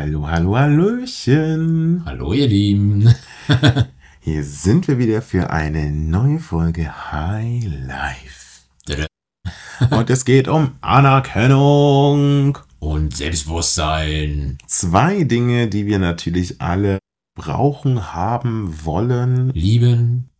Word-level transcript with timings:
Hallo, 0.00 0.26
hallo, 0.26 0.56
hallöchen. 0.56 2.02
Hallo 2.06 2.32
ihr 2.32 2.48
Lieben. 2.48 3.14
Hier 4.20 4.44
sind 4.44 4.88
wir 4.88 4.96
wieder 4.96 5.20
für 5.20 5.50
eine 5.50 5.90
neue 5.90 6.38
Folge 6.38 7.12
High 7.12 7.66
Life. 7.86 9.06
Und 9.90 10.08
es 10.08 10.24
geht 10.24 10.48
um 10.48 10.76
Anerkennung. 10.80 12.56
Und 12.78 13.14
Selbstbewusstsein. 13.14 14.56
Zwei 14.66 15.24
Dinge, 15.24 15.68
die 15.68 15.84
wir 15.84 15.98
natürlich 15.98 16.62
alle 16.62 16.98
brauchen, 17.34 18.14
haben, 18.14 18.82
wollen. 18.82 19.50
Lieben. 19.50 20.30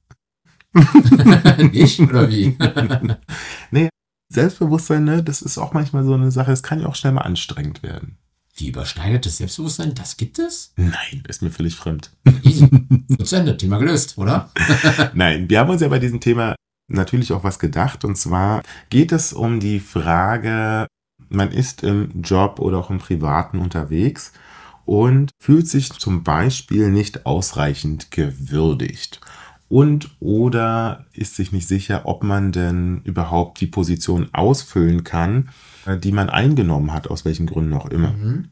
Nicht 1.70 2.00
oder 2.00 2.30
wie? 2.30 2.56
nee, 3.70 3.90
Selbstbewusstsein, 4.32 5.04
ne, 5.04 5.22
das 5.22 5.42
ist 5.42 5.58
auch 5.58 5.74
manchmal 5.74 6.04
so 6.04 6.14
eine 6.14 6.30
Sache, 6.30 6.50
es 6.50 6.62
kann 6.62 6.80
ja 6.80 6.86
auch 6.86 6.94
schnell 6.94 7.12
mal 7.12 7.22
anstrengend 7.22 7.82
werden. 7.82 8.16
Wie 8.60 8.68
übersteigertes 8.68 9.38
Selbstbewusstsein, 9.38 9.94
das 9.94 10.16
gibt 10.16 10.38
es? 10.38 10.72
Nein, 10.76 11.22
ist 11.28 11.42
mir 11.42 11.50
völlig 11.50 11.74
fremd. 11.74 12.10
Easy. 12.42 12.68
Zu 13.24 13.36
Ende, 13.36 13.56
Thema 13.56 13.78
gelöst, 13.78 14.18
oder? 14.18 14.50
Nein, 15.14 15.48
wir 15.48 15.60
haben 15.60 15.70
uns 15.70 15.80
ja 15.80 15.88
bei 15.88 15.98
diesem 15.98 16.20
Thema 16.20 16.54
natürlich 16.88 17.32
auch 17.32 17.44
was 17.44 17.58
gedacht. 17.58 18.04
Und 18.04 18.16
zwar 18.16 18.62
geht 18.90 19.12
es 19.12 19.32
um 19.32 19.60
die 19.60 19.80
Frage, 19.80 20.86
man 21.28 21.52
ist 21.52 21.82
im 21.82 22.22
Job 22.22 22.58
oder 22.58 22.78
auch 22.78 22.90
im 22.90 22.98
Privaten 22.98 23.58
unterwegs 23.58 24.32
und 24.84 25.30
fühlt 25.40 25.68
sich 25.68 25.90
zum 25.92 26.24
Beispiel 26.24 26.90
nicht 26.90 27.24
ausreichend 27.24 28.10
gewürdigt. 28.10 29.20
Und 29.68 30.10
oder 30.18 31.06
ist 31.12 31.36
sich 31.36 31.52
nicht 31.52 31.68
sicher, 31.68 32.02
ob 32.04 32.24
man 32.24 32.50
denn 32.50 33.02
überhaupt 33.04 33.60
die 33.60 33.68
Position 33.68 34.28
ausfüllen 34.32 35.04
kann, 35.04 35.50
äh, 35.86 35.96
die 35.96 36.10
man 36.10 36.28
eingenommen 36.28 36.92
hat, 36.92 37.08
aus 37.08 37.24
welchen 37.24 37.46
Gründen 37.46 37.74
auch 37.74 37.86
immer. 37.86 38.10
Mhm. 38.12 38.48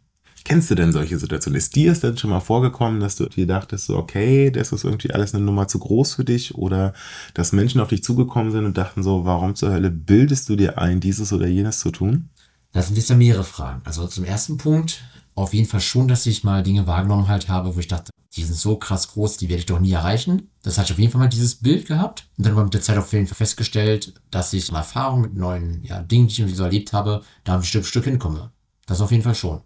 Kennst 0.48 0.70
du 0.70 0.74
denn 0.74 0.92
solche 0.92 1.18
Situationen? 1.18 1.58
Ist 1.58 1.76
dir 1.76 1.92
es 1.92 2.00
denn 2.00 2.16
schon 2.16 2.30
mal 2.30 2.40
vorgekommen, 2.40 3.00
dass 3.00 3.16
du 3.16 3.26
dir 3.26 3.46
dachtest, 3.46 3.84
so, 3.84 3.98
okay, 3.98 4.50
das 4.50 4.72
ist 4.72 4.82
irgendwie 4.82 5.10
alles 5.10 5.34
eine 5.34 5.44
Nummer 5.44 5.68
zu 5.68 5.78
groß 5.78 6.14
für 6.14 6.24
dich? 6.24 6.54
Oder 6.54 6.94
dass 7.34 7.52
Menschen 7.52 7.82
auf 7.82 7.88
dich 7.88 8.02
zugekommen 8.02 8.50
sind 8.50 8.64
und 8.64 8.78
dachten 8.78 9.02
so, 9.02 9.26
warum 9.26 9.56
zur 9.56 9.72
Hölle 9.72 9.90
bildest 9.90 10.48
du 10.48 10.56
dir 10.56 10.78
ein, 10.78 11.00
dieses 11.00 11.34
oder 11.34 11.46
jenes 11.46 11.80
zu 11.80 11.90
tun? 11.90 12.30
Das 12.72 12.86
sind 12.86 12.96
jetzt 12.96 13.14
mehrere 13.14 13.44
Fragen. 13.44 13.82
Also 13.84 14.06
zum 14.06 14.24
ersten 14.24 14.56
Punkt, 14.56 15.02
auf 15.34 15.52
jeden 15.52 15.68
Fall 15.68 15.82
schon, 15.82 16.08
dass 16.08 16.24
ich 16.24 16.44
mal 16.44 16.62
Dinge 16.62 16.86
wahrgenommen 16.86 17.28
halt 17.28 17.50
habe, 17.50 17.76
wo 17.76 17.80
ich 17.80 17.88
dachte, 17.88 18.10
die 18.34 18.42
sind 18.42 18.56
so 18.56 18.76
krass 18.76 19.08
groß, 19.08 19.36
die 19.36 19.50
werde 19.50 19.60
ich 19.60 19.66
doch 19.66 19.80
nie 19.80 19.92
erreichen. 19.92 20.48
Das 20.62 20.78
hatte 20.78 20.86
ich 20.86 20.92
auf 20.92 20.98
jeden 20.98 21.12
Fall 21.12 21.20
mal 21.20 21.28
dieses 21.28 21.56
Bild 21.56 21.86
gehabt. 21.86 22.26
Und 22.38 22.46
dann 22.46 22.54
mal 22.54 22.64
mit 22.64 22.72
der 22.72 22.80
Zeit 22.80 22.96
auf 22.96 23.12
jeden 23.12 23.26
Fall 23.26 23.36
festgestellt, 23.36 24.14
dass 24.30 24.54
ich 24.54 24.70
eine 24.70 24.78
Erfahrung 24.78 25.20
mit 25.20 25.34
neuen 25.34 25.84
ja, 25.84 26.00
Dingen, 26.00 26.26
die 26.28 26.32
ich 26.32 26.38
irgendwie 26.38 26.56
so 26.56 26.64
erlebt 26.64 26.94
habe, 26.94 27.22
da 27.44 27.56
ein 27.56 27.62
Stück 27.64 27.84
Stück 27.84 28.04
hinkomme. 28.04 28.50
Das 28.86 29.02
auf 29.02 29.10
jeden 29.10 29.24
Fall 29.24 29.34
schon. 29.34 29.60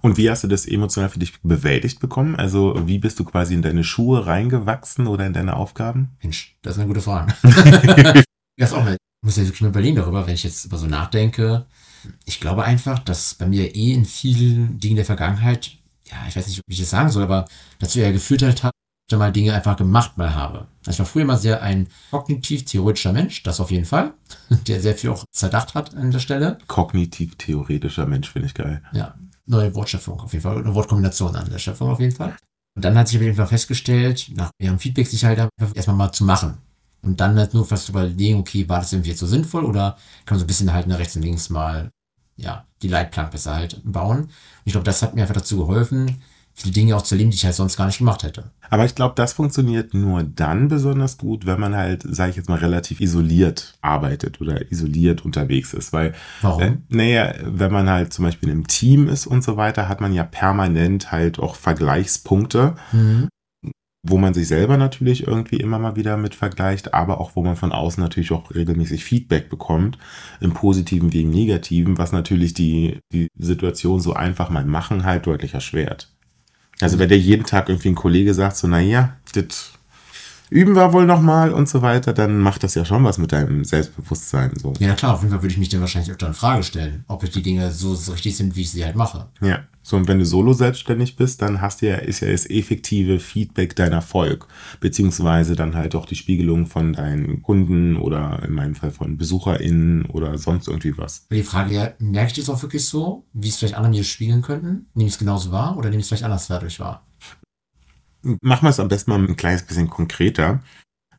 Und 0.00 0.16
wie 0.16 0.30
hast 0.30 0.44
du 0.44 0.48
das 0.48 0.66
emotional 0.66 1.08
für 1.08 1.18
dich 1.18 1.40
bewältigt 1.42 2.00
bekommen? 2.00 2.34
Also 2.36 2.74
wie 2.86 2.98
bist 2.98 3.18
du 3.20 3.24
quasi 3.24 3.54
in 3.54 3.62
deine 3.62 3.84
Schuhe 3.84 4.26
reingewachsen 4.26 5.06
oder 5.06 5.26
in 5.26 5.32
deine 5.32 5.56
Aufgaben? 5.56 6.16
Mensch, 6.22 6.56
das 6.62 6.74
ist 6.74 6.78
eine 6.80 6.88
gute 6.88 7.00
Frage. 7.00 7.32
das 8.56 8.72
auch 8.72 8.84
mal. 8.84 8.94
Ich 8.94 9.26
muss 9.26 9.36
ja 9.36 9.44
wirklich 9.44 9.60
mal 9.60 9.68
überlegen 9.68 9.96
darüber, 9.96 10.26
wenn 10.26 10.34
ich 10.34 10.42
jetzt 10.42 10.64
über 10.64 10.78
so 10.78 10.86
nachdenke. 10.86 11.66
Ich 12.24 12.40
glaube 12.40 12.64
einfach, 12.64 12.98
dass 12.98 13.34
bei 13.34 13.46
mir 13.46 13.76
eh 13.76 13.92
in 13.92 14.04
vielen 14.04 14.80
Dingen 14.80 14.96
der 14.96 15.04
Vergangenheit, 15.04 15.70
ja, 16.10 16.16
ich 16.28 16.34
weiß 16.34 16.48
nicht, 16.48 16.60
wie 16.66 16.72
ich 16.72 16.80
das 16.80 16.90
sagen 16.90 17.08
soll, 17.08 17.22
aber 17.22 17.44
dazu 17.78 18.00
eher 18.00 18.12
geführt 18.12 18.42
hat, 18.42 18.72
ich 19.12 19.18
mal 19.18 19.32
Dinge 19.32 19.54
einfach 19.54 19.76
gemacht 19.76 20.16
mal 20.16 20.34
habe. 20.34 20.66
Also 20.86 20.90
ich 20.90 20.98
war 20.98 21.06
früher 21.06 21.24
mal 21.24 21.36
sehr 21.36 21.62
ein 21.62 21.88
kognitiv-theoretischer 22.10 23.12
Mensch, 23.12 23.42
das 23.42 23.60
auf 23.60 23.70
jeden 23.70 23.84
Fall, 23.84 24.14
der 24.66 24.80
sehr 24.80 24.94
viel 24.94 25.10
auch 25.10 25.24
zerdacht 25.30 25.74
hat 25.74 25.94
an 25.94 26.10
der 26.10 26.18
Stelle. 26.18 26.58
Kognitiv-theoretischer 26.66 28.06
Mensch 28.06 28.30
finde 28.30 28.46
ich 28.46 28.54
geil. 28.54 28.82
Ja, 28.92 29.14
neue 29.46 29.74
Wortschöpfung 29.74 30.20
auf 30.20 30.32
jeden 30.32 30.42
Fall, 30.42 30.58
eine 30.58 30.74
Wortkombination 30.74 31.34
an 31.36 31.50
der 31.50 31.58
Schöpfung 31.58 31.90
auf 31.90 32.00
jeden 32.00 32.14
Fall. 32.14 32.36
Und 32.74 32.84
dann 32.84 32.96
hat 32.96 33.08
sich 33.08 33.18
auf 33.18 33.22
jeden 33.22 33.36
Fall 33.36 33.46
festgestellt, 33.46 34.30
nach 34.34 34.50
ihrem 34.58 34.78
Feedback 34.78 35.06
sich 35.06 35.24
halt 35.24 35.38
erstmal 35.74 35.96
mal 35.96 36.12
zu 36.12 36.24
machen. 36.24 36.58
Und 37.02 37.20
dann 37.20 37.36
halt 37.36 37.52
nur 37.52 37.66
fast 37.66 37.88
überlegen, 37.88 38.38
okay, 38.38 38.68
war 38.68 38.78
das 38.78 38.92
irgendwie 38.92 39.10
jetzt 39.10 39.18
so 39.18 39.26
sinnvoll 39.26 39.64
oder 39.64 39.96
kann 40.24 40.36
man 40.36 40.38
so 40.38 40.44
ein 40.44 40.46
bisschen 40.46 40.72
halt 40.72 40.86
nach 40.86 40.98
rechts 40.98 41.16
und 41.16 41.22
links 41.22 41.50
mal, 41.50 41.90
ja, 42.36 42.64
die 42.80 42.88
Leitplank 42.88 43.32
besser 43.32 43.54
halt 43.54 43.80
bauen. 43.84 44.20
Und 44.20 44.30
ich 44.64 44.72
glaube, 44.72 44.84
das 44.84 45.02
hat 45.02 45.14
mir 45.14 45.22
einfach 45.22 45.34
dazu 45.34 45.58
geholfen, 45.58 46.22
viele 46.54 46.72
Dinge 46.72 46.96
auch 46.96 47.02
zu 47.02 47.14
erleben, 47.14 47.30
die 47.30 47.36
ich 47.36 47.44
halt 47.44 47.54
sonst 47.54 47.76
gar 47.76 47.86
nicht 47.86 47.98
gemacht 47.98 48.22
hätte. 48.22 48.50
Aber 48.70 48.84
ich 48.84 48.94
glaube, 48.94 49.14
das 49.16 49.34
funktioniert 49.34 49.94
nur 49.94 50.22
dann 50.22 50.68
besonders 50.68 51.18
gut, 51.18 51.44
wenn 51.46 51.60
man 51.60 51.76
halt, 51.76 52.04
sage 52.08 52.30
ich 52.30 52.36
jetzt 52.36 52.48
mal, 52.48 52.58
relativ 52.58 53.00
isoliert 53.00 53.74
arbeitet 53.82 54.40
oder 54.40 54.70
isoliert 54.70 55.24
unterwegs 55.24 55.74
ist. 55.74 55.92
Weil, 55.92 56.14
Warum? 56.40 56.62
Äh, 56.62 56.76
naja, 56.88 57.34
wenn 57.44 57.72
man 57.72 57.90
halt 57.90 58.12
zum 58.12 58.24
Beispiel 58.24 58.48
im 58.48 58.66
Team 58.66 59.08
ist 59.08 59.26
und 59.26 59.44
so 59.44 59.56
weiter, 59.56 59.88
hat 59.88 60.00
man 60.00 60.12
ja 60.12 60.24
permanent 60.24 61.12
halt 61.12 61.38
auch 61.38 61.56
Vergleichspunkte. 61.56 62.76
Mhm. 62.92 63.28
Wo 64.04 64.18
man 64.18 64.34
sich 64.34 64.48
selber 64.48 64.76
natürlich 64.78 65.28
irgendwie 65.28 65.58
immer 65.58 65.78
mal 65.78 65.94
wieder 65.94 66.16
mit 66.16 66.34
vergleicht, 66.34 66.92
aber 66.92 67.20
auch 67.20 67.36
wo 67.36 67.42
man 67.44 67.54
von 67.54 67.70
außen 67.70 68.02
natürlich 68.02 68.32
auch 68.32 68.52
regelmäßig 68.52 69.04
Feedback 69.04 69.48
bekommt, 69.48 69.96
im 70.40 70.54
positiven 70.54 71.12
wie 71.12 71.22
im 71.22 71.30
negativen, 71.30 71.98
was 71.98 72.10
natürlich 72.10 72.52
die, 72.52 72.98
die 73.12 73.28
Situation 73.38 74.00
so 74.00 74.14
einfach 74.14 74.50
mal 74.50 74.64
machen 74.64 75.04
halt 75.04 75.26
deutlich 75.26 75.54
erschwert. 75.54 76.12
Also 76.82 76.98
wenn 76.98 77.08
dir 77.08 77.18
jeden 77.18 77.44
Tag 77.44 77.68
irgendwie 77.68 77.90
ein 77.90 77.94
Kollege 77.94 78.34
sagt, 78.34 78.56
so, 78.56 78.66
naja, 78.66 79.16
das 79.34 79.72
üben 80.52 80.76
wir 80.76 80.92
wohl 80.92 81.06
nochmal 81.06 81.52
und 81.52 81.68
so 81.68 81.80
weiter, 81.82 82.12
dann 82.12 82.38
macht 82.38 82.62
das 82.62 82.74
ja 82.74 82.84
schon 82.84 83.04
was 83.04 83.18
mit 83.18 83.32
deinem 83.32 83.64
Selbstbewusstsein. 83.64 84.52
So. 84.60 84.74
Ja, 84.78 84.94
klar, 84.94 85.14
auf 85.14 85.20
jeden 85.20 85.32
Fall 85.32 85.42
würde 85.42 85.52
ich 85.52 85.58
mich 85.58 85.70
dann 85.70 85.80
wahrscheinlich 85.80 86.12
öfter 86.12 86.26
in 86.26 86.34
Frage 86.34 86.62
stellen, 86.62 87.04
ob 87.08 87.28
die 87.28 87.42
Dinge 87.42 87.70
so, 87.70 87.94
so 87.94 88.12
richtig 88.12 88.36
sind, 88.36 88.54
wie 88.54 88.60
ich 88.60 88.70
sie 88.70 88.84
halt 88.84 88.94
mache. 88.94 89.28
Ja, 89.40 89.60
so 89.82 89.96
und 89.96 90.08
wenn 90.08 90.18
du 90.18 90.26
solo 90.26 90.52
selbstständig 90.52 91.16
bist, 91.16 91.40
dann 91.40 91.60
hast 91.60 91.80
du 91.80 91.88
ja, 91.88 91.96
ist 91.96 92.20
ja 92.20 92.30
das 92.30 92.48
effektive 92.48 93.18
Feedback 93.18 93.74
dein 93.74 93.92
Erfolg, 93.92 94.46
beziehungsweise 94.80 95.56
dann 95.56 95.74
halt 95.74 95.94
auch 95.94 96.04
die 96.04 96.16
Spiegelung 96.16 96.66
von 96.66 96.92
deinen 96.92 97.42
Kunden 97.42 97.96
oder 97.96 98.42
in 98.44 98.52
meinem 98.52 98.74
Fall 98.74 98.90
von 98.90 99.16
BesucherInnen 99.16 100.06
oder 100.06 100.36
sonst 100.36 100.68
irgendwie 100.68 100.96
was. 100.98 101.26
Die 101.30 101.42
Frage, 101.42 101.74
ja, 101.74 101.92
merke 101.98 102.28
ich 102.28 102.36
das 102.36 102.50
auch 102.50 102.62
wirklich 102.62 102.84
so, 102.84 103.24
wie 103.32 103.48
es 103.48 103.56
vielleicht 103.56 103.74
andere 103.74 103.92
mir 103.92 104.04
spiegeln 104.04 104.42
könnten? 104.42 104.86
Nehme 104.94 105.08
ich 105.08 105.14
es 105.14 105.18
genauso 105.18 105.50
wahr 105.50 105.78
oder 105.78 105.88
nehme 105.88 106.00
ich 106.00 106.04
es 106.04 106.08
vielleicht 106.08 106.24
anders 106.24 106.46
dadurch 106.46 106.78
wahr? 106.78 107.06
Machen 108.22 108.64
wir 108.66 108.70
es 108.70 108.80
am 108.80 108.88
besten 108.88 109.10
mal 109.10 109.18
ein 109.18 109.36
kleines 109.36 109.62
bisschen 109.64 109.90
konkreter. 109.90 110.62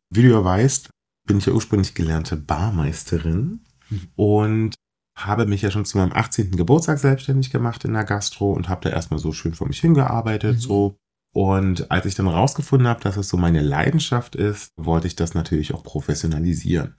Wie 0.09 0.21
du 0.21 0.29
ja 0.31 0.43
weißt, 0.43 0.89
bin 1.27 1.37
ich 1.37 1.45
ja 1.45 1.53
ursprünglich 1.53 1.95
gelernte 1.95 2.37
Barmeisterin 2.37 3.61
Mhm. 3.89 4.07
und 4.15 4.75
habe 5.17 5.45
mich 5.45 5.61
ja 5.61 5.69
schon 5.71 5.85
zu 5.85 5.97
meinem 5.97 6.13
18. 6.13 6.51
Geburtstag 6.57 6.97
selbstständig 6.99 7.51
gemacht 7.51 7.85
in 7.85 7.93
der 7.93 8.03
Gastro 8.03 8.51
und 8.53 8.67
habe 8.69 8.81
da 8.81 8.89
erstmal 8.95 9.19
so 9.19 9.31
schön 9.31 9.53
vor 9.53 9.67
mich 9.67 9.79
hingearbeitet, 9.79 10.55
Mhm. 10.55 10.59
so. 10.59 10.95
Und 11.35 11.89
als 11.91 12.05
ich 12.05 12.15
dann 12.15 12.27
rausgefunden 12.27 12.87
habe, 12.87 13.01
dass 13.01 13.17
es 13.17 13.27
so 13.29 13.37
meine 13.37 13.61
Leidenschaft 13.61 14.35
ist, 14.35 14.69
wollte 14.77 15.07
ich 15.07 15.15
das 15.15 15.33
natürlich 15.33 15.73
auch 15.73 15.83
professionalisieren. 15.83 16.95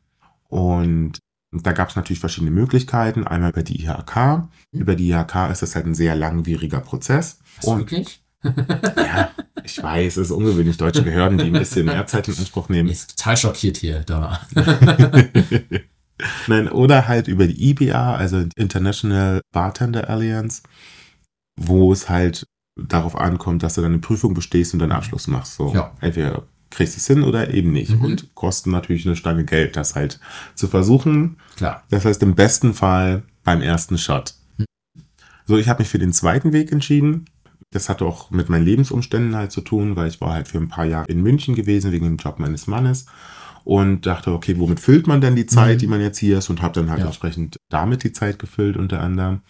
Und 0.48 1.18
da 1.52 1.72
gab 1.72 1.90
es 1.90 1.96
natürlich 1.96 2.18
verschiedene 2.20 2.50
Möglichkeiten. 2.50 3.26
Einmal 3.26 3.50
über 3.50 3.62
die 3.62 3.80
IHK. 3.84 4.48
Mhm. 4.72 4.80
Über 4.80 4.96
die 4.96 5.10
IHK 5.10 5.50
ist 5.50 5.62
das 5.62 5.74
halt 5.76 5.86
ein 5.86 5.94
sehr 5.94 6.16
langwieriger 6.16 6.80
Prozess. 6.80 7.38
Was, 7.62 7.78
wirklich? 7.78 8.23
Ja, 8.44 9.30
ich 9.62 9.82
weiß, 9.82 10.18
es 10.18 10.26
ist 10.26 10.30
ungewöhnlich, 10.30 10.76
deutsche 10.76 11.02
Behörden, 11.02 11.38
die 11.38 11.44
ein 11.46 11.52
bisschen 11.52 11.86
mehr 11.86 12.06
Zeit 12.06 12.28
in 12.28 12.36
Anspruch 12.36 12.68
nehmen. 12.68 12.88
Ist 12.88 13.16
total 13.18 13.36
schockiert 13.36 13.76
hier, 13.78 14.00
da. 14.00 14.40
Nein, 16.46 16.68
oder 16.68 17.08
halt 17.08 17.28
über 17.28 17.46
die 17.46 17.70
IBA, 17.70 18.14
also 18.16 18.44
International 18.56 19.40
Bartender 19.52 20.08
Alliance, 20.08 20.62
wo 21.56 21.92
es 21.92 22.08
halt 22.08 22.46
darauf 22.80 23.16
ankommt, 23.16 23.62
dass 23.62 23.74
du 23.74 23.82
deine 23.82 23.98
Prüfung 23.98 24.34
bestehst 24.34 24.72
und 24.74 24.80
deinen 24.80 24.92
Abschluss 24.92 25.26
machst. 25.26 25.56
So, 25.56 25.72
Ja. 25.74 25.92
entweder 26.00 26.44
kriegst 26.70 26.94
du 26.96 26.98
es 26.98 27.06
hin 27.06 27.22
oder 27.22 27.52
eben 27.54 27.72
nicht. 27.72 27.92
Mhm. 27.92 28.04
Und 28.04 28.34
kosten 28.34 28.70
natürlich 28.70 29.06
eine 29.06 29.16
Stange 29.16 29.44
Geld, 29.44 29.76
das 29.76 29.94
halt 29.94 30.18
zu 30.54 30.66
versuchen. 30.68 31.36
Klar. 31.56 31.84
Das 31.90 32.04
heißt, 32.04 32.22
im 32.22 32.34
besten 32.34 32.74
Fall 32.74 33.22
beim 33.44 33.60
ersten 33.62 33.96
Shot. 33.98 34.34
Mhm. 34.58 34.64
So, 35.46 35.56
ich 35.58 35.68
habe 35.68 35.82
mich 35.82 35.88
für 35.88 35.98
den 35.98 36.12
zweiten 36.12 36.52
Weg 36.52 36.72
entschieden. 36.72 37.26
Das 37.70 37.88
hatte 37.88 38.04
auch 38.04 38.30
mit 38.30 38.48
meinen 38.48 38.64
Lebensumständen 38.64 39.34
halt 39.34 39.50
zu 39.52 39.60
tun, 39.60 39.96
weil 39.96 40.08
ich 40.08 40.20
war 40.20 40.32
halt 40.32 40.48
für 40.48 40.58
ein 40.58 40.68
paar 40.68 40.84
Jahre 40.84 41.06
in 41.08 41.22
München 41.22 41.54
gewesen 41.54 41.92
wegen 41.92 42.04
dem 42.04 42.16
Job 42.16 42.38
meines 42.38 42.66
Mannes. 42.66 43.06
und 43.66 44.04
dachte, 44.04 44.30
okay, 44.32 44.58
womit 44.58 44.78
füllt 44.78 45.06
man 45.06 45.22
denn 45.22 45.36
die 45.36 45.46
Zeit, 45.46 45.76
Mhm. 45.76 45.78
die 45.78 45.86
man 45.86 46.00
jetzt 46.02 46.18
hier 46.18 46.36
ist 46.36 46.50
und 46.50 46.60
habe 46.60 46.74
dann 46.74 46.90
halt 46.90 47.00
Ja. 47.00 47.06
entsprechend 47.06 47.56
damit 47.70 48.04
die 48.04 48.12
Zeit 48.12 48.38
gefüllt 48.38 48.76
unter 48.76 49.00
anderem 49.00 49.40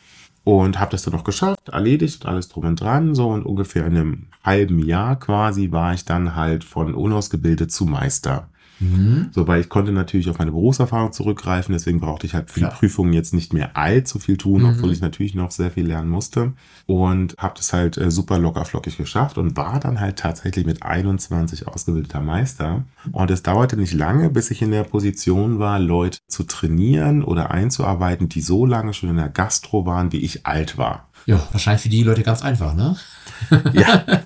und 0.45 0.79
habe 0.79 0.93
das 0.93 1.03
dann 1.03 1.15
noch 1.15 1.25
geschafft, 1.25 1.71
erledigt, 1.71 2.25
alles 2.25 2.49
drum 2.49 2.65
und 2.65 2.81
dran, 2.81 3.17
so 3.17 3.31
und 3.31 3.45
ungefähr 3.45 3.85
in 3.87 3.97
einem 3.97 4.27
halben 4.45 4.79
Jahr 4.79 5.19
quasi 5.19 5.73
war 5.73 5.95
ich 5.95 6.05
dann 6.05 6.37
halt 6.37 6.63
von 6.63 6.95
unausgebildet 6.95 7.73
zu 7.73 7.87
Meister. 7.87 8.51
Mhm. 8.81 9.29
So, 9.33 9.47
weil 9.47 9.61
ich 9.61 9.69
konnte 9.69 9.93
natürlich 9.93 10.29
auf 10.29 10.39
meine 10.39 10.51
Berufserfahrung 10.51 11.13
zurückgreifen, 11.13 11.73
deswegen 11.73 12.01
brauchte 12.01 12.27
ich 12.27 12.35
halt 12.35 12.51
für 12.51 12.61
Klar. 12.61 12.71
die 12.73 12.77
Prüfungen 12.77 13.13
jetzt 13.13 13.33
nicht 13.33 13.53
mehr 13.53 13.77
allzu 13.77 14.19
viel 14.19 14.37
tun, 14.37 14.63
Mhm. 14.63 14.69
obwohl 14.71 14.93
ich 14.93 15.01
natürlich 15.01 15.35
noch 15.35 15.51
sehr 15.51 15.71
viel 15.71 15.87
lernen 15.87 16.09
musste. 16.11 16.53
Und 16.87 17.35
habe 17.39 17.55
das 17.57 17.73
halt 17.73 17.97
äh, 17.97 18.11
super 18.11 18.39
locker 18.39 18.65
flockig 18.65 18.97
geschafft 18.97 19.39
und 19.39 19.57
war 19.57 19.81
dann 19.81 20.01
halt 20.01 20.19
tatsächlich 20.19 20.67
mit 20.67 20.83
21 20.83 21.67
ausgebildeter 21.69 22.21
Meister. 22.21 22.85
Und 23.13 23.31
es 23.31 23.43
dauerte 23.43 23.77
nicht 23.77 23.95
lange, 23.95 24.29
bis 24.31 24.51
ich 24.51 24.61
in 24.61 24.71
der 24.71 24.85
Position 24.85 25.59
war, 25.59 25.79
Leute 25.79 26.19
zu 26.29 26.43
trainieren 26.45 27.23
oder 27.25 27.51
einzuarbeiten, 27.53 28.29
die 28.29 28.41
so 28.41 28.67
lange 28.67 28.93
schon 28.93 29.09
in 29.11 29.17
der 29.17 29.29
Gastro 29.29 29.87
waren, 29.87 30.13
wie 30.13 30.19
ich 30.19 30.47
alt 30.47 30.77
war. 30.77 31.09
Ja, 31.27 31.41
wahrscheinlich 31.53 31.83
für 31.83 31.89
die 31.89 32.03
Leute 32.03 32.23
ganz 32.23 32.43
einfach, 32.43 32.75
ne? 32.75 32.97
Ja. 33.73 34.05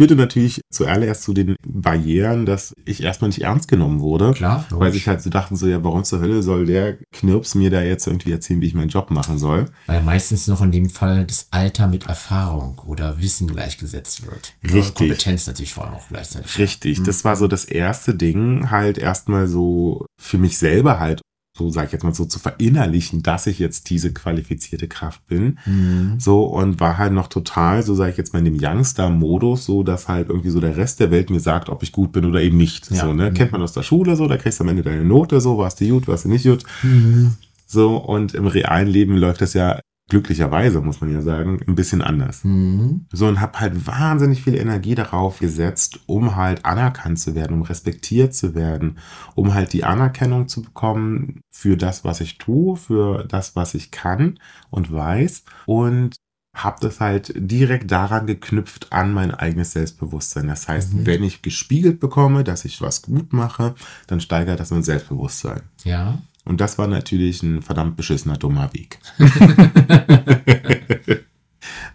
Führte 0.00 0.16
natürlich 0.16 0.62
zuallererst 0.72 1.24
zu 1.24 1.34
den 1.34 1.56
Barrieren, 1.68 2.46
dass 2.46 2.72
ich 2.86 3.02
erstmal 3.02 3.28
nicht 3.28 3.42
ernst 3.42 3.68
genommen 3.68 4.00
wurde. 4.00 4.32
Klar, 4.32 4.64
Weil 4.70 4.78
logisch. 4.78 4.94
sich 4.94 5.08
halt 5.08 5.20
so 5.20 5.28
dachten, 5.28 5.56
so, 5.56 5.66
ja, 5.66 5.84
warum 5.84 6.04
zur 6.04 6.20
Hölle 6.20 6.42
soll 6.42 6.64
der 6.64 6.96
Knirps 7.12 7.54
mir 7.54 7.68
da 7.68 7.82
jetzt 7.82 8.06
irgendwie 8.06 8.32
erzählen, 8.32 8.62
wie 8.62 8.66
ich 8.66 8.72
meinen 8.74 8.88
Job 8.88 9.10
machen 9.10 9.36
soll? 9.38 9.66
Weil 9.84 10.02
meistens 10.02 10.46
noch 10.46 10.62
in 10.62 10.72
dem 10.72 10.88
Fall 10.88 11.26
das 11.26 11.48
Alter 11.50 11.86
mit 11.86 12.06
Erfahrung 12.06 12.78
oder 12.86 13.20
Wissen 13.20 13.46
gleichgesetzt 13.46 14.24
wird. 14.24 14.54
Richtig. 14.64 14.94
Kompetenz 14.94 15.46
natürlich 15.46 15.74
vor 15.74 15.84
allem 15.84 15.96
auch 15.96 16.08
gleichzeitig. 16.08 16.56
Richtig, 16.58 17.00
Mhm. 17.00 17.04
das 17.04 17.22
war 17.26 17.36
so 17.36 17.46
das 17.46 17.66
erste 17.66 18.14
Ding, 18.14 18.70
halt 18.70 18.96
erstmal 18.96 19.48
so 19.48 20.06
für 20.18 20.38
mich 20.38 20.56
selber 20.56 20.98
halt, 20.98 21.20
so 21.60 21.68
sag 21.70 21.86
ich 21.86 21.92
jetzt 21.92 22.04
mal 22.04 22.14
so 22.14 22.24
zu 22.24 22.38
verinnerlichen, 22.38 23.22
dass 23.22 23.46
ich 23.46 23.58
jetzt 23.58 23.90
diese 23.90 24.12
qualifizierte 24.12 24.88
Kraft 24.88 25.26
bin. 25.26 25.58
Mhm. 25.66 26.14
So, 26.18 26.44
und 26.44 26.80
war 26.80 26.96
halt 26.96 27.12
noch 27.12 27.28
total, 27.28 27.82
so 27.82 27.94
sage 27.94 28.12
ich 28.12 28.16
jetzt 28.16 28.32
mal, 28.32 28.38
in 28.38 28.46
dem 28.46 28.58
Youngster-Modus, 28.58 29.66
so 29.66 29.82
dass 29.82 30.08
halt 30.08 30.30
irgendwie 30.30 30.48
so 30.48 30.60
der 30.60 30.78
Rest 30.78 31.00
der 31.00 31.10
Welt 31.10 31.28
mir 31.28 31.40
sagt, 31.40 31.68
ob 31.68 31.82
ich 31.82 31.92
gut 31.92 32.12
bin 32.12 32.24
oder 32.24 32.40
eben 32.40 32.56
nicht. 32.56 32.90
Ja. 32.90 33.02
So, 33.02 33.12
ne? 33.12 33.30
Mhm. 33.30 33.34
Kennt 33.34 33.52
man 33.52 33.62
aus 33.62 33.74
der 33.74 33.82
Schule 33.82 34.16
so, 34.16 34.26
da 34.26 34.38
kriegst 34.38 34.58
du 34.58 34.64
am 34.64 34.68
Ende 34.68 34.82
deine 34.82 35.04
Note, 35.04 35.40
so, 35.40 35.58
warst 35.58 35.80
du 35.82 35.88
gut, 35.88 36.08
warst 36.08 36.24
du 36.24 36.30
nicht 36.30 36.46
gut. 36.46 36.64
Mhm. 36.82 37.34
So, 37.66 37.96
und 37.98 38.34
im 38.34 38.46
realen 38.46 38.88
Leben 38.88 39.16
läuft 39.16 39.42
das 39.42 39.52
ja 39.52 39.80
glücklicherweise, 40.10 40.80
muss 40.82 41.00
man 41.00 41.12
ja 41.12 41.22
sagen, 41.22 41.60
ein 41.66 41.74
bisschen 41.74 42.02
anders. 42.02 42.44
Mhm. 42.44 43.06
So, 43.12 43.26
und 43.26 43.40
habe 43.40 43.58
halt 43.60 43.86
wahnsinnig 43.86 44.42
viel 44.42 44.54
Energie 44.56 44.94
darauf 44.94 45.38
gesetzt, 45.38 46.00
um 46.06 46.36
halt 46.36 46.64
anerkannt 46.66 47.18
zu 47.18 47.34
werden, 47.34 47.54
um 47.54 47.62
respektiert 47.62 48.34
zu 48.34 48.54
werden, 48.54 48.98
um 49.34 49.54
halt 49.54 49.72
die 49.72 49.84
Anerkennung 49.84 50.48
zu 50.48 50.60
bekommen 50.62 51.40
für 51.50 51.76
das, 51.76 52.04
was 52.04 52.20
ich 52.20 52.36
tue, 52.38 52.76
für 52.76 53.24
das, 53.24 53.56
was 53.56 53.74
ich 53.74 53.90
kann 53.90 54.38
und 54.70 54.92
weiß. 54.92 55.44
Und 55.64 56.16
habe 56.52 56.78
das 56.80 56.98
halt 56.98 57.32
direkt 57.36 57.92
daran 57.92 58.26
geknüpft 58.26 58.92
an 58.92 59.12
mein 59.14 59.32
eigenes 59.32 59.70
Selbstbewusstsein. 59.70 60.48
Das 60.48 60.66
heißt, 60.66 60.92
Mhm. 60.92 61.06
wenn 61.06 61.22
ich 61.22 61.42
gespiegelt 61.42 62.00
bekomme, 62.00 62.42
dass 62.42 62.64
ich 62.64 62.82
was 62.82 63.02
gut 63.02 63.32
mache, 63.32 63.76
dann 64.08 64.20
steigert 64.20 64.58
das 64.58 64.72
mein 64.72 64.82
Selbstbewusstsein. 64.82 65.62
Ja. 65.84 66.18
Und 66.44 66.60
das 66.60 66.78
war 66.78 66.86
natürlich 66.86 67.42
ein 67.42 67.62
verdammt 67.62 67.96
beschissener, 67.96 68.36
dummer 68.36 68.72
Weg. 68.72 68.98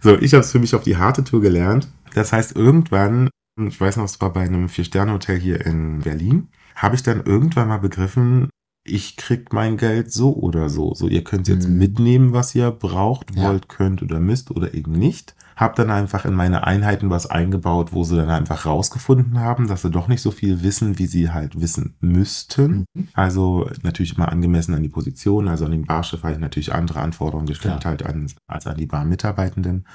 so, 0.00 0.16
ich 0.18 0.32
habe 0.32 0.42
es 0.42 0.52
für 0.52 0.58
mich 0.58 0.74
auf 0.74 0.82
die 0.82 0.96
harte 0.96 1.24
Tour 1.24 1.40
gelernt. 1.40 1.88
Das 2.14 2.32
heißt, 2.32 2.56
irgendwann, 2.56 3.28
ich 3.60 3.80
weiß 3.80 3.96
noch, 3.96 4.04
es 4.04 4.20
war 4.20 4.32
bei 4.32 4.42
einem 4.42 4.68
Vier-Sterne-Hotel 4.68 5.38
hier 5.38 5.66
in 5.66 6.00
Berlin, 6.00 6.48
habe 6.74 6.94
ich 6.94 7.02
dann 7.02 7.24
irgendwann 7.24 7.68
mal 7.68 7.78
begriffen, 7.78 8.48
ich 8.86 9.16
krieg 9.16 9.52
mein 9.52 9.76
Geld 9.76 10.12
so 10.12 10.34
oder 10.34 10.68
so. 10.68 10.94
So, 10.94 11.08
ihr 11.08 11.24
könnt 11.24 11.48
jetzt 11.48 11.68
Mhm. 11.68 11.78
mitnehmen, 11.78 12.32
was 12.32 12.54
ihr 12.54 12.70
braucht, 12.70 13.34
Ja. 13.36 13.44
wollt, 13.48 13.68
könnt 13.68 14.02
oder 14.02 14.20
müsst 14.20 14.50
oder 14.50 14.74
eben 14.74 14.92
nicht. 14.92 15.34
Hab 15.56 15.74
dann 15.76 15.90
einfach 15.90 16.24
in 16.26 16.34
meine 16.34 16.66
Einheiten 16.66 17.08
was 17.08 17.26
eingebaut, 17.26 17.92
wo 17.94 18.04
sie 18.04 18.16
dann 18.16 18.28
einfach 18.28 18.66
rausgefunden 18.66 19.40
haben, 19.40 19.68
dass 19.68 19.82
sie 19.82 19.90
doch 19.90 20.06
nicht 20.06 20.20
so 20.20 20.30
viel 20.30 20.62
wissen, 20.62 20.98
wie 20.98 21.06
sie 21.06 21.30
halt 21.30 21.60
wissen 21.60 21.96
müssten. 22.00 22.84
Mhm. 22.94 23.08
Also 23.14 23.68
natürlich 23.82 24.18
mal 24.18 24.26
angemessen 24.26 24.74
an 24.74 24.82
die 24.82 24.88
Position. 24.90 25.48
Also 25.48 25.64
an 25.64 25.70
den 25.72 25.86
Barchef 25.86 26.22
habe 26.22 26.34
ich 26.34 26.38
natürlich 26.38 26.74
andere 26.74 27.00
Anforderungen 27.00 27.46
gestellt 27.46 27.80
Klar. 27.80 27.90
halt 27.92 28.04
an, 28.06 28.30
als 28.46 28.66
an 28.66 28.76
die 28.76 28.86
Barmitarbeitenden. 28.86 29.86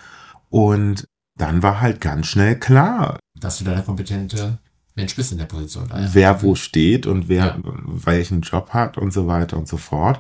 Und 0.50 1.06
dann 1.38 1.64
war 1.64 1.80
halt 1.82 2.02
ganz 2.02 2.28
schnell 2.28 2.58
klar, 2.60 3.20
Dass 3.40 3.60
du 3.60 3.64
da 3.66 3.74
der 3.76 3.84
kompetente 3.84 4.60
Mensch 5.02 5.16
bist 5.16 5.32
in 5.32 5.38
der 5.40 5.46
Position. 5.46 5.88
Ja. 5.90 6.10
wer 6.14 6.42
wo 6.44 6.56
steht 6.56 7.06
und 7.08 7.28
wer 7.28 7.46
Ja. 7.46 7.58
welchen 7.86 8.42
Job 8.42 8.70
hat 8.70 8.98
und 8.98 9.12
so 9.12 9.28
weiter 9.28 9.58
und 9.58 9.68
so 9.68 9.78
fort. 9.78 10.20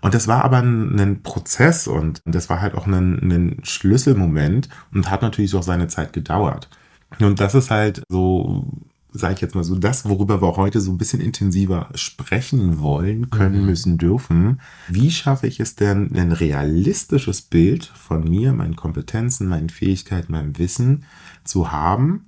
Und 0.00 0.14
das 0.14 0.28
war 0.28 0.44
aber 0.44 0.58
ein, 0.58 0.98
ein 1.00 1.22
Prozess 1.22 1.88
und 1.88 2.20
das 2.24 2.48
war 2.48 2.60
halt 2.60 2.74
auch 2.74 2.86
ein, 2.86 3.18
ein 3.32 3.60
Schlüsselmoment 3.64 4.68
und 4.94 5.10
hat 5.10 5.22
natürlich 5.22 5.54
auch 5.56 5.62
seine 5.64 5.88
Zeit 5.88 6.12
gedauert. 6.12 6.68
Und 7.18 7.40
das 7.40 7.54
ist 7.56 7.70
halt 7.70 8.02
so, 8.08 8.64
sage 9.12 9.34
ich 9.34 9.40
jetzt 9.40 9.54
mal 9.56 9.64
so, 9.64 9.74
das, 9.76 10.04
worüber 10.08 10.40
wir 10.40 10.56
heute 10.56 10.80
so 10.80 10.92
ein 10.92 10.98
bisschen 10.98 11.20
intensiver 11.20 11.88
sprechen 11.96 12.78
wollen, 12.80 13.30
können, 13.30 13.60
Mhm. 13.62 13.66
müssen, 13.66 13.98
dürfen. 13.98 14.60
Wie 14.88 15.10
schaffe 15.10 15.46
ich 15.48 15.58
es 15.58 15.74
denn, 15.74 16.14
ein 16.14 16.30
realistisches 16.32 17.42
Bild 17.42 17.84
von 17.86 18.22
mir, 18.22 18.52
meinen 18.52 18.76
Kompetenzen, 18.76 19.48
meinen 19.48 19.70
Fähigkeiten, 19.70 20.30
meinem 20.30 20.58
Wissen 20.58 21.04
zu 21.44 21.72
haben 21.72 22.27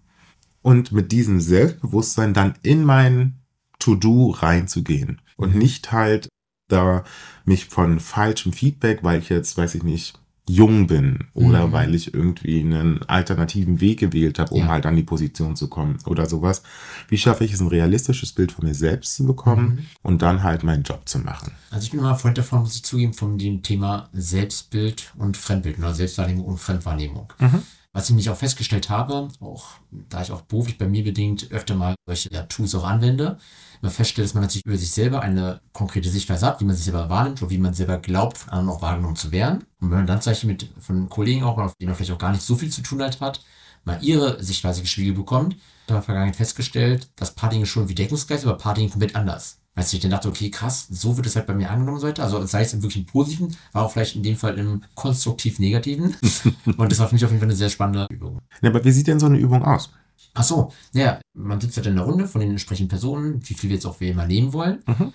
und 0.62 0.92
mit 0.92 1.12
diesem 1.12 1.40
Selbstbewusstsein 1.40 2.34
dann 2.34 2.54
in 2.62 2.84
mein 2.84 3.36
To-Do 3.78 4.30
reinzugehen 4.30 5.20
und 5.36 5.54
Mhm. 5.54 5.58
nicht 5.58 5.92
halt 5.92 6.28
da 6.68 7.04
mich 7.44 7.66
von 7.66 7.98
falschem 7.98 8.52
Feedback, 8.52 9.00
weil 9.02 9.18
ich 9.20 9.28
jetzt, 9.28 9.56
weiß 9.56 9.74
ich 9.74 9.82
nicht, 9.82 10.14
jung 10.48 10.86
bin 10.88 11.28
oder 11.32 11.68
Mhm. 11.68 11.72
weil 11.72 11.94
ich 11.94 12.12
irgendwie 12.12 12.60
einen 12.60 13.02
alternativen 13.04 13.80
Weg 13.80 14.00
gewählt 14.00 14.38
habe, 14.40 14.52
um 14.54 14.60
Ja. 14.62 14.68
halt 14.68 14.84
an 14.86 14.96
die 14.96 15.02
Position 15.04 15.54
zu 15.56 15.68
kommen 15.68 15.98
oder 16.06 16.26
sowas. 16.26 16.62
Wie 17.08 17.18
schaffe 17.18 17.44
ich 17.44 17.52
es, 17.52 17.60
ein 17.60 17.68
realistisches 17.68 18.32
Bild 18.32 18.50
von 18.52 18.66
mir 18.66 18.74
selbst 18.74 19.14
zu 19.14 19.24
bekommen 19.26 19.66
Mhm. 19.68 19.78
und 20.02 20.22
dann 20.22 20.42
halt 20.42 20.64
meinen 20.64 20.82
Job 20.82 21.08
zu 21.08 21.20
machen? 21.20 21.52
Also 21.70 21.84
ich 21.84 21.90
bin 21.92 22.00
immer 22.00 22.16
Freund 22.16 22.36
davon, 22.36 22.60
muss 22.60 22.74
ich 22.74 22.82
zugeben, 22.84 23.14
von 23.14 23.38
dem 23.38 23.62
Thema 23.62 24.08
Selbstbild 24.12 25.12
und 25.18 25.36
Fremdbild 25.36 25.78
oder 25.78 25.94
Selbstwahrnehmung 25.94 26.44
und 26.46 26.58
Fremdwahrnehmung. 26.58 27.32
Mhm. 27.38 27.62
Was 27.92 28.08
ich 28.08 28.14
mich 28.14 28.30
auch 28.30 28.36
festgestellt 28.36 28.88
habe, 28.88 29.28
auch 29.40 29.66
da 29.90 30.22
ich 30.22 30.30
auch 30.30 30.42
beruflich 30.42 30.78
bei 30.78 30.86
mir 30.86 31.02
bedingt 31.02 31.50
öfter 31.50 31.74
mal 31.74 31.96
solche 32.06 32.32
ja, 32.32 32.42
Tools 32.44 32.74
auch 32.76 32.84
anwende, 32.84 33.38
immer 33.82 33.90
feststelle, 33.90 34.24
dass 34.24 34.34
man 34.34 34.44
natürlich 34.44 34.64
über 34.64 34.76
sich 34.76 34.92
selber 34.92 35.22
eine 35.22 35.60
konkrete 35.72 36.08
Sichtweise 36.08 36.46
hat, 36.46 36.60
wie 36.60 36.64
man 36.64 36.76
sich 36.76 36.84
selber 36.84 37.08
wahrnimmt 37.08 37.42
oder 37.42 37.50
wie 37.50 37.58
man 37.58 37.74
selber 37.74 37.98
glaubt, 37.98 38.38
von 38.38 38.50
anderen 38.50 38.76
auch 38.76 38.82
wahrgenommen 38.82 39.16
zu 39.16 39.32
werden. 39.32 39.64
Und 39.80 39.90
wenn 39.90 39.98
man 39.98 40.06
dann 40.06 40.22
zum 40.22 40.46
mit 40.46 40.68
von 40.78 41.08
Kollegen 41.08 41.42
auch, 41.42 41.58
auf 41.58 41.74
denen 41.80 41.88
man 41.88 41.96
vielleicht 41.96 42.12
auch 42.12 42.18
gar 42.18 42.30
nicht 42.30 42.42
so 42.42 42.54
viel 42.54 42.70
zu 42.70 42.82
tun 42.82 43.02
hat, 43.02 43.20
hat 43.20 43.40
mal 43.84 43.98
ihre 44.02 44.42
Sichtweise 44.42 44.82
gespiegelt 44.82 45.16
bekommt, 45.16 45.54
da 45.54 45.56
habe 45.56 45.64
ich 45.64 45.88
in 45.88 45.94
der 45.94 46.02
Vergangenheit 46.02 46.36
festgestellt, 46.36 47.08
dass 47.16 47.34
paar 47.34 47.50
Dinge 47.50 47.66
schon 47.66 47.88
wie 47.88 47.94
deckungsgleich, 47.94 48.44
aber 48.44 48.56
paar 48.56 48.74
Dinge 48.74 48.90
komplett 48.90 49.16
anders. 49.16 49.59
Als 49.74 49.92
ich 49.92 50.00
dann 50.00 50.10
dachte, 50.10 50.28
okay, 50.28 50.50
krass, 50.50 50.88
so 50.90 51.16
wird 51.16 51.26
es 51.26 51.36
halt 51.36 51.46
bei 51.46 51.54
mir 51.54 51.70
angenommen 51.70 51.96
und 51.96 52.00
so 52.00 52.08
weiter. 52.08 52.24
Also 52.24 52.44
sei 52.44 52.62
es 52.62 52.74
im 52.74 52.82
wirklich 52.82 53.04
im 53.04 53.06
Positiven, 53.06 53.56
war 53.72 53.84
auch 53.84 53.92
vielleicht 53.92 54.16
in 54.16 54.22
dem 54.22 54.36
Fall 54.36 54.58
im 54.58 54.82
konstruktiv-negativen. 54.94 56.16
und 56.76 56.92
das 56.92 56.98
war 56.98 57.08
für 57.08 57.14
mich 57.14 57.24
auf 57.24 57.30
jeden 57.30 57.40
Fall 57.40 57.48
eine 57.48 57.56
sehr 57.56 57.70
spannende 57.70 58.06
Übung. 58.10 58.40
Ja, 58.62 58.70
aber 58.70 58.84
wie 58.84 58.90
sieht 58.90 59.06
denn 59.06 59.20
so 59.20 59.26
eine 59.26 59.38
Übung 59.38 59.64
aus? 59.64 59.90
Ach 60.34 60.42
so, 60.42 60.72
naja, 60.92 61.20
man 61.34 61.60
sitzt 61.60 61.76
halt 61.76 61.86
in 61.86 61.94
einer 61.94 62.02
Runde 62.02 62.26
von 62.26 62.40
den 62.40 62.50
entsprechenden 62.50 62.88
Personen, 62.88 63.40
wie 63.48 63.54
viel 63.54 63.70
wir 63.70 63.76
jetzt 63.76 63.86
auch 63.86 64.00
wie 64.00 64.08
immer 64.08 64.26
nehmen 64.26 64.52
wollen. 64.52 64.82
Mhm. 64.86 65.12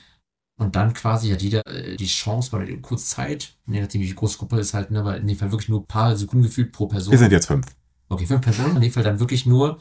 Und 0.57 0.75
dann 0.75 0.93
quasi 0.93 1.29
hat 1.31 1.41
jeder 1.41 1.65
äh, 1.67 1.97
die 1.97 2.05
Chance, 2.05 2.51
bei 2.51 2.63
der 2.63 2.81
kurz 2.81 3.09
Zeit, 3.09 3.55
je 3.67 3.81
nachdem 3.81 4.01
wie 4.01 4.13
groß 4.13 4.33
die 4.33 4.37
Gruppe 4.39 4.59
ist, 4.59 4.73
halt, 4.73 4.89
ne, 4.89 4.99
aber 4.99 5.17
in 5.17 5.27
dem 5.27 5.37
Fall 5.37 5.51
wirklich 5.51 5.69
nur 5.69 5.81
ein 5.81 5.87
paar 5.87 6.15
Sekunden 6.15 6.43
gefühlt 6.43 6.71
pro 6.71 6.87
Person. 6.87 7.11
Wir 7.11 7.17
sind 7.17 7.31
jetzt 7.31 7.47
fünf. 7.47 7.65
Okay, 8.07 8.25
fünf 8.25 8.41
Personen, 8.41 8.75
in 8.75 8.81
dem 8.81 8.91
Fall 8.91 9.03
dann 9.03 9.19
wirklich 9.19 9.45
nur, 9.45 9.79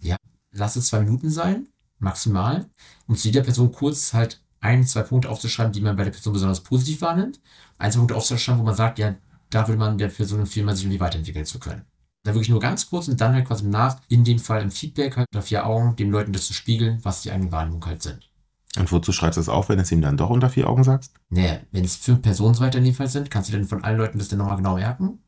ja, 0.00 0.16
lass 0.52 0.76
es 0.76 0.88
zwei 0.88 1.00
Minuten 1.00 1.30
sein, 1.30 1.66
maximal, 2.02 2.66
um 3.06 3.16
zu 3.16 3.28
jeder 3.28 3.42
Person 3.42 3.72
kurz 3.72 4.12
halt 4.12 4.42
ein, 4.60 4.84
zwei 4.86 5.02
Punkte 5.02 5.28
aufzuschreiben, 5.28 5.72
die 5.72 5.80
man 5.80 5.96
bei 5.96 6.04
der 6.04 6.10
Person 6.12 6.32
besonders 6.32 6.62
positiv 6.62 7.00
wahrnimmt. 7.00 7.40
Ein, 7.78 7.90
zwei 7.90 7.98
Punkte 7.98 8.16
aufzuschreiben, 8.16 8.60
wo 8.60 8.64
man 8.64 8.74
sagt, 8.74 8.98
ja, 8.98 9.14
da 9.50 9.66
würde 9.68 9.78
man 9.78 9.98
der 9.98 10.08
Person 10.08 10.40
empfehlen, 10.40 10.66
mal 10.66 10.74
sich 10.74 10.84
irgendwie 10.84 11.00
weiterentwickeln 11.00 11.46
zu 11.46 11.58
können. 11.58 11.84
Da 12.24 12.32
wirklich 12.34 12.50
nur 12.50 12.60
ganz 12.60 12.88
kurz 12.88 13.08
und 13.08 13.20
dann 13.20 13.34
halt 13.34 13.46
quasi 13.46 13.66
nach, 13.66 14.00
in 14.08 14.22
dem 14.22 14.38
Fall 14.38 14.62
im 14.62 14.70
Feedback 14.70 15.16
halt 15.16 15.26
unter 15.32 15.42
vier 15.42 15.66
Augen, 15.66 15.96
den 15.96 16.10
Leuten 16.10 16.32
das 16.32 16.46
zu 16.46 16.52
spiegeln, 16.52 17.00
was 17.02 17.22
die 17.22 17.32
eigene 17.32 17.50
Wahrnehmung 17.50 17.84
halt 17.84 18.02
sind. 18.02 18.30
Und 18.78 18.90
wozu 18.90 19.12
schreibst 19.12 19.36
du 19.36 19.40
es 19.40 19.48
auf, 19.48 19.68
wenn 19.68 19.76
du 19.76 19.82
es 19.82 19.92
ihm 19.92 20.00
dann 20.00 20.16
doch 20.16 20.30
unter 20.30 20.48
vier 20.48 20.68
Augen 20.68 20.84
sagst? 20.84 21.12
Naja, 21.28 21.58
wenn 21.72 21.84
es 21.84 21.96
fünf 21.96 22.22
Personen 22.22 22.54
so 22.54 22.62
weiter 22.62 22.78
in 22.78 22.84
dem 22.84 22.94
Fall 22.94 23.08
sind, 23.08 23.30
kannst 23.30 23.50
du 23.50 23.52
dann 23.52 23.66
von 23.66 23.84
allen 23.84 23.98
Leuten 23.98 24.18
das 24.18 24.28
dann 24.28 24.38
nochmal 24.38 24.56
genau 24.56 24.76
merken. 24.76 25.18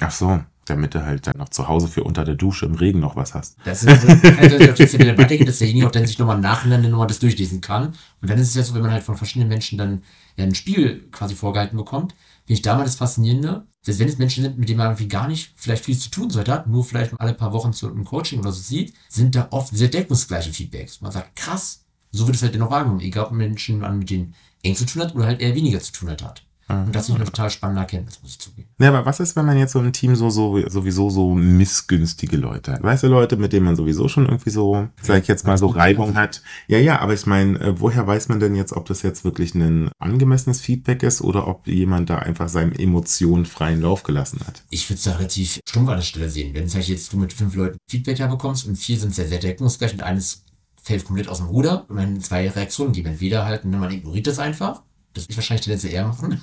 Ach 0.00 0.10
so, 0.10 0.40
damit 0.66 0.94
du 0.94 1.04
halt 1.04 1.26
dann 1.26 1.36
noch 1.36 1.48
zu 1.48 1.68
Hause 1.68 1.88
für 1.88 2.04
unter 2.04 2.24
der 2.24 2.34
Dusche 2.34 2.66
im 2.66 2.74
Regen 2.74 3.00
noch 3.00 3.16
was 3.16 3.34
hast. 3.34 3.56
Das 3.64 3.82
ist 3.82 3.88
also, 3.88 4.56
jetzt 4.56 4.98
wieder 4.98 5.16
weitergehen, 5.18 5.46
dass 5.46 5.58
derjenige 5.58 5.86
auch 5.86 5.90
dann 5.90 6.06
sich 6.06 6.18
nochmal 6.18 6.36
im 6.36 6.42
Nachhinein 6.42 6.88
nochmal 6.90 7.06
das 7.06 7.18
durchlesen 7.18 7.60
kann. 7.60 7.94
Und 8.20 8.30
dann 8.30 8.38
ist 8.38 8.48
es 8.48 8.54
ja 8.54 8.62
so, 8.62 8.74
wenn 8.74 8.82
man 8.82 8.92
halt 8.92 9.02
von 9.02 9.16
verschiedenen 9.16 9.48
Menschen 9.48 9.78
dann 9.78 10.02
ja 10.36 10.44
einen 10.44 10.54
Spiegel 10.54 11.08
quasi 11.10 11.34
vorgehalten 11.34 11.76
bekommt, 11.76 12.12
finde 12.46 12.54
ich 12.54 12.62
da 12.62 12.76
mal 12.76 12.84
das 12.84 12.96
Faszinierende, 12.96 13.66
dass 13.84 13.98
wenn 13.98 14.08
es 14.08 14.18
Menschen 14.18 14.44
sind, 14.44 14.58
mit 14.58 14.68
denen 14.68 14.78
man 14.78 14.88
irgendwie 14.88 15.08
gar 15.08 15.28
nicht 15.28 15.52
vielleicht 15.56 15.84
viel 15.84 15.96
zu 15.96 16.10
tun 16.10 16.30
sollte, 16.30 16.52
hat, 16.52 16.66
nur 16.66 16.84
vielleicht 16.84 17.18
alle 17.20 17.34
paar 17.34 17.52
Wochen 17.52 17.72
zu 17.72 17.90
einem 17.90 18.04
Coaching 18.04 18.40
oder 18.40 18.52
so 18.52 18.60
sieht, 18.60 18.94
sind 19.08 19.34
da 19.34 19.48
oft 19.50 19.76
sehr 19.76 19.88
deckungsgleiche 19.88 20.52
Feedbacks. 20.52 21.00
Man 21.00 21.12
sagt, 21.12 21.36
krass, 21.36 21.84
so 22.10 22.26
wird 22.26 22.36
es 22.36 22.42
halt 22.42 22.54
dennoch 22.54 22.70
wahrgenommen, 22.70 23.00
egal 23.00 23.26
ob 23.26 23.32
Menschen 23.32 23.80
man 23.80 23.98
mit 23.98 24.10
denen 24.10 24.34
eng 24.62 24.76
zu 24.76 24.86
tun 24.86 25.02
hat 25.02 25.14
oder 25.14 25.26
halt 25.26 25.40
eher 25.40 25.54
weniger 25.54 25.80
zu 25.80 25.92
tun 25.92 26.10
hat. 26.10 26.44
Mhm. 26.68 26.84
Und 26.86 26.94
das 26.94 27.08
ist 27.08 27.14
eine 27.14 27.24
total 27.24 27.50
spannende 27.50 27.82
Erkenntnis, 27.82 28.20
muss 28.22 28.32
ich 28.32 28.38
zugeben. 28.38 28.68
Ja, 28.78 28.88
aber 28.88 29.04
was 29.06 29.20
ist, 29.20 29.36
wenn 29.36 29.46
man 29.46 29.58
jetzt 29.58 29.72
so 29.72 29.80
im 29.80 29.92
Team 29.92 30.16
so, 30.16 30.30
so 30.30 30.66
sowieso 30.68 31.10
so 31.10 31.34
missgünstige 31.34 32.36
Leute 32.36 32.72
hat? 32.72 32.82
Weißt 32.82 33.02
du, 33.02 33.08
Leute, 33.08 33.36
mit 33.36 33.52
denen 33.52 33.66
man 33.66 33.76
sowieso 33.76 34.08
schon 34.08 34.26
irgendwie 34.26 34.50
so, 34.50 34.88
sag 35.02 35.22
ich 35.22 35.28
jetzt 35.28 35.46
mal, 35.46 35.58
so 35.58 35.66
Reibung 35.66 36.14
hat. 36.14 36.42
Ja, 36.68 36.78
ja, 36.78 37.00
aber 37.00 37.14
ich 37.14 37.26
meine, 37.26 37.58
äh, 37.60 37.80
woher 37.80 38.06
weiß 38.06 38.28
man 38.28 38.40
denn 38.40 38.54
jetzt, 38.54 38.72
ob 38.72 38.86
das 38.86 39.02
jetzt 39.02 39.24
wirklich 39.24 39.54
ein 39.54 39.90
angemessenes 39.98 40.60
Feedback 40.60 41.02
ist 41.02 41.20
oder 41.20 41.46
ob 41.48 41.66
jemand 41.66 42.10
da 42.10 42.18
einfach 42.18 42.48
seinen 42.48 42.72
Emotionen 42.72 43.44
freien 43.44 43.80
Lauf 43.82 44.02
gelassen 44.02 44.40
hat? 44.46 44.62
Ich 44.70 44.88
würde 44.88 44.98
es 44.98 45.04
da 45.04 45.12
relativ 45.12 45.60
stumpf 45.68 45.88
an 45.88 45.96
der 45.96 46.02
Stelle 46.02 46.30
sehen. 46.30 46.54
Wenn 46.54 46.68
sag 46.68 46.80
ich 46.80 46.88
jetzt 46.88 47.12
du 47.12 47.18
mit 47.18 47.32
fünf 47.32 47.54
Leuten 47.54 47.78
Feedback 47.88 48.16
da 48.16 48.26
bekommst 48.26 48.66
und 48.66 48.76
vier 48.76 48.98
sind 48.98 49.14
sehr, 49.14 49.28
sehr 49.28 49.38
deckungsgleich 49.38 49.92
und 49.92 50.02
eines 50.02 50.44
fällt 50.82 51.04
komplett 51.04 51.28
aus 51.28 51.38
dem 51.38 51.46
Ruder 51.46 51.86
und 51.88 51.96
dann 51.96 52.20
zwei 52.20 52.48
Reaktionen 52.48 52.92
geben. 52.92 53.08
Entweder 53.08 53.46
halt, 53.46 53.64
man 53.64 53.90
ignoriert 53.90 54.26
das 54.26 54.38
einfach 54.38 54.82
das 55.14 55.24
würde 55.24 55.32
ich 55.32 55.36
wahrscheinlich 55.36 55.64
tendenziell 55.64 55.94
eher 55.94 56.08
machen. 56.08 56.40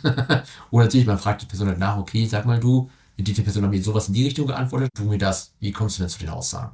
Oder 0.72 0.86
natürlich, 0.86 1.06
man 1.06 1.20
fragt 1.20 1.42
die 1.42 1.46
Person 1.46 1.68
halt 1.68 1.80
nach, 1.80 1.98
okay, 1.98 2.26
sag 2.26 2.46
mal 2.46 2.60
du, 2.60 2.90
die 3.18 3.34
Person 3.34 3.64
hat 3.64 3.72
mir 3.72 3.84
sowas 3.84 4.08
in 4.08 4.14
die 4.14 4.24
Richtung 4.24 4.48
geantwortet, 4.48 4.90
tu 4.96 5.04
mir 5.04 5.18
das, 5.18 5.54
wie 5.60 5.72
kommst 5.72 5.98
du 5.98 6.04
denn 6.04 6.10
zu 6.10 6.20
den 6.20 6.30
Aussagen? 6.30 6.72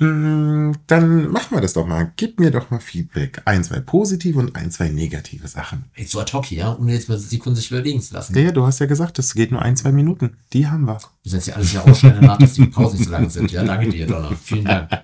Mm, 0.00 0.72
dann 0.86 1.28
machen 1.28 1.56
wir 1.56 1.60
das 1.60 1.74
doch 1.74 1.86
mal. 1.86 2.12
Gib 2.16 2.40
mir 2.40 2.50
doch 2.50 2.70
mal 2.70 2.80
Feedback. 2.80 3.42
Ein, 3.44 3.62
zwei 3.62 3.80
positive 3.80 4.38
und 4.38 4.56
ein, 4.56 4.70
zwei 4.70 4.88
negative 4.88 5.48
Sachen. 5.48 5.84
Jetzt 5.96 6.12
so 6.12 6.20
ad 6.20 6.32
hoc 6.32 6.46
hier, 6.46 6.76
ohne 6.80 6.92
jetzt 6.92 7.08
mal 7.08 7.18
Sekunden 7.18 7.56
sich 7.56 7.70
überlegen 7.70 8.00
zu 8.00 8.14
lassen. 8.14 8.34
Ja, 8.34 8.42
ja, 8.42 8.52
du 8.52 8.64
hast 8.64 8.78
ja 8.78 8.86
gesagt, 8.86 9.18
das 9.18 9.34
geht 9.34 9.50
nur 9.50 9.62
ein, 9.62 9.76
zwei 9.76 9.92
Minuten. 9.92 10.38
Die 10.52 10.66
haben 10.66 10.86
wir. 10.86 10.98
Du 11.22 11.30
sollst 11.30 11.48
ja 11.48 11.54
alles 11.54 11.72
ja 11.72 11.82
ausschneiden 11.82 12.20
danach, 12.22 12.38
dass 12.38 12.54
die 12.54 12.66
Pausen 12.66 12.98
nicht 12.98 13.06
so 13.06 13.12
lang 13.12 13.28
sind. 13.28 13.50
Ja, 13.52 13.64
danke 13.64 13.90
dir, 13.90 14.06
Donner. 14.06 14.34
Vielen 14.42 14.64
Dank. 14.64 14.90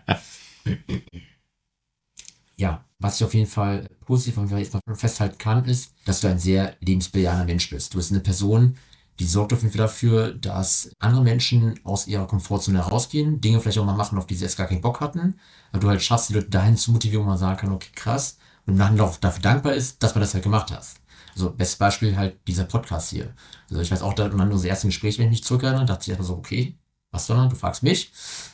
Ja, 2.61 2.85
was 2.99 3.15
ich 3.15 3.25
auf 3.25 3.35
jeden 3.35 3.47
Fall 3.47 3.89
positiv 4.09 4.39
und 4.39 4.51
jetzt 4.51 4.75
festhalten 4.95 5.37
kann, 5.37 5.67
ist, 5.67 5.93
dass 6.07 6.23
du 6.23 6.29
ein 6.29 6.39
sehr 6.39 6.75
lebensbejahender 6.81 7.45
Mensch 7.45 7.69
bist. 7.69 7.93
Du 7.93 7.99
bist 7.99 8.11
eine 8.11 8.21
Person, 8.21 8.77
die 9.21 9.27
sorgt 9.27 9.53
auf 9.53 9.61
jeden 9.61 9.71
Fall 9.71 9.83
dafür, 9.83 10.33
dass 10.33 10.91
andere 10.99 11.23
Menschen 11.23 11.79
aus 11.85 12.07
ihrer 12.07 12.27
Komfortzone 12.27 12.83
herausgehen, 12.83 13.43
Dinge 13.43 13.61
vielleicht 13.61 13.79
auch 13.79 13.85
mal 13.85 13.97
machen, 13.97 14.17
auf 14.17 14.27
die 14.27 14.35
sie 14.35 14.45
erst 14.45 14.57
gar 14.57 14.67
keinen 14.67 14.81
Bock 14.81 15.03
hatten, 15.03 15.35
aber 15.73 15.81
du 15.81 15.89
halt 15.89 16.03
schaffst, 16.03 16.31
die 16.31 16.35
Leute 16.35 16.49
dahin 16.49 16.79
zu 16.79 16.91
motivieren, 16.91 17.27
wo 17.27 17.29
man 17.29 17.37
sagen 17.37 17.59
kann, 17.59 17.73
okay, 17.73 17.91
krass, 17.95 18.39
und 18.67 18.79
dann 18.79 18.99
auch 18.99 19.19
dafür 19.19 19.43
dankbar 19.43 19.75
ist, 19.75 20.03
dass 20.03 20.15
man 20.15 20.23
das 20.23 20.33
halt 20.33 20.45
gemacht 20.45 20.73
hast. 20.73 21.01
Also, 21.35 21.51
bestes 21.51 21.77
Beispiel 21.77 22.17
halt 22.17 22.39
dieser 22.47 22.65
Podcast 22.65 23.11
hier. 23.11 23.35
Also, 23.69 23.83
ich 23.83 23.91
weiß 23.91 24.01
auch, 24.01 24.15
da 24.15 24.29
dann 24.29 24.53
unser 24.53 24.69
erstes 24.69 24.89
Gespräch, 24.89 25.19
wenn 25.19 25.27
ich 25.27 25.31
mich 25.31 25.45
zurückerinnere, 25.45 25.85
dachte 25.85 26.05
ich 26.05 26.13
einfach 26.13 26.25
so, 26.25 26.35
okay, 26.35 26.79
was 27.11 27.27
sondern? 27.27 27.49
Du 27.49 27.57
fragst 27.57 27.83
mich. 27.83 28.13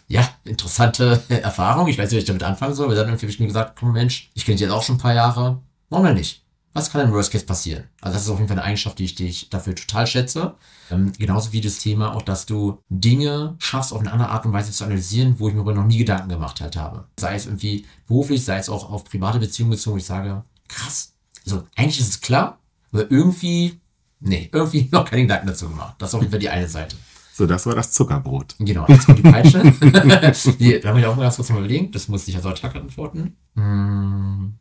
Ja, 0.08 0.28
interessante 0.44 1.22
Erfahrung. 1.28 1.88
Ich 1.88 1.98
weiß 1.98 2.10
nicht, 2.10 2.16
wie 2.16 2.20
ich 2.20 2.24
damit 2.24 2.42
anfangen 2.42 2.74
soll. 2.74 2.86
Aber 2.86 2.94
dann 2.94 3.08
irgendwie 3.08 3.42
mir 3.42 3.48
gesagt, 3.48 3.76
komm 3.78 3.92
Mensch, 3.92 4.30
ich 4.34 4.44
kenne 4.44 4.56
dich 4.56 4.62
jetzt 4.62 4.72
auch 4.72 4.82
schon 4.82 4.96
ein 4.96 4.98
paar 5.00 5.14
Jahre. 5.14 5.60
Warum 5.90 6.06
denn 6.06 6.14
nicht? 6.14 6.44
Was 6.74 6.90
kann 6.90 7.02
im 7.02 7.12
Worst 7.12 7.30
Case 7.30 7.46
passieren? 7.46 7.84
Also 8.00 8.14
das 8.14 8.24
ist 8.24 8.28
auf 8.28 8.38
jeden 8.38 8.48
Fall 8.48 8.58
eine 8.58 8.66
Eigenschaft, 8.66 8.98
die 8.98 9.04
ich 9.04 9.14
dich 9.14 9.48
dafür 9.48 9.76
total 9.76 10.08
schätze. 10.08 10.54
Ähm, 10.90 11.12
genauso 11.16 11.52
wie 11.52 11.60
das 11.60 11.78
Thema 11.78 12.14
auch, 12.16 12.22
dass 12.22 12.46
du 12.46 12.78
Dinge 12.88 13.54
schaffst, 13.58 13.92
auf 13.92 14.00
eine 14.00 14.10
andere 14.10 14.30
Art 14.30 14.44
und 14.44 14.52
Weise 14.52 14.72
zu 14.72 14.84
analysieren, 14.84 15.38
wo 15.38 15.48
ich 15.48 15.54
mir 15.54 15.60
aber 15.60 15.72
noch 15.72 15.86
nie 15.86 15.98
Gedanken 15.98 16.28
gemacht 16.28 16.60
halt 16.60 16.74
habe. 16.74 17.06
Sei 17.18 17.36
es 17.36 17.46
irgendwie 17.46 17.86
beruflich, 18.08 18.44
sei 18.44 18.58
es 18.58 18.68
auch 18.68 18.90
auf 18.90 19.04
private 19.04 19.38
Beziehungen 19.38 19.70
bezogen, 19.70 19.98
ich 19.98 20.04
sage, 20.04 20.42
krass. 20.66 21.12
Also 21.44 21.62
eigentlich 21.76 22.00
ist 22.00 22.08
es 22.08 22.20
klar, 22.20 22.58
aber 22.92 23.08
irgendwie, 23.08 23.80
nee, 24.18 24.50
irgendwie 24.52 24.88
noch 24.92 25.04
keine 25.08 25.22
Gedanken 25.22 25.46
dazu 25.46 25.68
gemacht. 25.68 25.94
Das 25.98 26.10
ist 26.10 26.14
auf 26.16 26.22
jeden 26.22 26.32
Fall 26.32 26.40
die 26.40 26.50
eine 26.50 26.68
Seite. 26.68 26.96
So, 27.36 27.46
das 27.46 27.66
war 27.66 27.74
das 27.74 27.90
Zuckerbrot. 27.90 28.54
Genau, 28.60 28.86
jetzt 28.86 29.06
kommt 29.06 29.18
die 29.18 29.22
Peitsche. 29.22 29.60
die, 30.60 30.78
da 30.78 30.90
habe 30.90 31.00
ich 31.00 31.06
auch 31.06 31.16
mal 31.16 31.24
ganz 31.24 31.34
kurz 31.34 31.50
überlegt. 31.50 31.92
Das 31.92 32.06
muss 32.06 32.28
ich 32.28 32.36
als 32.36 32.46
Attack 32.46 32.76
antworten. 32.76 33.36
Hm. 33.56 34.54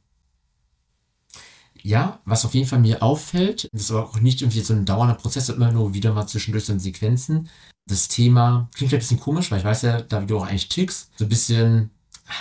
Ja, 1.83 2.19
was 2.25 2.45
auf 2.45 2.55
jeden 2.55 2.65
Fall 2.67 2.79
mir 2.79 3.03
auffällt, 3.03 3.69
das 3.71 3.83
ist 3.83 3.91
aber 3.91 4.05
auch 4.05 4.19
nicht 4.19 4.41
irgendwie 4.41 4.61
so 4.61 4.73
ein 4.73 4.85
dauernder 4.85 5.13
Prozess, 5.13 5.49
immer 5.49 5.71
nur 5.71 5.93
wieder 5.93 6.13
mal 6.13 6.25
zwischendurch 6.25 6.65
so 6.65 6.73
in 6.73 6.79
Sequenzen. 6.79 7.47
Das 7.85 8.07
Thema 8.07 8.67
klingt 8.73 8.91
ein 8.91 8.99
bisschen 8.99 9.19
komisch, 9.19 9.51
weil 9.51 9.59
ich 9.59 9.65
weiß 9.65 9.83
ja, 9.83 10.01
da 10.01 10.23
wie 10.23 10.25
du 10.25 10.39
auch 10.39 10.47
eigentlich 10.47 10.69
tickst, 10.69 11.11
so 11.15 11.25
ein 11.25 11.29
bisschen 11.29 11.91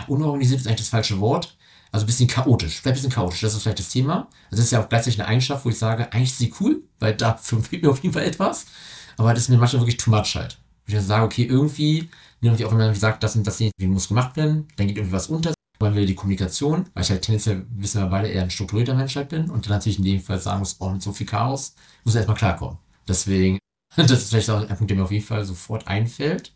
unorganisiert 0.06 0.60
ist 0.60 0.66
eigentlich 0.66 0.80
das 0.80 0.88
falsche 0.88 1.20
Wort. 1.20 1.58
Also 1.90 2.04
ein 2.04 2.06
bisschen 2.06 2.28
chaotisch, 2.28 2.80
vielleicht 2.80 2.86
ein 2.86 2.94
bisschen 2.94 3.10
chaotisch, 3.10 3.42
das 3.42 3.52
ist 3.52 3.64
vielleicht 3.64 3.80
das 3.80 3.90
Thema. 3.90 4.28
Das 4.50 4.60
ist 4.60 4.72
ja 4.72 4.82
auch 4.82 4.88
gleichzeitig 4.88 5.20
eine 5.20 5.28
Eigenschaft, 5.28 5.66
wo 5.66 5.68
ich 5.68 5.78
sage, 5.78 6.10
eigentlich 6.10 6.30
ist 6.30 6.38
sie 6.38 6.54
cool, 6.60 6.84
weil 7.00 7.14
da 7.14 7.34
fehlt 7.42 7.82
mir 7.82 7.90
auf 7.90 8.02
jeden 8.02 8.14
Fall 8.14 8.24
etwas. 8.24 8.64
Aber 9.16 9.34
das 9.34 9.44
ist 9.44 9.48
mir 9.48 9.58
manchmal 9.58 9.82
wirklich 9.82 9.96
too 9.96 10.10
much 10.10 10.34
halt. 10.34 10.58
Ich 10.86 11.00
sage, 11.00 11.24
okay, 11.24 11.44
irgendwie, 11.44 12.08
irgendwie 12.40 12.64
auch 12.64 12.70
wenn 12.70 12.78
man 12.78 12.94
sagt, 12.94 13.22
das 13.22 13.36
und 13.36 13.46
das 13.46 13.60
irgendwie 13.60 13.86
muss 13.86 14.08
gemacht 14.08 14.36
werden, 14.36 14.66
dann 14.76 14.88
geht 14.88 14.96
irgendwie 14.96 15.14
was 15.14 15.28
unter. 15.28 15.52
Wollen 15.78 15.94
wir 15.94 16.06
die 16.06 16.14
Kommunikation, 16.14 16.86
weil 16.94 17.02
ich 17.02 17.10
halt 17.10 17.22
tendenziell, 17.22 17.66
wissen 17.70 18.02
wir 18.02 18.08
beide, 18.08 18.28
eher 18.28 18.42
ein 18.42 18.50
strukturierter 18.50 18.94
Mensch 18.94 19.16
halt 19.16 19.30
bin 19.30 19.50
und 19.50 19.66
dann 19.66 19.72
natürlich 19.72 19.98
in 19.98 20.04
dem 20.04 20.20
Fall 20.20 20.38
sagen 20.38 20.60
muss, 20.60 20.76
oh, 20.78 20.90
mit 20.90 21.02
so 21.02 21.12
viel 21.12 21.26
Chaos, 21.26 21.74
muss 22.04 22.14
erstmal 22.14 22.36
klarkommen. 22.36 22.78
Deswegen, 23.08 23.58
das 23.96 24.10
ist 24.10 24.30
vielleicht 24.30 24.50
auch 24.50 24.60
ein 24.60 24.76
Punkt, 24.76 24.90
der 24.90 24.96
mir 24.96 25.04
auf 25.04 25.10
jeden 25.10 25.24
Fall 25.24 25.44
sofort 25.44 25.88
einfällt. 25.88 26.52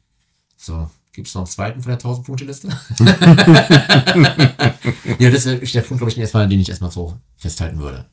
So, 0.56 0.90
gibt 1.12 1.28
es 1.28 1.34
noch 1.34 1.42
einen 1.42 1.48
zweiten 1.48 1.82
von 1.82 1.90
der 1.90 2.00
1000-Punkte-Liste? 2.00 2.68
ja, 5.18 5.30
das 5.30 5.46
ist 5.46 5.74
der 5.74 5.82
Punkt, 5.82 5.98
glaube 5.98 6.12
ich, 6.12 6.18
erstmal, 6.18 6.48
den 6.48 6.60
ich 6.60 6.68
erstmal 6.68 6.92
so 6.92 7.18
festhalten 7.36 7.78
würde. 7.78 8.06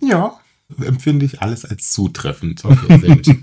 Ja, 0.00 0.38
empfinde 0.82 1.26
ich 1.26 1.42
alles 1.42 1.64
als 1.64 1.92
zutreffend. 1.92 2.64
Okay, 2.64 2.98
sehr 2.98 3.16
gut. 3.16 3.26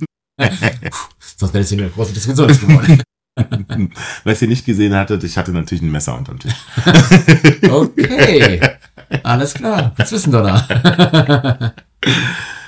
Sonst 1.38 1.54
wäre 1.54 1.64
das 1.64 1.70
hier 1.70 1.80
eine 1.80 1.90
große 1.90 2.14
Diskussion 2.14 2.48
geworden. 2.48 3.04
Wer 4.24 4.34
es 4.34 4.42
ihr 4.42 4.48
nicht 4.48 4.66
gesehen 4.66 4.94
hattet, 4.94 5.24
ich 5.24 5.38
hatte 5.38 5.52
natürlich 5.52 5.82
ein 5.82 5.92
Messer 5.92 6.18
unterm 6.18 6.40
Tisch. 6.40 6.54
okay, 7.70 8.62
alles 9.24 9.54
klar. 9.56 9.94
Das 9.98 10.12
wissen 10.12 10.32
wir 10.32 10.44
da. 10.44 11.74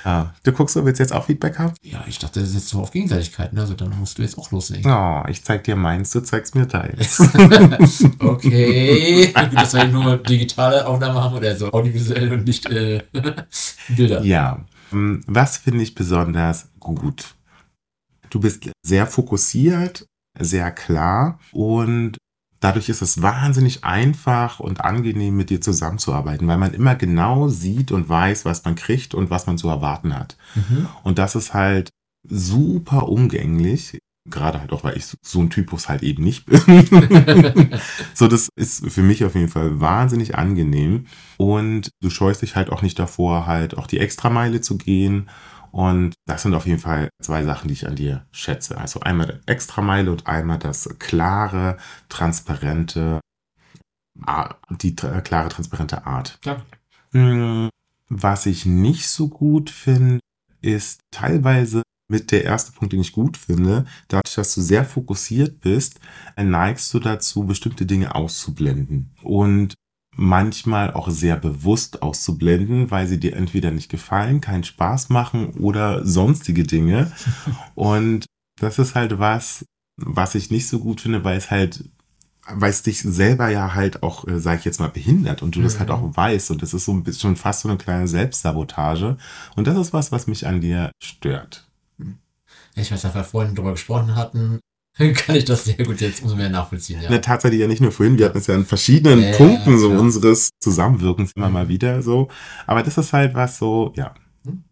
Ah, 0.06 0.28
du 0.44 0.52
guckst, 0.52 0.78
ob 0.78 0.86
wir 0.86 0.94
jetzt 0.94 1.12
auch 1.12 1.26
Feedback 1.26 1.58
haben? 1.58 1.74
Ja, 1.82 2.06
ich 2.08 2.20
dachte, 2.20 2.40
das 2.40 2.50
ist 2.50 2.56
jetzt 2.56 2.70
so 2.70 2.80
auf 2.80 2.92
Gegenseitigkeit. 2.92 3.54
Ne? 3.54 3.62
Also 3.62 3.74
dann 3.74 3.90
musst 3.98 4.20
du 4.20 4.22
jetzt 4.22 4.38
auch 4.38 4.52
loslegen. 4.52 4.90
Oh, 4.90 5.24
ich 5.28 5.44
zeig 5.44 5.64
dir 5.64 5.76
meins, 5.76 6.12
du 6.12 6.20
zeigst 6.20 6.54
mir 6.54 6.68
deins. 6.68 7.20
okay. 8.20 9.34
Gut, 9.34 9.56
dass 9.56 9.74
wir 9.74 9.88
nur 9.88 10.18
digitale 10.18 10.86
Aufnahmen 10.86 11.16
haben 11.16 11.36
oder 11.36 11.56
so 11.56 11.74
audiovisuell 11.74 12.34
und 12.34 12.46
nicht 12.46 12.70
äh, 12.70 13.02
Bilder. 13.96 14.24
Ja. 14.24 14.64
Ähm, 14.94 15.24
was 15.26 15.58
finde 15.58 15.82
ich 15.82 15.96
besonders 15.96 16.70
gut? 16.80 17.34
Du 18.30 18.40
bist 18.40 18.70
sehr 18.84 19.08
fokussiert, 19.08 20.06
sehr 20.40 20.70
klar 20.70 21.40
und 21.52 22.20
dadurch 22.66 22.90
ist 22.90 23.04
es 23.04 23.22
wahnsinnig 23.22 23.84
einfach 23.84 24.60
und 24.60 24.82
angenehm, 24.82 25.38
mit 25.38 25.52
dir 25.52 25.62
zusammenzuarbeiten, 25.62 26.48
weil 26.48 26.58
man 26.58 26.74
immer 26.74 26.96
genau 26.96 27.48
sieht 27.48 27.92
und 27.92 28.10
weiß, 28.10 28.44
was 28.44 28.66
man 28.66 28.74
kriegt 28.74 29.14
und 29.14 29.30
was 29.30 29.46
man 29.46 29.60
zu 29.60 29.70
erwarten 29.70 30.18
hat. 30.18 30.36
Mhm. 30.56 30.88
Und 31.04 31.20
das 31.20 31.36
ist 31.36 31.54
halt 31.54 31.92
super 32.28 33.08
umgänglich. 33.08 34.00
Gerade 34.28 34.60
halt 34.60 34.72
auch, 34.72 34.84
weil 34.84 34.98
ich 34.98 35.06
so 35.22 35.40
ein 35.42 35.52
Typus 35.52 35.88
halt 35.88 36.02
eben 36.02 36.24
nicht 36.24 36.48
bin. 36.48 36.60
so, 38.16 38.28
das 38.28 38.50
ist 38.56 38.90
für 38.90 39.04
mich 39.04 39.24
auf 39.24 39.36
jeden 39.36 39.50
Fall 39.50 39.80
wahnsinnig 39.80 40.36
angenehm. 40.36 41.06
Und 41.38 41.92
du 42.02 42.10
scheust 42.10 42.42
dich 42.42 42.56
halt 42.56 42.72
auch 42.72 42.82
nicht 42.82 42.98
davor, 42.98 43.46
halt 43.46 43.78
auch 43.78 43.86
die 43.86 44.00
Extrameile 44.00 44.62
zu 44.62 44.80
gehen 44.80 45.30
und 45.76 46.14
das 46.26 46.44
sind 46.44 46.54
auf 46.54 46.68
jeden 46.68 46.80
Fall 46.80 47.10
zwei 47.22 47.44
Sachen, 47.44 47.68
die 47.68 47.74
ich 47.74 47.86
an 47.86 47.98
dir 47.98 48.26
schätze. 48.32 48.78
Also 48.78 49.02
einmal 49.02 49.28
der 49.28 49.40
Extrameile 49.46 50.10
und 50.10 50.26
einmal 50.26 50.58
das 50.58 50.88
klare, 51.00 51.76
transparente, 52.08 53.20
die 54.70 54.96
klare, 54.96 55.50
transparente 55.50 56.06
Art. 56.06 56.40
Ja. 56.46 56.62
Hm, 57.12 57.70
was 58.08 58.46
ich 58.46 58.66
nicht 58.66 59.10
so 59.10 59.28
gut 59.28 59.70
finde, 59.70 60.22
ist 60.62 61.02
teilweise 61.12 61.82
mit 62.08 62.32
der 62.32 62.46
erste 62.46 62.72
Punkt, 62.72 62.94
den 62.94 63.02
ich 63.02 63.12
gut 63.12 63.36
finde, 63.36 63.84
dadurch, 64.08 64.36
dass 64.36 64.56
du 64.56 64.62
sehr 64.62 64.86
fokussiert 64.86 65.60
bist, 65.60 66.00
neigst 66.38 66.94
du 66.94 67.00
dazu, 67.00 67.44
bestimmte 67.44 67.86
Dinge 67.86 68.16
auszublenden. 68.16 69.14
Und 69.24 69.76
manchmal 70.16 70.94
auch 70.94 71.10
sehr 71.10 71.36
bewusst 71.36 72.02
auszublenden, 72.02 72.92
weil 72.92 73.08
sie 73.08 73.20
dir 73.20 73.36
entweder 73.36 73.72
nicht 73.72 73.90
gefallen, 73.90 74.42
keinen 74.42 74.64
Spaß 74.64 75.10
machen 75.10 75.52
oder 75.52 76.06
sonstige 76.06 76.64
Dinge. 76.64 77.12
Und 77.76 78.26
das 78.60 78.80
ist 78.80 78.96
halt 78.96 79.20
was, 79.20 79.66
was 79.98 80.36
ich 80.36 80.52
nicht 80.52 80.68
so 80.68 80.80
gut 80.80 81.02
finde, 81.02 81.24
weil 81.24 81.38
es 81.38 81.52
halt, 81.52 81.90
weil 82.48 82.70
es 82.70 82.84
dich 82.84 83.02
selber 83.02 83.50
ja 83.50 83.74
halt 83.74 84.04
auch, 84.04 84.28
äh, 84.28 84.40
sag 84.40 84.60
ich 84.60 84.66
jetzt 84.66 84.80
mal, 84.80 84.90
behindert 84.90 85.42
und 85.42 85.56
du 85.56 85.62
das 85.62 85.80
halt 85.80 85.90
mhm. 85.90 85.96
auch 85.96 86.16
weißt. 86.16 86.52
Und 86.52 86.62
das 86.62 86.74
ist 86.74 86.86
so 86.86 86.94
ein 86.94 87.04
bisschen 87.04 87.22
schon 87.22 87.36
fast 87.36 87.62
so 87.62 87.70
eine 87.70 87.78
kleine 87.78 88.08
Selbstsabotage. 88.08 89.18
Und 89.56 89.68
das 89.68 89.78
ist 89.78 89.94
was, 89.94 90.12
was 90.12 90.28
mich 90.28 90.46
an 90.48 90.62
dir 90.62 90.92
stört. 91.04 91.68
Ich 92.76 92.92
weiß, 92.92 93.02
dass 93.02 93.16
wir 93.16 93.24
vorhin 93.24 93.56
drüber 93.56 93.72
gesprochen 93.72 94.16
hatten, 94.16 94.60
kann 95.14 95.36
ich 95.36 95.44
das 95.44 95.66
sehr 95.66 95.84
gut 95.84 96.00
jetzt 96.00 96.24
umso 96.24 96.36
mehr 96.36 96.50
nachvollziehen. 96.50 97.02
Ja. 97.02 97.10
Ne, 97.10 97.20
tatsächlich 97.20 97.60
ja 97.60 97.68
nicht 97.68 97.82
nur 97.82 97.92
vorhin, 97.92 98.18
wir 98.18 98.28
hatten 98.28 98.38
es 98.38 98.48
ja 98.48 98.56
an 98.56 98.66
verschiedenen 98.66 99.22
äh, 99.22 99.34
Punkten 99.36 99.78
so 99.78 99.92
ja. 99.92 100.00
unseres 100.00 100.52
Zusammenwirkens 100.62 101.34
immer 101.36 101.48
mhm. 101.48 101.54
mal 101.54 101.68
wieder 101.68 102.02
so. 102.02 102.30
Aber 102.66 102.82
das 102.82 102.98
ist 102.98 103.12
halt 103.12 103.34
was 103.34 103.58
so, 103.58 103.92
ja. 103.96 104.14
Hm? 104.46 104.64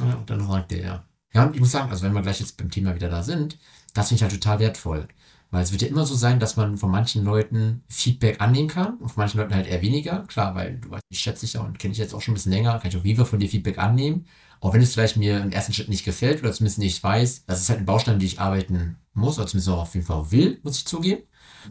Ja, 0.00 0.14
und 0.14 0.30
dann 0.30 0.46
sagt 0.46 0.70
der 0.70 0.80
ja. 0.80 1.04
Ja, 1.34 1.44
und 1.44 1.54
ich 1.54 1.60
muss 1.60 1.72
sagen, 1.72 1.90
also 1.90 2.04
wenn 2.04 2.14
wir 2.14 2.22
gleich 2.22 2.40
jetzt 2.40 2.56
beim 2.56 2.70
Thema 2.70 2.94
wieder 2.94 3.10
da 3.10 3.22
sind, 3.22 3.58
das 3.92 4.08
finde 4.08 4.18
ich 4.18 4.22
halt 4.22 4.32
total 4.32 4.60
wertvoll. 4.60 5.08
Weil 5.50 5.62
es 5.62 5.72
wird 5.72 5.82
ja 5.82 5.88
immer 5.88 6.06
so 6.06 6.14
sein, 6.14 6.40
dass 6.40 6.56
man 6.56 6.78
von 6.78 6.90
manchen 6.90 7.22
Leuten 7.22 7.84
Feedback 7.88 8.40
annehmen 8.40 8.68
kann 8.68 8.96
und 8.96 9.08
von 9.08 9.22
manchen 9.22 9.38
Leuten 9.38 9.54
halt 9.54 9.66
eher 9.66 9.82
weniger. 9.82 10.24
Klar, 10.26 10.54
weil 10.54 10.78
du 10.78 10.90
weißt, 10.90 11.02
ich 11.10 11.20
schätze 11.20 11.44
dich 11.44 11.52
ja 11.52 11.60
und 11.60 11.78
kenne 11.78 11.92
dich 11.92 11.98
jetzt 11.98 12.14
auch 12.14 12.22
schon 12.22 12.32
ein 12.32 12.36
bisschen 12.36 12.52
länger, 12.52 12.78
kann 12.78 12.88
ich 12.88 12.94
jeden 12.94 13.16
Fall 13.16 13.26
von 13.26 13.38
dir 13.38 13.48
Feedback 13.48 13.78
annehmen. 13.78 14.26
Auch 14.60 14.72
wenn 14.72 14.80
es 14.80 14.94
vielleicht 14.94 15.18
mir 15.18 15.42
im 15.42 15.52
ersten 15.52 15.74
Schritt 15.74 15.90
nicht 15.90 16.04
gefällt 16.04 16.40
oder 16.40 16.52
zumindest 16.52 16.78
nicht 16.78 17.02
weiß, 17.02 17.44
das 17.44 17.60
ist 17.60 17.68
halt 17.68 17.80
ein 17.80 17.86
Baustein, 17.86 18.18
die 18.18 18.26
ich 18.26 18.40
arbeiten 18.40 18.96
muss, 19.16 19.38
oder 19.38 19.46
zumindest 19.46 19.68
auch 19.70 19.82
auf 19.82 19.94
jeden 19.94 20.06
Fall 20.06 20.30
will, 20.30 20.60
muss 20.62 20.78
ich 20.78 20.86
zugeben. 20.86 21.22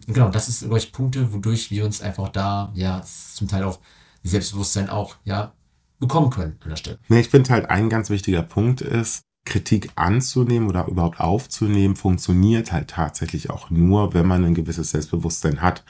Und 0.07 0.13
genau, 0.13 0.29
das 0.29 0.49
ist, 0.49 0.61
glaube 0.61 0.77
ich, 0.77 0.91
Punkte, 0.91 1.31
wodurch 1.33 1.71
wir 1.71 1.85
uns 1.85 2.01
einfach 2.01 2.29
da, 2.29 2.71
ja, 2.75 3.01
zum 3.03 3.47
Teil 3.47 3.63
auch 3.63 3.79
Selbstbewusstsein 4.23 4.89
auch, 4.89 5.15
ja, 5.23 5.53
bekommen 5.99 6.29
können 6.29 6.57
an 6.61 6.69
der 6.69 6.75
Stelle. 6.75 6.99
Nee, 7.07 7.21
ich 7.21 7.29
finde 7.29 7.51
halt 7.51 7.69
ein 7.69 7.89
ganz 7.89 8.09
wichtiger 8.09 8.41
Punkt 8.41 8.81
ist, 8.81 9.21
Kritik 9.45 9.91
anzunehmen 9.95 10.67
oder 10.67 10.87
überhaupt 10.87 11.19
aufzunehmen, 11.19 11.95
funktioniert 11.95 12.71
halt 12.71 12.89
tatsächlich 12.89 13.51
auch 13.51 13.69
nur, 13.69 14.13
wenn 14.15 14.25
man 14.25 14.43
ein 14.43 14.55
gewisses 14.55 14.89
Selbstbewusstsein 14.89 15.61
hat. 15.61 15.83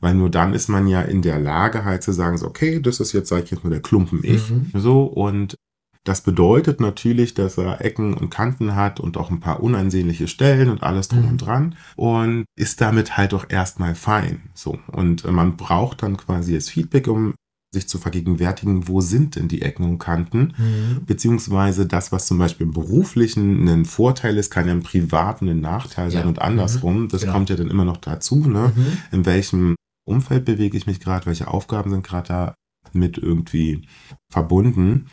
Weil 0.00 0.14
nur 0.14 0.30
dann 0.30 0.54
ist 0.54 0.68
man 0.68 0.86
ja 0.86 1.02
in 1.02 1.20
der 1.20 1.40
Lage 1.40 1.84
halt 1.84 2.04
zu 2.04 2.12
sagen, 2.12 2.38
so, 2.38 2.46
okay, 2.46 2.80
das 2.80 3.00
ist 3.00 3.12
jetzt, 3.12 3.28
sag 3.28 3.44
ich 3.44 3.50
jetzt 3.50 3.64
nur 3.64 3.72
der 3.72 3.82
Klumpen 3.82 4.20
ich. 4.22 4.48
Mhm. 4.50 4.70
So, 4.74 5.02
und 5.02 5.56
das 6.04 6.22
bedeutet 6.22 6.80
natürlich, 6.80 7.34
dass 7.34 7.58
er 7.58 7.84
Ecken 7.84 8.14
und 8.14 8.30
Kanten 8.30 8.74
hat 8.74 9.00
und 9.00 9.16
auch 9.16 9.30
ein 9.30 9.40
paar 9.40 9.62
unansehnliche 9.62 10.28
Stellen 10.28 10.70
und 10.70 10.82
alles 10.82 11.08
drum 11.08 11.22
Mhm. 11.24 11.28
und 11.28 11.36
dran 11.38 11.74
und 11.96 12.44
ist 12.56 12.80
damit 12.80 13.16
halt 13.18 13.34
auch 13.34 13.44
erstmal 13.48 13.94
fein. 13.94 14.50
So. 14.54 14.78
Und 14.92 15.24
äh, 15.24 15.30
man 15.30 15.56
braucht 15.56 16.02
dann 16.02 16.16
quasi 16.16 16.54
das 16.54 16.68
Feedback, 16.70 17.06
um 17.06 17.34
sich 17.72 17.86
zu 17.88 17.98
vergegenwärtigen, 17.98 18.88
wo 18.88 19.00
sind 19.00 19.36
denn 19.36 19.46
die 19.46 19.62
Ecken 19.62 19.84
und 19.84 19.98
Kanten? 19.98 20.54
Mhm. 20.58 21.04
beziehungsweise 21.06 21.86
das, 21.86 22.10
was 22.10 22.26
zum 22.26 22.38
Beispiel 22.38 22.66
im 22.66 22.72
beruflichen 22.72 23.68
ein 23.68 23.84
Vorteil 23.84 24.38
ist, 24.38 24.50
kann 24.50 24.66
ja 24.66 24.72
im 24.72 24.82
privaten 24.82 25.48
ein 25.48 25.60
Nachteil 25.60 26.10
sein 26.10 26.22
Ja. 26.22 26.28
und 26.28 26.40
andersrum. 26.42 27.08
Das 27.08 27.20
Genau. 27.20 27.34
kommt 27.34 27.50
ja 27.50 27.56
dann 27.56 27.68
immer 27.70 27.84
noch 27.84 27.98
dazu, 27.98 28.36
ne? 28.36 28.72
Mhm. 28.74 28.86
In 29.12 29.26
welchem 29.26 29.76
Umfeld 30.08 30.46
bewege 30.46 30.76
ich 30.76 30.86
mich 30.88 30.98
gerade, 30.98 31.26
welche 31.26 31.46
Aufgaben 31.46 31.90
sind 31.90 32.02
gerade 32.04 32.26
da 32.28 32.54
mit 32.92 33.18
irgendwie 33.18 33.86
verbunden. 34.32 35.06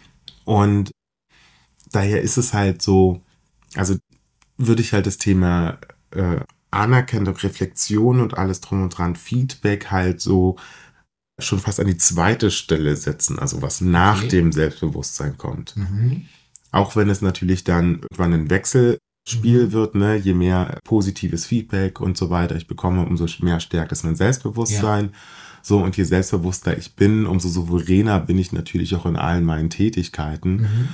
Und 0.48 0.92
daher 1.92 2.22
ist 2.22 2.38
es 2.38 2.54
halt 2.54 2.82
so, 2.82 3.22
also 3.76 3.98
würde 4.58 4.82
ich 4.82 4.94
halt 4.94 5.06
das 5.06 5.18
Thema 5.18 5.78
äh, 6.12 6.40
Anerkennung, 6.72 7.36
Reflexion 7.36 8.22
und 8.22 8.38
alles 8.38 8.62
drum 8.62 8.84
und 8.84 8.98
dran, 8.98 9.16
Feedback 9.18 9.92
halt 9.92 10.22
so 10.22 10.56
schon 11.40 11.60
fast 11.60 11.80
an 11.82 11.88
die 11.88 11.98
zweite 11.98 12.50
Stelle 12.50 12.96
setzen, 12.96 13.40
also 13.40 13.62
was 13.62 13.82
nach 13.82 14.20
Okay. 14.20 14.30
dem 14.30 14.52
Selbstbewusstsein 14.54 15.38
kommt. 15.38 15.76
Mhm. 15.76 16.26
Auch 16.72 16.96
wenn 16.96 17.10
es 17.10 17.22
natürlich 17.22 17.64
dann 17.66 18.00
irgendwann 18.02 18.34
ein 18.34 18.50
Wechselspiel 18.50 19.68
Mhm. 19.68 19.72
wird, 19.74 19.96
ne? 19.96 20.16
je 20.16 20.34
mehr 20.34 20.80
positives 20.86 21.46
Feedback 21.46 22.00
und 22.00 22.18
so 22.18 22.30
weiter 22.30 22.56
ich 22.56 22.68
bekomme, 22.68 23.06
umso 23.06 23.28
mehr 23.44 23.60
stärkt 23.60 23.92
es 23.92 24.04
mein 24.04 24.16
Selbstbewusstsein. 24.16 25.14
So, 25.68 25.80
und 25.84 25.98
je 25.98 26.06
selbstbewusster 26.06 26.78
ich 26.78 26.96
bin, 26.96 27.26
umso 27.26 27.50
souveräner 27.50 28.22
bin 28.22 28.38
ich 28.38 28.54
natürlich 28.54 28.96
auch 28.96 29.06
in 29.06 29.18
allen 29.18 29.44
meinen 29.44 29.70
Tätigkeiten, 29.70 30.62
Mhm. 30.62 30.88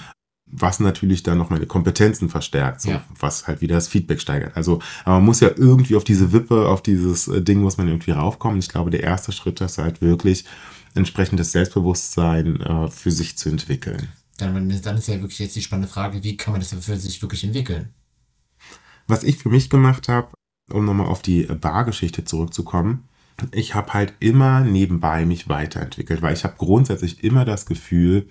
was 0.48 0.80
natürlich 0.80 1.22
dann 1.22 1.38
noch 1.38 1.51
meine 1.51 1.68
Kompetenzen 1.68 2.27
verstärkt, 2.27 2.82
so, 2.82 2.89
Ja. 2.89 3.03
was 3.20 3.46
halt 3.46 3.62
wieder 3.62 3.75
das 3.75 3.88
Feedback 3.88 4.20
steigert. 4.20 4.58
Also, 4.58 4.82
aber 5.06 5.18
man 5.18 5.25
muss 5.25 5.42
ja 5.42 5.51
irgendwie 5.56 5.96
auf 5.96 6.03
diese 6.03 6.32
Wippe, 6.32 6.68
auf 6.70 6.82
dieses 6.82 7.27
äh, 7.27 7.44
Ding 7.44 7.62
muss 7.62 7.77
man 7.77 7.88
irgendwie 7.88 8.12
raufkommen. 8.12 8.58
Ich 8.58 8.70
glaube, 8.70 8.89
der 8.89 9.03
erste 9.03 9.32
Schritt 9.32 9.62
ist 9.62 9.77
halt 9.77 10.01
wirklich, 10.01 10.46
entsprechendes 10.96 11.51
Selbstbewusstsein 11.51 12.60
äh, 12.62 12.88
für 12.89 13.12
sich 13.12 13.38
zu 13.38 13.50
entwickeln. 13.50 14.08
Dann, 14.38 14.53
dann 14.82 14.98
ist 14.98 15.08
ja 15.08 15.22
wirklich 15.22 15.38
jetzt 15.38 15.56
die 15.56 15.62
spannende 15.62 15.88
Frage, 15.88 16.24
wie 16.24 16.36
kann 16.36 16.51
man 16.53 16.62
das 16.62 16.74
für 16.74 16.98
sich 16.98 17.22
wirklich 17.22 17.44
entwickeln? 17.44 17.89
Was 19.08 19.24
ich 19.24 19.38
für 19.38 19.50
mich 19.50 19.70
gemacht 19.70 20.10
habe, 20.10 20.30
um 20.72 20.86
nochmal 20.86 21.08
auf 21.08 21.22
die 21.22 21.44
Bargeschichte 21.44 22.25
zurückzukommen, 22.25 23.08
ich 23.52 23.75
habe 23.75 23.94
halt 23.94 24.13
immer 24.20 24.62
nebenbei 24.62 25.25
mich 25.25 25.50
weiterentwickelt, 25.50 26.22
weil 26.22 26.34
ich 26.34 26.44
habe 26.44 26.56
grundsätzlich 26.58 27.24
immer 27.24 27.46
das 27.46 27.66
Gefühl, 27.66 28.28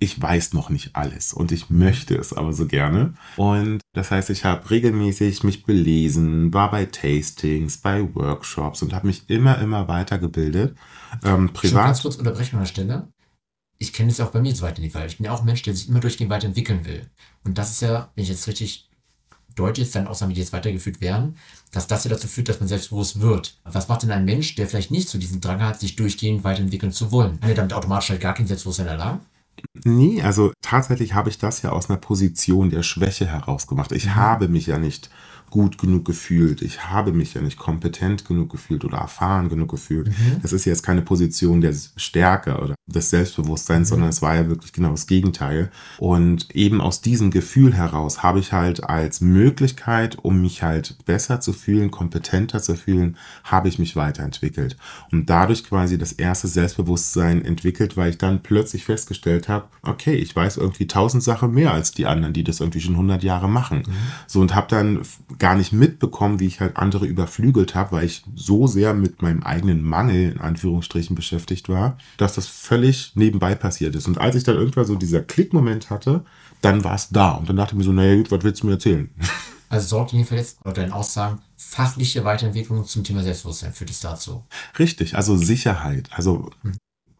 ich 0.00 0.20
weiß 0.20 0.52
noch 0.52 0.70
nicht 0.70 0.94
alles 0.94 1.32
und 1.32 1.50
ich 1.50 1.70
möchte 1.70 2.14
es 2.14 2.32
aber 2.32 2.52
so 2.52 2.66
gerne. 2.66 3.14
Und 3.36 3.80
das 3.94 4.10
heißt, 4.10 4.30
ich 4.30 4.44
habe 4.44 4.70
regelmäßig 4.70 5.42
mich 5.42 5.64
belesen, 5.64 6.54
war 6.54 6.70
bei 6.70 6.84
Tastings, 6.84 7.78
bei 7.78 8.14
Workshops 8.14 8.82
und 8.82 8.92
habe 8.92 9.08
mich 9.08 9.28
immer, 9.28 9.58
immer 9.58 9.88
weitergebildet. 9.88 10.76
Ähm, 11.24 11.50
Ich 11.52 11.72
ganz 11.72 11.72
privat. 11.72 12.02
kurz 12.02 12.16
unterbrechen 12.16 12.56
an 12.56 12.62
der 12.62 12.68
Stelle. 12.68 13.08
Ich 13.78 13.92
kenne 13.92 14.10
es 14.10 14.18
ja 14.18 14.26
auch 14.26 14.30
bei 14.30 14.40
mir 14.40 14.54
so 14.54 14.62
weiter 14.62 14.80
nicht, 14.80 14.94
weil 14.94 15.08
ich 15.08 15.16
bin 15.18 15.26
ja 15.26 15.32
auch 15.32 15.40
ein 15.40 15.46
Mensch, 15.46 15.62
der 15.62 15.74
sich 15.74 15.88
immer 15.88 16.00
durchgehend 16.00 16.30
weiterentwickeln 16.30 16.84
will. 16.84 17.08
Und 17.44 17.58
das 17.58 17.70
ist 17.70 17.82
ja, 17.82 18.10
wenn 18.14 18.22
ich 18.22 18.30
jetzt 18.30 18.46
richtig 18.46 18.87
deutlich 19.58 19.86
ist, 19.86 19.94
dann 19.94 20.06
Aussagen, 20.06 20.32
die 20.34 20.40
jetzt 20.40 20.52
weitergeführt 20.52 21.00
werden, 21.00 21.36
dass 21.72 21.86
das 21.86 22.04
ja 22.04 22.10
dazu 22.10 22.28
führt, 22.28 22.48
dass 22.48 22.60
man 22.60 22.68
selbstbewusst 22.68 23.20
wird. 23.20 23.58
Was 23.64 23.88
macht 23.88 24.02
denn 24.02 24.10
ein 24.10 24.24
Mensch, 24.24 24.54
der 24.54 24.66
vielleicht 24.66 24.90
nicht 24.90 25.08
so 25.08 25.18
diesen 25.18 25.40
Drang 25.40 25.60
hat, 25.60 25.80
sich 25.80 25.96
durchgehend 25.96 26.44
weiterentwickeln 26.44 26.92
zu 26.92 27.12
wollen? 27.12 27.40
Kann 27.40 27.50
er 27.50 27.56
damit 27.56 27.72
automatisch 27.72 28.10
halt 28.10 28.20
gar 28.20 28.34
kein 28.34 28.46
Selbstbewusstsein 28.46 28.86
erlangen? 28.88 29.20
Nee, 29.84 30.22
also 30.22 30.52
tatsächlich 30.62 31.14
habe 31.14 31.30
ich 31.30 31.38
das 31.38 31.62
ja 31.62 31.70
aus 31.70 31.88
einer 31.90 31.98
Position 31.98 32.70
der 32.70 32.82
Schwäche 32.82 33.26
heraus 33.26 33.66
gemacht. 33.66 33.92
Ich 33.92 34.06
Mhm. 34.06 34.14
habe 34.16 34.48
mich 34.48 34.66
ja 34.66 34.78
nicht 34.78 35.10
gut 35.50 35.78
genug 35.78 36.04
gefühlt. 36.04 36.62
Ich 36.62 36.84
habe 36.86 37.12
mich 37.12 37.34
ja 37.34 37.40
nicht 37.40 37.58
kompetent 37.58 38.24
genug 38.24 38.50
gefühlt 38.50 38.84
oder 38.84 38.98
erfahren 38.98 39.48
genug 39.48 39.70
gefühlt. 39.70 40.08
Mhm. 40.08 40.40
Das 40.42 40.52
ist 40.52 40.64
jetzt 40.64 40.82
keine 40.82 41.02
Position 41.02 41.60
der 41.60 41.74
Stärke 41.96 42.58
oder 42.58 42.74
des 42.86 43.10
Selbstbewusstseins, 43.10 43.88
Mhm. 43.88 43.90
sondern 43.90 44.08
es 44.10 44.22
war 44.22 44.34
ja 44.34 44.48
wirklich 44.48 44.72
genau 44.72 44.90
das 44.90 45.06
Gegenteil. 45.06 45.70
Und 45.98 46.54
eben 46.54 46.80
aus 46.80 47.00
diesem 47.00 47.30
Gefühl 47.30 47.74
heraus 47.74 48.22
habe 48.22 48.38
ich 48.40 48.52
halt 48.52 48.84
als 48.84 49.20
Möglichkeit, 49.20 50.18
um 50.22 50.40
mich 50.40 50.62
halt 50.62 50.96
besser 51.04 51.40
zu 51.40 51.52
fühlen, 51.52 51.90
kompetenter 51.90 52.62
zu 52.62 52.74
fühlen, 52.76 53.16
habe 53.44 53.68
ich 53.68 53.78
mich 53.78 53.96
weiterentwickelt. 53.96 54.76
Und 55.10 55.28
dadurch 55.30 55.64
quasi 55.64 55.98
das 55.98 56.12
erste 56.12 56.48
Selbstbewusstsein 56.48 57.44
entwickelt, 57.44 57.96
weil 57.96 58.10
ich 58.10 58.18
dann 58.18 58.42
plötzlich 58.42 58.84
festgestellt 58.84 59.48
habe, 59.48 59.66
okay, 59.82 60.14
ich 60.14 60.34
weiß 60.34 60.56
irgendwie 60.56 60.86
tausend 60.86 61.22
Sachen 61.22 61.52
mehr 61.52 61.72
als 61.72 61.92
die 61.92 62.06
anderen, 62.06 62.32
die 62.32 62.44
das 62.44 62.60
irgendwie 62.60 62.80
schon 62.80 62.94
100 62.94 63.22
Jahre 63.22 63.48
machen. 63.48 63.82
So 64.26 64.40
und 64.40 64.54
habe 64.54 64.68
dann 64.68 65.02
gar 65.38 65.54
nicht 65.54 65.72
mitbekommen, 65.72 66.40
wie 66.40 66.46
ich 66.46 66.60
halt 66.60 66.76
andere 66.76 67.06
überflügelt 67.06 67.74
habe, 67.74 67.92
weil 67.92 68.04
ich 68.04 68.24
so 68.34 68.66
sehr 68.66 68.94
mit 68.94 69.22
meinem 69.22 69.42
eigenen 69.42 69.82
Mangel 69.82 70.32
in 70.32 70.40
Anführungsstrichen 70.40 71.14
beschäftigt 71.14 71.68
war, 71.68 71.98
dass 72.16 72.34
das 72.34 72.46
völlig 72.46 73.12
nebenbei 73.14 73.54
passiert 73.54 73.94
ist. 73.94 74.08
Und 74.08 74.18
als 74.18 74.34
ich 74.34 74.44
dann 74.44 74.56
irgendwann 74.56 74.84
so 74.84 74.96
dieser 74.96 75.22
Klickmoment 75.22 75.90
hatte, 75.90 76.24
dann 76.60 76.82
war 76.84 76.94
es 76.94 77.10
da. 77.10 77.32
Und 77.32 77.48
dann 77.48 77.56
dachte 77.56 77.74
ich 77.74 77.78
mir 77.78 77.84
so, 77.84 77.92
naja, 77.92 78.16
gut, 78.16 78.30
was 78.30 78.42
willst 78.42 78.62
du 78.62 78.66
mir 78.66 78.74
erzählen? 78.74 79.10
Also 79.70 79.88
sorgt 79.88 80.14
in 80.14 80.20
jedem 80.20 80.28
Fall 80.28 80.38
jetzt, 80.38 80.64
oder 80.64 80.72
deinen 80.72 80.92
Aussagen, 80.92 81.42
fachliche 81.58 82.24
Weiterentwicklung 82.24 82.86
zum 82.86 83.04
Thema 83.04 83.22
Selbstbewusstsein 83.22 83.74
führt 83.74 83.90
es 83.90 84.00
dazu. 84.00 84.42
Richtig, 84.78 85.14
also 85.14 85.36
Sicherheit. 85.36 86.08
Also 86.12 86.48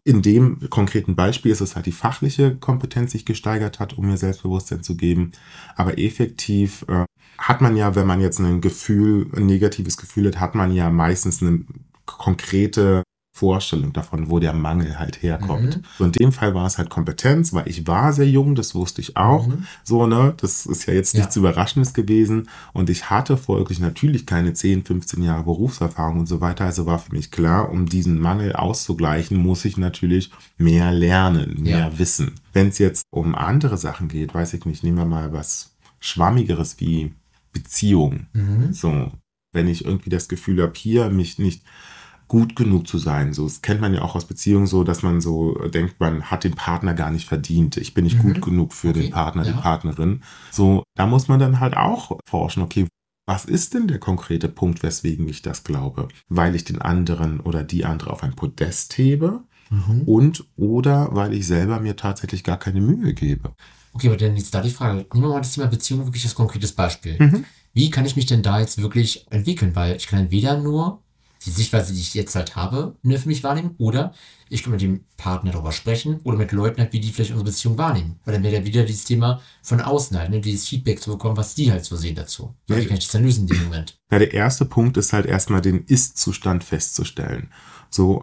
in 0.03 0.23
dem 0.23 0.67
konkreten 0.71 1.15
Beispiel 1.15 1.51
ist 1.51 1.61
es 1.61 1.75
halt 1.75 1.85
die 1.85 1.91
fachliche 1.91 2.55
Kompetenz, 2.55 3.11
die 3.11 3.19
sich 3.19 3.25
gesteigert 3.25 3.79
hat, 3.79 3.93
um 3.93 4.07
mir 4.07 4.17
Selbstbewusstsein 4.17 4.81
zu 4.81 4.97
geben. 4.97 5.33
Aber 5.75 5.99
effektiv 5.99 6.83
äh, 6.87 7.05
hat 7.39 7.61
man 7.61 7.75
ja, 7.77 7.95
wenn 7.95 8.05
man 8.07 8.21
jetzt 8.21 8.39
ein 8.39 8.61
Gefühl, 8.61 9.27
ein 9.35 9.45
negatives 9.45 9.97
Gefühl 9.97 10.27
hat, 10.27 10.39
hat 10.39 10.55
man 10.55 10.71
ja 10.71 10.89
meistens 10.89 11.41
eine 11.41 11.61
konkrete 12.05 13.03
Vorstellung 13.31 13.93
davon, 13.93 14.29
wo 14.29 14.39
der 14.39 14.53
Mangel 14.53 14.99
halt 14.99 15.23
herkommt. 15.23 15.77
Mhm. 15.77 15.83
So 15.97 16.03
in 16.03 16.11
dem 16.11 16.31
Fall 16.33 16.53
war 16.55 16.65
es 16.65 16.77
halt 16.77 16.89
Kompetenz, 16.89 17.53
weil 17.53 17.69
ich 17.69 17.87
war 17.87 18.11
sehr 18.11 18.27
jung, 18.27 18.53
das 18.55 18.75
wusste 18.75 18.99
ich 18.99 19.15
auch. 19.15 19.47
Mhm. 19.47 19.65
So, 19.85 20.07
ne, 20.07 20.33
das 20.35 20.65
ist 20.65 20.85
ja 20.87 20.93
jetzt 20.93 21.13
Ja. 21.13 21.21
nichts 21.21 21.37
Überraschendes 21.37 21.93
gewesen. 21.93 22.49
Und 22.73 22.89
ich 22.89 23.09
hatte 23.09 23.37
folglich 23.37 23.79
natürlich 23.79 24.25
keine 24.25 24.53
10, 24.53 24.83
15 24.83 25.23
Jahre 25.23 25.43
Berufserfahrung 25.43 26.19
und 26.19 26.25
so 26.25 26.41
weiter. 26.41 26.65
Also 26.65 26.85
war 26.85 26.99
für 26.99 27.13
mich 27.15 27.31
klar, 27.31 27.69
um 27.71 27.85
diesen 27.85 28.19
Mangel 28.19 28.53
auszugleichen, 28.53 29.37
muss 29.37 29.63
ich 29.63 29.77
natürlich 29.77 30.31
mehr 30.57 30.91
lernen, 30.91 31.61
mehr 31.61 31.77
Ja. 31.91 31.99
wissen. 31.99 32.33
Wenn 32.51 32.67
es 32.69 32.77
jetzt 32.79 33.03
um 33.09 33.35
andere 33.35 33.77
Sachen 33.77 34.09
geht, 34.09 34.33
weiß 34.33 34.53
ich 34.55 34.65
nicht, 34.65 34.83
nehmen 34.83 34.97
wir 34.97 35.05
mal 35.05 35.31
was 35.31 35.77
Schwammigeres 36.01 36.79
wie 36.81 37.13
Beziehung. 37.51 38.27
Mhm. 38.33 38.73
So, 38.73 39.11
wenn 39.53 39.67
ich 39.67 39.85
irgendwie 39.85 40.09
das 40.09 40.27
Gefühl 40.27 40.61
habe, 40.61 40.73
hier 40.75 41.09
mich 41.09 41.39
nicht 41.39 41.63
gut 42.27 42.55
genug 42.55 42.87
zu 42.87 42.99
sein. 42.99 43.33
So, 43.33 43.45
das 43.45 43.61
kennt 43.63 43.81
man 43.81 43.93
ja 43.93 44.03
auch 44.03 44.15
aus 44.15 44.25
Beziehungen 44.25 44.67
so, 44.67 44.83
dass 44.83 45.01
man 45.01 45.19
so 45.19 45.55
denkt, 45.69 45.99
man 45.99 46.25
hat 46.29 46.43
den 46.43 46.53
Partner 46.53 46.93
gar 46.93 47.09
nicht 47.09 47.27
verdient. 47.27 47.75
Ich 47.77 47.95
bin 47.95 48.03
nicht 48.03 48.23
Mhm. 48.23 48.33
gut 48.33 48.41
genug 48.43 48.73
für 48.73 48.89
Okay, 48.89 49.01
den 49.01 49.11
Partner, 49.11 49.43
die 49.43 49.49
ja. 49.49 49.57
Partnerin. 49.57 50.21
So, 50.51 50.83
da 50.95 51.07
muss 51.07 51.27
man 51.27 51.39
dann 51.39 51.59
halt 51.59 51.75
auch 51.75 52.19
forschen, 52.27 52.61
okay, 52.61 52.87
was 53.27 53.45
ist 53.45 53.73
denn 53.73 53.87
der 53.87 53.99
konkrete 53.99 54.47
Punkt, 54.47 54.83
weswegen 54.83 55.27
ich 55.27 55.41
das 55.41 55.63
glaube? 55.63 56.07
Weil 56.29 56.55
ich 56.55 56.63
den 56.65 56.81
anderen 56.81 57.39
oder 57.39 57.63
die 57.63 57.83
andere 57.85 58.11
auf 58.11 58.23
ein 58.23 58.35
Podest 58.35 58.97
hebe 58.97 59.41
Mhm. 59.71 60.01
und 60.05 60.45
oder 60.55 61.09
weil 61.15 61.33
ich 61.33 61.45
selber 61.45 61.79
mir 61.79 61.95
tatsächlich 61.95 62.43
gar 62.43 62.57
keine 62.57 62.81
Mühe 62.81 63.13
gebe. 63.13 63.53
Okay, 63.93 64.07
aber 64.07 64.17
dann 64.17 64.37
jetzt 64.37 64.53
da 64.53 64.61
die 64.61 64.69
Frage. 64.69 65.05
Nehmen 65.13 65.25
wir 65.25 65.29
mal 65.29 65.39
das 65.39 65.53
Thema 65.53 65.67
Beziehung 65.67 66.05
wirklich 66.05 66.23
als 66.23 66.35
konkretes 66.35 66.71
Beispiel. 66.73 67.17
Mhm. 67.19 67.45
Wie 67.73 67.89
kann 67.89 68.05
ich 68.05 68.15
mich 68.15 68.25
denn 68.25 68.41
da 68.41 68.59
jetzt 68.59 68.81
wirklich 68.81 69.25
entwickeln? 69.29 69.75
Weil 69.75 69.95
ich 69.95 70.07
kann 70.07 70.19
entweder 70.19 70.57
nur 70.57 71.01
die 71.45 71.51
Sichtweise, 71.51 71.93
die 71.93 72.01
ich 72.01 72.13
jetzt 72.13 72.35
halt 72.35 72.55
habe, 72.57 72.97
nur 73.01 73.17
für 73.17 73.29
mich 73.29 73.43
wahrnehmen. 73.43 73.75
Oder 73.77 74.13
ich 74.49 74.63
kann 74.63 74.71
mit 74.73 74.81
dem 74.81 75.05
Partner 75.15 75.51
darüber 75.51 75.71
sprechen 75.71 76.19
oder 76.23 76.37
mit 76.37 76.51
Leuten 76.51 76.81
halt, 76.81 76.91
wie 76.91 76.99
die 76.99 77.11
vielleicht 77.13 77.31
unsere 77.31 77.45
Beziehung 77.49 77.77
wahrnehmen. 77.77 78.19
Weil 78.25 78.33
dann 78.33 78.43
wäre 78.43 78.55
ja 78.55 78.65
wieder 78.65 78.83
dieses 78.83 79.05
Thema 79.05 79.41
von 79.63 79.79
außen 79.79 80.17
halt, 80.17 80.31
ne, 80.31 80.41
dieses 80.41 80.67
Feedback 80.67 81.01
zu 81.01 81.11
bekommen, 81.11 81.37
was 81.37 81.55
die 81.55 81.71
halt 81.71 81.85
so 81.85 81.95
sehen 81.95 82.15
dazu. 82.15 82.55
Wie 82.67 82.73
Ja. 82.73 82.79
kann 82.85 82.97
ich 82.97 83.05
das 83.05 83.13
dann 83.13 83.23
lösen 83.23 83.47
in 83.47 83.55
dem 83.55 83.63
Moment? 83.63 83.97
Ja, 84.11 84.19
der 84.19 84.33
erste 84.33 84.65
Punkt 84.65 84.97
ist 84.97 85.13
halt 85.13 85.25
erstmal 85.25 85.61
den 85.61 85.85
Ist-Zustand 85.85 86.63
festzustellen. 86.63 87.51
So, 87.89 88.21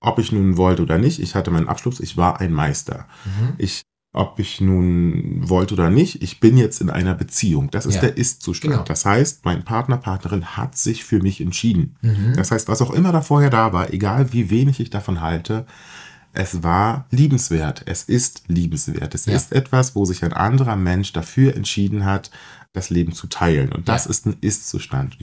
ob 0.00 0.18
ich 0.18 0.30
nun 0.32 0.56
wollte 0.56 0.82
oder 0.82 0.98
nicht, 0.98 1.18
ich 1.18 1.34
hatte 1.34 1.50
meinen 1.50 1.68
Abschluss, 1.68 2.00
ich 2.00 2.16
war 2.16 2.40
ein 2.40 2.52
Meister. 2.52 3.06
Mhm. 3.24 3.54
Ich, 3.58 3.82
ob 4.12 4.40
ich 4.40 4.60
nun 4.60 5.48
wollte 5.48 5.74
oder 5.74 5.88
nicht, 5.88 6.20
ich 6.22 6.40
bin 6.40 6.56
jetzt 6.56 6.80
in 6.80 6.90
einer 6.90 7.14
Beziehung. 7.14 7.70
Das 7.70 7.86
ist 7.86 7.94
Ja. 7.96 8.00
der 8.00 8.16
Ist-Zustand. 8.16 8.72
Genau. 8.74 8.84
Das 8.84 9.04
heißt, 9.04 9.44
mein 9.44 9.64
Partner, 9.64 9.98
Partnerin 9.98 10.44
hat 10.56 10.76
sich 10.76 11.04
für 11.04 11.20
mich 11.22 11.40
entschieden. 11.40 11.96
Mhm. 12.02 12.32
Das 12.34 12.50
heißt, 12.50 12.66
was 12.68 12.82
auch 12.82 12.90
immer 12.90 13.12
da 13.12 13.20
vorher 13.20 13.50
da 13.50 13.72
war, 13.72 13.92
egal 13.92 14.32
wie 14.32 14.50
wenig 14.50 14.80
ich 14.80 14.90
davon 14.90 15.20
halte, 15.20 15.64
es 16.32 16.62
war 16.64 17.06
liebenswert. 17.10 17.82
Es 17.86 18.02
ist 18.04 18.44
liebenswert. 18.48 19.14
Es 19.14 19.26
Ja. 19.26 19.34
ist 19.36 19.52
etwas, 19.52 19.94
wo 19.94 20.04
sich 20.04 20.24
ein 20.24 20.32
anderer 20.32 20.76
Mensch 20.76 21.12
dafür 21.12 21.54
entschieden 21.56 22.04
hat, 22.04 22.30
das 22.72 22.90
Leben 22.90 23.12
zu 23.12 23.26
teilen. 23.28 23.70
Und 23.72 23.88
das 23.88 24.04
Ja. 24.04 24.10
ist 24.10 24.26
ein 24.26 24.36
Ist-Zustand. 24.40 25.18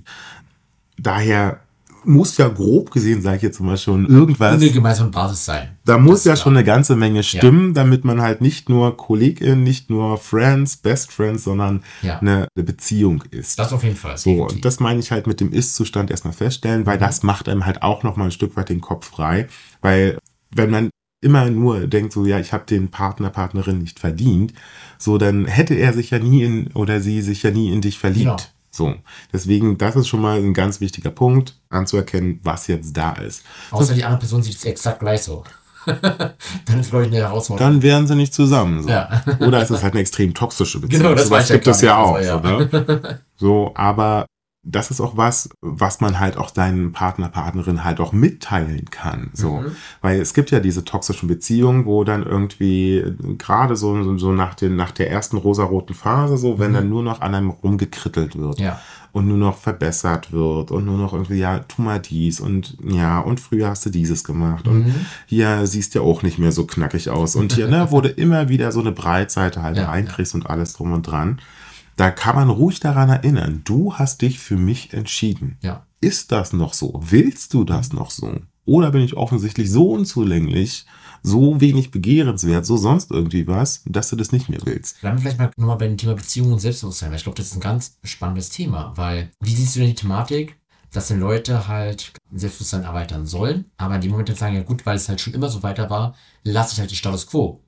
Daher 0.97 1.60
muss 2.05 2.38
ja 2.38 2.47
grob 2.47 2.91
gesehen, 2.91 3.21
sage 3.21 3.38
ich 3.38 3.41
jetzt 3.43 3.60
mal 3.60 3.77
schon, 3.77 4.05
irgendwas. 4.05 4.53
eine 4.62 4.69
gemeinsame 4.71 5.10
Basis 5.12 5.45
sein. 5.45 5.77
Da 5.86 5.97
muss 5.97 6.23
ja 6.23 6.33
ist 6.33 6.41
schon 6.41 6.55
eine 6.55 6.63
ganze 6.63 6.95
Menge 6.95 7.23
stimmen, 7.23 7.73
damit 7.73 8.05
man 8.05 8.21
halt 8.21 8.41
nicht 8.41 8.69
nur 8.69 8.95
Kollegin, 8.97 9.63
nicht 9.63 9.89
nur 9.89 10.17
Friends, 10.17 10.77
Best 10.77 11.12
Friends, 11.12 11.43
sondern 11.43 11.83
Ja. 12.01 12.19
eine, 12.19 12.47
eine 12.55 12.63
Beziehung 12.63 13.23
ist. 13.31 13.60
Das 13.60 13.73
auf 13.73 13.83
jeden 13.83 13.95
Fall. 13.95 14.17
So, 14.17 14.29
definitiv. 14.31 14.55
und 14.57 14.65
das 14.65 14.79
meine 14.79 14.99
ich 14.99 15.12
halt 15.12 15.27
mit 15.27 15.39
dem 15.39 15.51
Ist-Zustand 15.51 16.12
erstmal 16.12 16.33
feststellen, 16.33 16.86
weil 16.86 16.97
Mhm. 16.97 17.01
das 17.01 17.23
macht 17.23 17.49
einem 17.49 17.65
halt 17.65 17.81
auch 17.83 18.03
nochmal 18.03 18.27
ein 18.27 18.31
Stück 18.31 18.55
weit 18.57 18.69
den 18.69 18.81
Kopf 18.81 19.10
frei. 19.10 19.47
Weil 19.81 20.17
wenn 20.55 20.69
man 20.69 20.89
immer 21.21 21.49
nur 21.49 21.88
denkt, 21.88 22.13
so 22.13 22.25
ja, 22.25 22.39
ich 22.39 22.53
habe 22.53 22.65
den 22.65 22.89
Partner, 22.89 23.29
Partnerin 23.31 23.79
nicht 23.79 23.99
verdient, 23.99 24.53
so 24.99 25.17
dann 25.17 25.45
hätte 25.45 25.73
er 25.73 25.91
sich 25.93 26.12
ja 26.12 26.19
nie 26.19 26.43
in 26.43 26.67
oder 26.73 27.01
sie 27.01 27.21
sich 27.21 27.43
ja 27.43 27.51
nie 27.51 27.73
in 27.73 27.81
dich 27.81 27.97
verliebt. 27.97 28.23
Genau. 28.25 28.38
So, 28.77 28.93
deswegen, 29.33 29.79
das 29.79 29.95
ist 29.95 30.07
schon 30.07 30.21
mal 30.21 30.37
ein 30.37 30.53
ganz 30.53 30.79
wichtiger 30.81 31.09
Punkt, 31.09 31.55
anzuerkennen, 31.69 32.39
was 32.43 32.67
jetzt 32.67 32.95
da 32.95 33.13
ist. 33.13 33.43
Außer 33.71 33.95
die 33.95 34.03
andere 34.03 34.19
Person 34.19 34.43
sieht 34.43 34.55
es 34.55 34.65
exakt 34.65 34.99
gleich 34.99 35.23
so. 35.23 35.43
dann 35.85 36.79
ist, 36.79 36.91
glaube 36.91 37.05
ich, 37.05 37.11
eine 37.11 37.21
Herausforderung. 37.21 37.73
Dann 37.73 37.81
wären 37.81 38.05
sie 38.05 38.15
nicht 38.15 38.35
zusammen. 38.35 38.83
So. 38.83 38.89
Ja. 38.89 39.23
Oder 39.39 39.63
es 39.63 39.71
ist 39.71 39.81
halt 39.81 39.93
eine 39.93 40.01
extrem 40.01 40.33
toxische 40.33 40.79
Beziehung. 40.79 41.01
Genau, 41.01 41.15
das 41.15 41.25
ich 41.25 41.49
ja 41.49 41.55
gibt 41.55 41.67
es 41.67 41.81
ja 41.81 41.97
auch. 41.97 42.17
nicht, 42.19 42.27
So, 42.27 42.33
also, 42.37 42.59
ne? 42.59 43.19
so, 43.37 43.71
aber 43.73 44.27
das 44.69 44.91
ist 44.91 44.99
auch 44.99 45.15
was, 45.15 45.47
was 45.62 46.01
man 46.01 46.19
halt 46.19 46.36
auch 46.38 46.51
deinen 46.51 46.91
Partner, 46.91 47.30
Partnerin 47.30 47.86
halt 47.86 48.01
auch 48.01 48.12
mitteilen 48.12 48.86
kann. 48.91 49.30
So, 49.34 49.62
Mhm. 49.62 49.71
weil 50.01 50.19
es 50.19 50.34
gibt 50.34 50.51
ja 50.51 50.60
diese 50.60 50.84
toxischen 50.84 51.30
Beziehungen, 51.30 51.86
wo 51.86 52.03
dann 52.03 52.23
irgendwie 52.23 52.97
äh, 52.97 53.15
gerade 53.38 53.77
so, 53.77 54.03
so, 54.03 54.17
so 54.17 54.34
nach, 54.34 54.56
den, 54.56 54.75
nach 54.75 54.91
der 54.91 55.10
ersten 55.10 55.38
rosaroten 55.38 55.95
Phase, 55.95 56.38
so, 56.38 56.60
wenn 56.60 56.71
Mhm. 56.71 56.75
dann 56.75 56.89
nur 56.89 57.03
noch 57.03 57.21
an 57.21 57.34
einem 57.34 57.49
rumgekrittelt 57.49 58.38
wird 58.38 58.60
Ja. 58.60 58.82
und 59.13 59.27
nur 59.30 59.38
noch 59.38 59.58
verbessert 59.58 60.34
wird 60.34 60.69
und 60.71 60.84
nur 60.86 60.97
noch 60.97 61.13
irgendwie, 61.13 61.39
ja, 61.39 61.60
tu 61.60 61.82
mal 61.82 61.99
dies 61.99 62.39
und 62.41 62.75
ja, 62.84 63.19
und 63.19 63.39
früher 63.39 63.69
hast 63.69 63.86
du 63.86 63.89
dieses 63.89 64.23
gemacht 64.25 64.67
und 64.67 64.86
Mhm. 64.88 64.95
hier 65.27 65.65
siehst 65.65 65.95
du 65.95 66.01
auch 66.01 66.23
nicht 66.23 66.39
mehr 66.39 66.51
so 66.51 66.65
knackig 66.65 67.10
aus 67.10 67.36
und 67.36 67.53
hier, 67.53 67.67
ne, 67.67 67.89
wurde 67.91 68.10
immer 68.10 68.49
wieder 68.49 68.73
so 68.73 68.82
eine 68.82 68.91
Breitseite 68.91 69.62
halt 69.63 69.77
Ja, 69.77 69.86
reinkriegst 69.86 70.36
und 70.36 70.49
alles 70.49 70.73
drum 70.73 70.91
und 70.91 71.03
dran. 71.03 71.39
Da 71.97 72.12
kann 72.12 72.36
man 72.36 72.49
ruhig 72.49 72.79
daran 72.79 73.10
erinnern, 73.10 73.63
du 73.65 73.95
hast 73.95 74.21
dich 74.21 74.38
für 74.38 74.55
mich 74.55 74.93
entschieden. 74.93 75.57
Ja. 75.63 75.88
Ist 75.99 76.31
das 76.31 76.53
noch 76.53 76.75
so? 76.75 77.01
Willst 77.03 77.55
du 77.55 77.63
das 77.63 77.91
noch 77.91 78.12
so? 78.12 78.39
Oder 78.65 78.91
bin 78.91 79.01
ich 79.01 79.17
offensichtlich 79.17 79.71
so 79.71 79.93
unzulänglich, 79.93 80.86
so 81.23 81.60
wenig 81.60 81.89
begehrenswert, 81.89 82.67
so 82.67 82.77
sonst 82.77 83.10
irgendwie 83.10 83.47
was, 83.47 83.81
dass 83.88 84.10
du 84.10 84.15
das 84.15 84.31
nicht 84.31 84.47
mehr 84.47 84.60
willst? 84.63 85.01
Bleiben 85.01 85.17
wir 85.17 85.21
vielleicht 85.21 85.39
mal 85.39 85.49
nochmal 85.57 85.77
bei 85.77 85.88
dem 85.88 85.97
Thema 85.97 86.13
Beziehung 86.13 86.53
und 86.53 86.60
Selbstbewusstsein, 86.60 87.10
weil 87.10 87.17
ich 87.17 87.23
glaube, 87.23 87.38
das 87.38 87.47
ist 87.47 87.55
ein 87.55 87.62
ganz 87.62 87.97
spannendes 88.03 88.51
Thema, 88.51 88.93
weil 88.95 89.31
wie 89.39 89.55
siehst 89.55 89.75
du 89.75 89.79
denn 89.79 89.89
die 89.89 89.95
Thematik, 89.95 90.55
dass 90.91 91.07
denn 91.07 91.19
Leute 91.19 91.67
halt 91.67 92.13
ein 92.31 92.38
Selbstbewusstsein 92.38 92.83
erweitern 92.83 93.25
sollen, 93.25 93.71
aber 93.77 93.95
in 93.95 94.01
dem 94.01 94.12
Moment 94.12 94.29
dann 94.29 94.36
sagen, 94.36 94.55
ja 94.55 94.62
gut, 94.62 94.86
weil 94.86 94.97
es 94.97 95.10
halt 95.10 95.19
schon 95.19 95.33
immer 95.33 95.49
so 95.49 95.63
weiter 95.63 95.89
war, 95.89 96.13
lasse 96.43 96.73
ich 96.73 96.79
halt 96.79 96.91
den 96.91 96.95
Status 96.95 97.25
quo. 97.25 97.63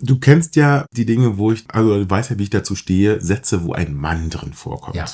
Du 0.00 0.18
kennst 0.18 0.56
ja 0.56 0.86
die 0.92 1.06
Dinge, 1.06 1.38
wo 1.38 1.52
ich, 1.52 1.64
also 1.68 1.98
du 1.98 2.08
weißt 2.08 2.30
ja, 2.30 2.38
wie 2.38 2.44
ich 2.44 2.50
dazu 2.50 2.76
stehe, 2.76 3.20
Sätze, 3.20 3.64
wo 3.64 3.72
ein 3.72 3.94
Mann 3.94 4.30
drin 4.30 4.52
vorkommt. 4.52 4.96
Ja. 4.96 5.06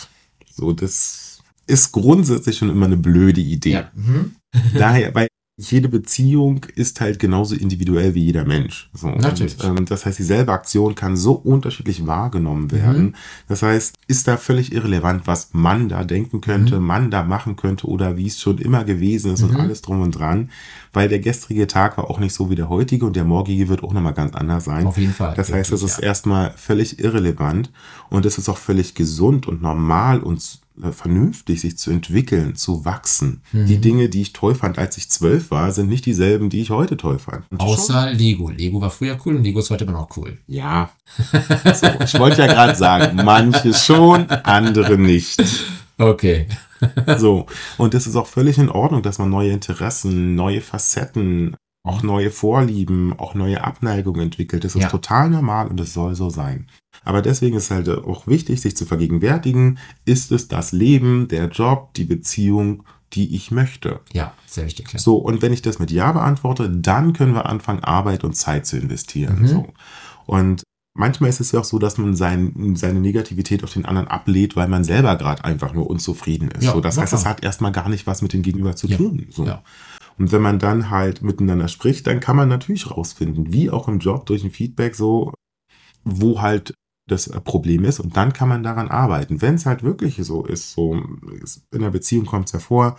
So, 0.51 0.73
das 0.73 1.38
ist 1.66 1.92
grundsätzlich 1.92 2.59
schon 2.59 2.70
immer 2.70 2.87
eine 2.87 2.97
blöde 2.97 3.40
Idee. 3.40 3.70
Ja. 3.73 3.90
Mhm. 3.94 4.37
Daher, 4.75 5.14
weil 5.14 5.29
jede 5.56 5.88
Beziehung 5.88 6.66
ist 6.74 7.00
halt 7.00 7.20
genauso 7.20 7.54
individuell 7.54 8.14
wie 8.14 8.24
jeder 8.24 8.44
Mensch. 8.44 8.90
So, 8.92 9.08
Natürlich. 9.08 9.62
Und, 9.62 9.78
ähm, 9.78 9.84
das 9.86 10.04
heißt, 10.04 10.18
dieselbe 10.18 10.52
Aktion 10.52 10.96
kann 10.96 11.16
so 11.16 11.34
unterschiedlich 11.34 12.08
wahrgenommen 12.08 12.72
werden. 12.72 13.04
Mhm. 13.04 13.14
Das 13.46 13.62
heißt, 13.62 13.94
ist 14.08 14.26
da 14.26 14.36
völlig 14.36 14.72
irrelevant, 14.72 15.28
was 15.28 15.50
man 15.52 15.88
da 15.88 16.02
denken 16.02 16.40
könnte, 16.40 16.80
man 16.80 17.12
da 17.12 17.22
machen 17.22 17.54
könnte 17.54 17.86
oder 17.86 18.16
wie 18.16 18.26
es 18.26 18.40
schon 18.40 18.58
immer 18.58 18.82
gewesen 18.82 19.32
ist 19.34 19.44
und 19.44 19.52
Mhm. 19.52 19.60
alles 19.60 19.80
drum 19.80 20.00
und 20.00 20.18
dran. 20.18 20.50
Weil 20.92 21.08
der 21.08 21.20
gestrige 21.20 21.68
Tag 21.68 21.98
war 21.98 22.10
auch 22.10 22.18
nicht 22.18 22.34
so 22.34 22.50
wie 22.50 22.56
der 22.56 22.68
heutige 22.68 23.06
und 23.06 23.14
der 23.14 23.24
morgige 23.24 23.68
wird 23.68 23.84
auch 23.84 23.92
nochmal 23.92 24.14
ganz 24.14 24.34
anders 24.34 24.64
sein. 24.64 24.86
Auf 24.88 24.98
jeden 24.98 25.12
Fall. 25.12 25.34
Das 25.36 25.52
heißt, 25.52 25.70
es 25.70 25.84
ist 25.84 25.98
ja. 25.98 26.04
erstmal 26.04 26.50
völlig 26.56 26.98
irrelevant 26.98 27.70
und 28.10 28.26
es 28.26 28.38
ist 28.38 28.48
auch 28.48 28.58
völlig 28.58 28.96
gesund 28.96 29.46
und 29.46 29.62
normal 29.62 30.18
und 30.20 30.63
vernünftig, 30.90 31.60
sich 31.60 31.78
zu 31.78 31.90
entwickeln, 31.90 32.56
zu 32.56 32.84
wachsen. 32.84 33.42
Mhm. 33.52 33.66
Die 33.66 33.78
Dinge, 33.78 34.08
die 34.08 34.22
ich 34.22 34.32
toll 34.32 34.54
fand, 34.54 34.76
als 34.78 34.96
ich 34.96 35.08
zwölf 35.10 35.50
war, 35.50 35.70
sind 35.72 35.88
nicht 35.88 36.04
dieselben, 36.06 36.50
die 36.50 36.60
ich 36.60 36.70
heute 36.70 36.96
toll 36.96 37.18
fand. 37.18 37.44
Und 37.50 37.60
schon- 37.62 37.70
Außer 37.70 38.12
Lego. 38.12 38.48
Lego 38.50 38.80
war 38.80 38.90
früher 38.90 39.16
cool 39.24 39.37
und 39.37 39.44
Lego 39.44 39.60
ist 39.60 39.70
heute 39.70 39.84
immer 39.84 39.92
noch 39.92 40.16
cool. 40.16 40.38
ja. 40.46 40.90
So, 41.74 41.87
ich 42.04 42.18
wollte 42.18 42.42
ja 42.42 42.46
gerade 42.48 42.74
sagen, 42.74 43.16
manche 43.24 43.72
schon, 43.74 44.28
andere 44.30 44.98
nicht. 44.98 45.42
Okay. 45.98 46.46
So. 47.18 47.46
Und 47.78 47.94
es 47.94 48.06
ist 48.06 48.16
auch 48.16 48.26
völlig 48.26 48.58
in 48.58 48.68
Ordnung, 48.68 49.02
dass 49.02 49.18
man 49.18 49.30
neue 49.30 49.52
Interessen, 49.52 50.34
neue 50.34 50.60
Facetten, 50.60 51.54
auch 51.87 52.02
neue 52.02 52.30
Vorlieben, 52.30 53.12
auch 53.18 53.34
neue 53.34 53.62
Abneigungen 53.62 54.22
entwickelt. 54.22 54.64
Das 54.64 54.74
ist 54.74 54.82
Ja. 54.82 54.88
total 54.88 55.30
normal 55.30 55.68
und 55.68 55.78
es 55.80 55.94
soll 55.94 56.14
so 56.14 56.30
sein. 56.30 56.66
Aber 57.04 57.22
deswegen 57.22 57.56
ist 57.56 57.70
halt 57.70 57.88
auch 57.88 58.26
wichtig, 58.26 58.60
sich 58.60 58.76
zu 58.76 58.86
vergegenwärtigen, 58.86 59.78
ist 60.04 60.32
es 60.32 60.48
das 60.48 60.72
Leben, 60.72 61.28
der 61.28 61.48
Job, 61.48 61.94
die 61.94 62.04
Beziehung, 62.04 62.84
die 63.12 63.34
ich 63.36 63.50
möchte. 63.50 64.00
Ja, 64.12 64.34
sehr 64.46 64.64
wichtig. 64.66 64.92
Ja. 64.92 64.98
So, 64.98 65.16
und 65.16 65.42
wenn 65.42 65.52
ich 65.52 65.62
das 65.62 65.78
mit 65.78 65.90
Ja 65.90 66.12
beantworte, 66.12 66.68
dann 66.68 67.12
können 67.12 67.34
wir 67.34 67.46
anfangen, 67.46 67.84
Arbeit 67.84 68.24
und 68.24 68.34
Zeit 68.34 68.66
zu 68.66 68.76
investieren. 68.76 69.42
Mhm. 69.42 69.46
So. 69.46 69.66
Und 70.26 70.62
manchmal 70.96 71.30
ist 71.30 71.40
es 71.40 71.52
ja 71.52 71.60
auch 71.60 71.64
so, 71.64 71.78
dass 71.78 71.98
man 71.98 72.16
sein, 72.16 72.74
seine 72.76 73.00
Negativität 73.00 73.62
auf 73.62 73.72
den 73.72 73.84
anderen 73.84 74.08
ablehnt, 74.08 74.56
weil 74.56 74.68
man 74.68 74.84
selber 74.84 75.16
gerade 75.16 75.44
einfach 75.44 75.74
nur 75.74 75.88
unzufrieden 75.88 76.50
ist. 76.50 76.64
Ja, 76.64 76.72
so, 76.72 76.80
das 76.80 76.98
heißt, 76.98 77.12
es 77.12 77.26
hat 77.26 77.44
erstmal 77.44 77.72
gar 77.72 77.88
nicht 77.88 78.06
was 78.06 78.22
mit 78.22 78.32
dem 78.32 78.42
Gegenüber 78.42 78.74
zu 78.74 78.86
Ja, 78.88 78.96
tun. 78.96 79.26
So. 79.30 79.46
ja. 79.46 79.62
Und 80.18 80.32
wenn 80.32 80.42
man 80.42 80.58
dann 80.58 80.90
halt 80.90 81.22
miteinander 81.22 81.68
spricht, 81.68 82.06
dann 82.06 82.20
kann 82.20 82.36
man 82.36 82.48
natürlich 82.48 82.90
rausfinden, 82.90 83.52
wie 83.52 83.70
auch 83.70 83.88
im 83.88 83.98
Job 83.98 84.26
durch 84.26 84.44
ein 84.44 84.50
Feedback 84.50 84.94
so, 84.94 85.32
wo 86.04 86.40
halt 86.40 86.74
das 87.06 87.26
äh, 87.26 87.40
Problem 87.40 87.84
ist 87.84 88.00
und 88.00 88.16
dann 88.16 88.32
kann 88.32 88.48
man 88.48 88.62
daran 88.62 88.88
arbeiten. 88.88 89.42
Wenn 89.42 89.54
es 89.54 89.66
halt 89.66 89.82
wirklich 89.82 90.16
so 90.22 90.44
ist, 90.44 90.72
so 90.72 90.94
in 90.94 91.80
der 91.80 91.90
Beziehung 91.90 92.26
kommt 92.26 92.46
es 92.46 92.52
hervor, 92.52 92.96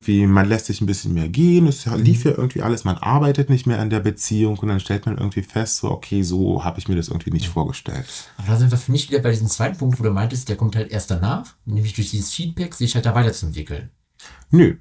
wie 0.00 0.26
man 0.26 0.46
lässt 0.46 0.66
sich 0.66 0.80
ein 0.80 0.86
bisschen 0.86 1.14
mehr 1.14 1.28
gehen, 1.28 1.66
es 1.66 1.86
lief 1.86 2.24
ja 2.24 2.32
irgendwie 2.32 2.60
alles, 2.62 2.84
man 2.84 2.98
arbeitet 2.98 3.48
nicht 3.48 3.66
mehr 3.66 3.80
an 3.80 3.88
der 3.88 4.00
Beziehung 4.00 4.58
und 4.58 4.68
dann 4.68 4.78
stellt 4.80 5.06
man 5.06 5.16
irgendwie 5.16 5.42
fest, 5.42 5.78
so 5.78 5.90
okay, 5.90 6.22
so 6.22 6.64
habe 6.64 6.78
ich 6.78 6.88
mir 6.88 6.96
das 6.96 7.08
irgendwie 7.08 7.30
nicht 7.30 7.48
vorgestellt. 7.48 8.06
Aber 8.36 8.48
da 8.48 8.56
sind 8.56 8.70
wir 8.70 8.78
für 8.78 8.92
mich 8.92 9.08
wieder 9.08 9.20
bei 9.20 9.30
diesem 9.30 9.48
zweiten 9.48 9.78
Punkt, 9.78 9.98
wo 9.98 10.04
du 10.04 10.10
meintest, 10.10 10.48
der 10.48 10.56
kommt 10.56 10.76
halt 10.76 10.90
erst 10.90 11.10
danach, 11.10 11.54
nämlich 11.64 11.94
durch 11.94 12.10
dieses 12.10 12.32
Feedback 12.32 12.74
sich 12.74 12.94
halt 12.94 13.06
da 13.06 13.14
weiterzuentwickeln. 13.14 13.90
Nö, 14.50 14.76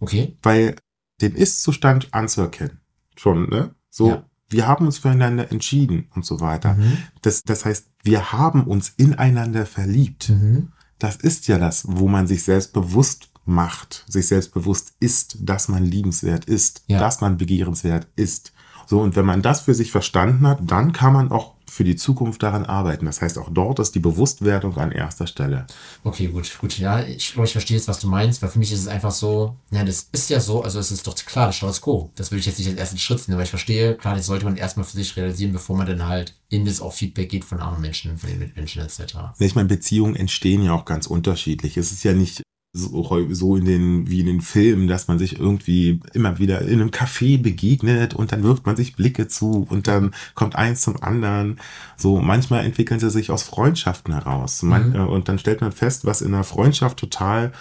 Okay? 0.00 0.36
weil 0.42 0.76
den 1.20 1.34
Ist-Zustand 1.34 2.12
anzuerkennen. 2.12 2.80
Schon, 3.16 3.48
ne? 3.48 3.74
So, 3.88 4.08
Ja. 4.08 4.24
Wir 4.48 4.66
haben 4.66 4.86
uns 4.86 4.98
füreinander 4.98 5.50
entschieden 5.50 6.08
und 6.14 6.24
so 6.24 6.40
weiter. 6.40 6.74
Mhm. 6.74 6.98
Das, 7.22 7.42
das 7.42 7.64
heißt, 7.64 7.86
wir 8.02 8.32
haben 8.32 8.64
uns 8.64 8.90
ineinander 8.96 9.66
verliebt. 9.66 10.28
Mhm. 10.28 10.68
Das 10.98 11.16
ist 11.16 11.48
ja 11.48 11.58
das, 11.58 11.84
wo 11.88 12.08
man 12.08 12.26
sich 12.26 12.44
selbst 12.44 12.72
bewusst 12.72 13.30
macht, 13.44 14.04
sich 14.08 14.26
selbst 14.28 14.52
bewusst 14.54 14.94
ist, 15.00 15.38
dass 15.40 15.68
man 15.68 15.84
liebenswert 15.84 16.46
ist, 16.46 16.82
Ja. 16.86 16.98
dass 16.98 17.20
man 17.20 17.36
begehrenswert 17.36 18.08
ist. 18.16 18.52
So, 18.86 19.00
und 19.00 19.16
wenn 19.16 19.26
man 19.26 19.42
das 19.42 19.60
für 19.62 19.74
sich 19.74 19.90
verstanden 19.90 20.46
hat, 20.46 20.60
dann 20.62 20.92
kann 20.92 21.12
man 21.12 21.30
auch 21.30 21.55
für 21.68 21.84
die 21.84 21.96
Zukunft 21.96 22.42
daran 22.42 22.64
arbeiten. 22.64 23.06
Das 23.06 23.20
heißt, 23.20 23.38
auch 23.38 23.48
dort 23.50 23.78
ist 23.78 23.94
die 23.94 24.00
Bewusstwerdung 24.00 24.76
an 24.76 24.92
erster 24.92 25.26
Stelle. 25.26 25.66
Okay, 26.04 26.28
gut, 26.28 26.58
gut. 26.60 26.78
Ja, 26.78 27.02
ich 27.02 27.32
glaube, 27.32 27.46
ich 27.46 27.52
verstehe 27.52 27.76
jetzt, 27.76 27.88
was 27.88 27.98
du 27.98 28.08
meinst, 28.08 28.40
weil 28.42 28.50
für 28.50 28.58
mich 28.58 28.72
ist 28.72 28.80
es 28.80 28.88
einfach 28.88 29.10
so, 29.10 29.56
ja, 29.70 29.84
das 29.84 30.08
ist 30.12 30.30
ja 30.30 30.40
so, 30.40 30.62
also 30.62 30.78
es 30.78 30.90
ist 30.90 31.06
doch 31.06 31.14
klar, 31.14 31.46
das 31.46 31.56
Status 31.56 31.80
quo. 31.80 32.10
Das 32.16 32.30
will 32.30 32.38
ich 32.38 32.46
jetzt 32.46 32.58
nicht 32.58 32.68
als 32.68 32.78
ersten 32.78 32.98
Schritt 32.98 33.20
sehen, 33.20 33.34
aber 33.34 33.42
ich 33.42 33.50
verstehe, 33.50 33.94
klar, 33.96 34.14
das 34.14 34.26
sollte 34.26 34.44
man 34.44 34.56
erstmal 34.56 34.86
für 34.86 34.96
sich 34.96 35.16
realisieren, 35.16 35.52
bevor 35.52 35.76
man 35.76 35.86
dann 35.86 36.06
halt 36.06 36.34
in 36.48 36.64
das 36.64 36.80
auch 36.80 36.92
Feedback 36.92 37.28
geht 37.28 37.44
von 37.44 37.58
anderen 37.58 37.82
Menschen, 37.82 38.16
von 38.18 38.30
den 38.30 38.38
Mitmenschen 38.38 38.82
etc. 38.82 39.16
Ich 39.38 39.54
meine, 39.54 39.68
Beziehungen 39.68 40.14
entstehen 40.14 40.62
ja 40.62 40.72
auch 40.72 40.84
ganz 40.84 41.06
unterschiedlich. 41.06 41.76
Es 41.76 41.90
ist 41.90 42.04
ja 42.04 42.12
nicht 42.12 42.42
so, 42.76 43.26
so 43.30 43.56
in 43.56 43.64
den, 43.64 44.08
wie 44.10 44.20
in 44.20 44.26
den 44.26 44.40
Filmen, 44.40 44.86
dass 44.86 45.08
man 45.08 45.18
sich 45.18 45.38
irgendwie 45.40 46.00
immer 46.12 46.38
wieder 46.38 46.60
in 46.62 46.80
einem 46.80 46.90
Café 46.90 47.40
begegnet 47.42 48.14
und 48.14 48.32
dann 48.32 48.42
wirft 48.42 48.66
man 48.66 48.76
sich 48.76 48.94
Blicke 48.96 49.28
zu 49.28 49.66
und 49.68 49.88
dann 49.88 50.12
kommt 50.34 50.56
eins 50.56 50.82
zum 50.82 51.02
anderen. 51.02 51.58
So, 51.96 52.20
manchmal 52.20 52.64
entwickeln 52.64 53.00
sie 53.00 53.10
sich 53.10 53.30
aus 53.30 53.42
Freundschaften 53.42 54.12
heraus. 54.12 54.62
Man, 54.62 54.90
Mhm. 54.90 54.94
äh, 54.94 54.98
Und 55.00 55.28
dann 55.28 55.38
stellt 55.38 55.60
man 55.60 55.72
fest, 55.72 56.04
was 56.04 56.20
in 56.22 56.34
einer 56.34 56.44
Freundschaft 56.44 56.98
total 56.98 57.52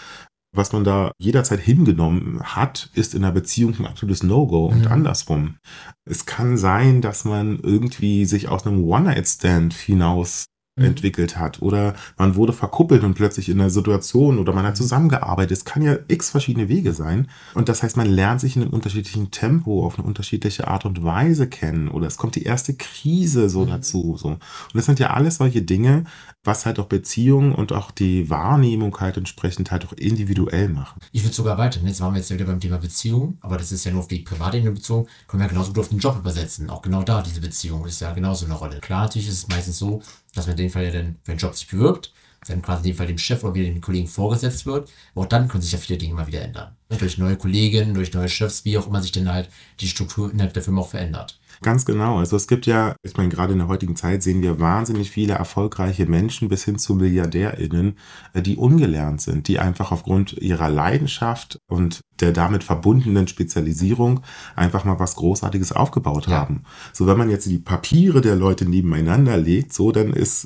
was 0.58 0.72
man 0.72 0.86
da 0.86 1.12
jederzeit 1.18 1.60
hingenommen 1.60 2.40
hat, 2.42 2.90
ist 2.94 3.14
in 3.14 3.26
einer 3.26 3.34
Beziehung 3.34 3.76
ein 3.78 3.86
absolutes 3.86 4.24
No-Go 4.24 4.68
und 4.68 4.86
Mhm. 4.86 4.92
andersrum. 4.92 5.58
Es 6.06 6.26
kann 6.26 6.58
sein, 6.58 7.02
dass 7.02 7.26
man 7.26 7.60
irgendwie 7.60 8.24
sich 8.26 8.48
aus 8.48 8.66
einem 8.66 8.82
One-Night-Stand 8.86 9.74
hinaus. 9.74 10.46
Entwickelt 10.86 11.38
hat 11.40 11.62
oder 11.62 11.96
man 12.18 12.36
wurde 12.36 12.52
verkuppelt 12.52 13.04
und 13.04 13.14
plötzlich 13.14 13.48
in 13.48 13.62
einer 13.62 13.70
Situation 13.70 14.38
oder 14.40 14.52
man 14.54 14.66
hat 14.66 14.74
Mhm. 14.74 14.78
zusammengearbeitet. 14.84 15.58
Es 15.58 15.64
kann 15.66 15.82
ja 15.82 15.96
x 16.10 16.30
verschiedene 16.30 16.68
Wege 16.68 16.94
sein 16.94 17.30
und 17.54 17.70
das 17.70 17.82
heißt, 17.82 17.96
man 17.96 18.08
lernt 18.08 18.42
sich 18.42 18.58
in 18.58 18.62
einem 18.64 18.72
unterschiedlichen 18.74 19.32
Tempo 19.32 19.86
auf 19.86 19.98
eine 19.98 20.06
unterschiedliche 20.08 20.68
Art 20.68 20.84
und 20.86 21.04
Weise 21.04 21.48
kennen 21.48 21.88
oder 21.88 22.08
es 22.08 22.18
kommt 22.18 22.36
die 22.36 22.44
erste 22.44 22.74
Krise 22.74 23.50
so 23.50 23.62
Mhm. 23.66 23.70
dazu 23.70 24.18
so. 24.18 24.28
Und 24.30 24.42
das 24.74 24.86
sind 24.86 25.00
ja 25.00 25.12
alles 25.12 25.38
solche 25.38 25.62
Dinge, 25.62 26.04
was 26.44 26.66
halt 26.66 26.78
auch 26.80 26.88
Beziehungen 26.88 27.54
und 27.56 27.72
auch 27.72 27.92
die 27.92 28.30
Wahrnehmung 28.30 28.98
halt 29.00 29.16
entsprechend 29.18 29.72
halt 29.72 29.86
auch 29.86 29.94
individuell 29.94 30.68
machen. 30.68 31.00
Ich 31.14 31.24
würde 31.24 31.34
sogar 31.34 31.58
weiter. 31.58 31.80
Jetzt 31.86 32.02
waren 32.02 32.14
wir 32.14 32.20
jetzt 32.20 32.30
wieder 32.32 32.46
beim 32.46 32.60
Thema 32.60 32.78
Beziehung, 32.80 33.38
aber 33.40 33.58
das 33.58 33.72
ist 33.72 33.86
ja 33.86 33.92
nur 33.92 34.02
auf 34.02 34.08
die 34.10 34.20
private 34.20 34.58
Ebene 34.58 34.74
bezogen. 34.74 35.08
Können 35.28 35.40
wir 35.42 35.46
ja 35.46 35.52
genauso 35.54 35.70
gut 35.72 35.80
auf 35.80 35.90
den 35.90 36.00
Job 36.00 36.18
übersetzen. 36.20 36.70
Auch 36.70 36.82
genau 36.82 37.02
da, 37.04 37.22
diese 37.22 37.40
Beziehung 37.40 37.86
ist 37.86 38.02
ja 38.02 38.12
genauso 38.12 38.46
eine 38.46 38.56
Rolle. 38.56 38.80
Klar, 38.82 39.04
natürlich 39.04 39.30
ist 39.30 39.36
es 39.38 39.48
meistens 39.48 39.78
so, 39.80 40.02
dass 40.36 40.46
man 40.46 40.58
in 40.58 40.64
dem 40.64 40.70
Fall 40.70 40.86
ja 40.86 40.92
dann 40.92 41.16
für 41.24 41.32
einen 41.32 41.40
Job 41.40 41.56
sich 41.56 41.68
bewirbt, 41.68 42.14
dann 42.48 42.62
quasi 42.62 42.84
in 42.84 42.94
dem 42.94 42.98
Fall 42.98 43.08
dem 43.08 43.18
Chef 43.18 43.44
oder 43.44 43.56
wieder 43.56 43.68
dem 43.68 43.82
Kollegen 43.82 44.08
vorgesetzt 44.08 44.66
wird. 44.66 44.92
Aber 45.14 45.26
auch 45.26 45.30
dann 45.30 45.48
können 45.48 45.64
sich 45.64 45.72
ja 45.72 45.80
viele 45.80 45.98
Dinge 45.98 46.14
mal 46.14 46.28
wieder 46.28 46.42
ändern. 46.42 46.76
Durch 46.90 47.18
neue 47.18 47.38
Kollegen, 47.38 47.94
durch 47.94 48.14
neue 48.14 48.30
Chefs, 48.30 48.66
wie 48.66 48.78
auch 48.78 48.88
immer 48.88 49.02
sich 49.02 49.12
dann 49.12 49.32
halt 49.32 49.50
die 49.80 49.88
Struktur 49.88 50.32
innerhalb 50.32 50.54
der 50.54 50.62
Firma 50.62 50.82
auch 50.82 50.90
verändert. 50.90 51.40
Ganz 51.66 51.84
genau. 51.84 52.20
Also 52.20 52.36
es 52.36 52.48
gibt 52.48 52.68
ja, 52.68 52.96
ich 53.02 53.18
meine, 53.18 53.30
gerade 53.30 53.54
in 53.54 53.58
der 53.58 53.68
heutigen 53.68 53.96
Zeit 53.96 54.22
sehen 54.22 54.44
wir 54.44 54.60
wahnsinnig 54.60 55.10
viele 55.10 55.34
erfolgreiche 55.34 56.06
Menschen 56.06 56.48
bis 56.48 56.64
hin 56.64 56.78
zu 56.78 56.94
MilliardärInnen, 56.94 57.98
äh, 58.34 58.44
die 58.44 58.56
ungelernt 58.56 59.20
sind, 59.20 59.48
die 59.48 59.58
einfach 59.58 59.92
aufgrund 59.92 60.34
ihrer 60.34 60.70
Leidenschaft 60.70 61.58
und 61.68 62.02
der 62.20 62.34
damit 62.34 62.64
verbundenen 62.64 63.28
Spezialisierung 63.28 64.22
einfach 64.56 64.86
mal 64.86 65.00
was 65.00 65.16
Großartiges 65.16 65.72
aufgebaut 65.72 66.28
Ja. 66.28 66.38
haben. 66.38 66.66
So, 66.94 67.08
wenn 67.08 67.18
man 67.18 67.32
jetzt 67.32 67.48
die 67.48 67.58
Papiere 67.58 68.22
der 68.22 68.36
Leute 68.36 68.70
nebeneinander 68.70 69.36
legt, 69.36 69.74
so, 69.74 69.92
dann 69.92 70.14
ist 70.14 70.46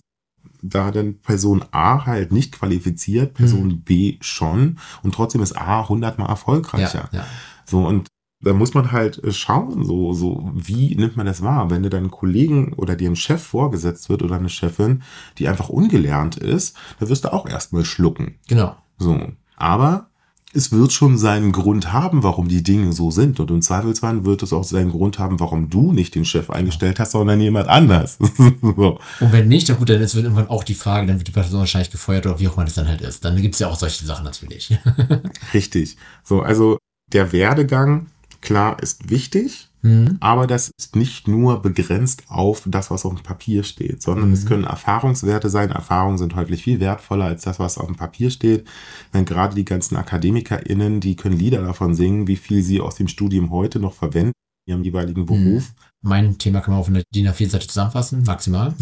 da 0.62 0.90
dann 0.92 1.20
Person 1.20 1.66
A 1.72 2.06
halt 2.06 2.32
nicht 2.32 2.54
qualifiziert, 2.54 3.34
Person 3.34 3.82
B 3.82 4.16
schon 4.22 4.80
und 5.04 5.14
trotzdem 5.16 5.42
ist 5.42 5.58
A 5.58 5.90
hundertmal 5.90 6.30
erfolgreicher. 6.30 7.10
Ja, 7.12 7.20
ja. 7.20 7.26
So, 7.66 7.86
und 7.86 8.08
da 8.42 8.54
muss 8.54 8.74
man 8.74 8.92
halt 8.92 9.22
äh, 9.24 9.32
schauen, 9.32 9.84
so, 9.84 10.14
so, 10.14 10.52
wie 10.54 10.96
nimmt 10.96 11.18
man 11.18 11.26
das 11.26 11.42
wahr? 11.42 11.70
Wenn 11.70 11.84
dir 11.84 11.90
deinen 11.90 12.12
Kollegen 12.12 12.74
oder 12.74 12.96
dir 12.96 13.10
ein 13.10 13.16
Chef 13.16 13.44
vorgesetzt 13.44 14.10
wird 14.10 14.24
oder 14.24 14.36
eine 14.36 14.50
Chefin, 14.50 15.04
die 15.38 15.48
einfach 15.48 15.70
ungelernt 15.70 16.38
ist, 16.38 16.76
da 17.00 17.10
wirst 17.10 17.26
du 17.26 17.34
auch 17.34 17.48
erstmal 17.48 17.86
schlucken. 17.86 18.36
Genau. 18.48 18.76
So. 18.98 19.20
Aber 19.58 20.10
es 20.54 20.72
wird 20.72 20.92
schon 20.92 21.18
seinen 21.18 21.52
Grund 21.52 21.94
haben, 21.94 22.24
warum 22.24 22.48
die 22.48 22.64
Dinge 22.64 22.92
so 22.92 23.12
sind. 23.12 23.40
Und 23.40 23.52
im 23.52 23.62
Zweifelsfall 23.62 24.26
wird 24.26 24.42
es 24.42 24.52
auch 24.52 24.64
seinen 24.64 24.90
Grund 24.90 25.20
haben, 25.20 25.40
warum 25.40 25.70
du 25.70 25.92
nicht 25.92 26.16
den 26.16 26.26
Chef 26.26 26.50
eingestellt 26.50 27.00
hast, 27.00 27.12
sondern 27.12 27.40
jemand 27.40 27.68
anders. 27.68 28.18
so. 28.62 29.00
Und 29.20 29.32
wenn 29.32 29.48
nicht, 29.48 29.68
ja 29.68 29.76
gut, 29.76 29.90
dann 29.90 30.02
ist 30.02 30.16
wird 30.16 30.26
irgendwann 30.26 30.50
auch 30.50 30.64
die 30.64 30.74
Frage, 30.74 31.06
dann 31.06 31.18
wird 31.18 31.28
die 31.28 31.34
Person 31.34 31.60
wahrscheinlich 31.60 31.92
gefeuert 31.92 32.26
oder 32.26 32.40
wie 32.40 32.48
auch 32.48 32.56
immer 32.56 32.66
das 32.66 32.74
dann 32.74 32.88
halt 32.88 33.02
ist. 33.02 33.24
Dann 33.24 33.40
gibt 33.40 33.54
es 33.54 33.60
ja 33.60 33.68
auch 33.68 33.78
solche 33.78 34.06
Sachen 34.06 34.26
natürlich. 34.26 34.76
Richtig. 35.54 35.98
So, 36.24 36.42
also 36.42 36.78
der 37.12 37.32
Werdegang, 37.32 38.08
klar, 38.42 38.82
ist 38.82 39.10
wichtig. 39.10 39.68
Mhm. 39.82 40.18
Aber 40.20 40.46
das 40.46 40.72
ist 40.78 40.98
nicht 40.98 41.30
nur 41.30 41.62
begrenzt 41.62 42.24
auf 42.28 42.64
das, 42.66 42.92
was 42.92 43.06
auf 43.06 43.14
dem 43.16 43.24
Papier 43.24 43.64
steht, 43.64 44.02
sondern 44.02 44.34
es 44.34 44.44
Mhm. 44.44 44.48
können 44.50 44.64
Erfahrungswerte 44.66 45.50
sein. 45.50 45.72
Erfahrungen 45.72 46.18
sind 46.18 46.36
häufig 46.36 46.62
viel 46.64 46.82
wertvoller 46.82 47.26
als 47.26 47.44
das, 47.44 47.60
was 47.60 47.78
auf 47.78 47.86
dem 47.86 47.96
Papier 47.96 48.30
steht. 48.30 48.68
Denn 49.14 49.24
gerade 49.24 49.56
die 49.56 49.64
ganzen 49.64 49.96
AkademikerInnen, 49.96 51.00
die 51.00 51.16
können 51.16 51.38
Lieder 51.40 51.62
davon 51.62 51.96
singen, 51.96 52.28
wie 52.28 52.36
viel 52.36 52.62
sie 52.62 52.82
aus 52.82 52.96
dem 52.96 53.08
Studium 53.08 53.52
heute 53.52 53.80
noch 53.80 53.94
verwenden 53.94 54.34
in 54.68 54.74
ihrem 54.74 54.84
jeweiligen 54.84 55.26
Beruf. 55.26 55.72
Mein 56.02 56.38
Thema 56.38 56.60
kann 56.60 56.74
man 56.74 56.82
auf 56.82 56.90
einer 56.90 57.04
DIN 57.16 57.28
A4-Seite 57.30 57.68
zusammenfassen, 57.68 58.24
maximal. 58.24 58.74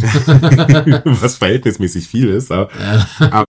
was 1.06 1.38
verhältnismäßig 1.38 2.08
viel 2.08 2.30
ist. 2.30 2.52
Aber 2.52 2.70
Ja. 3.20 3.46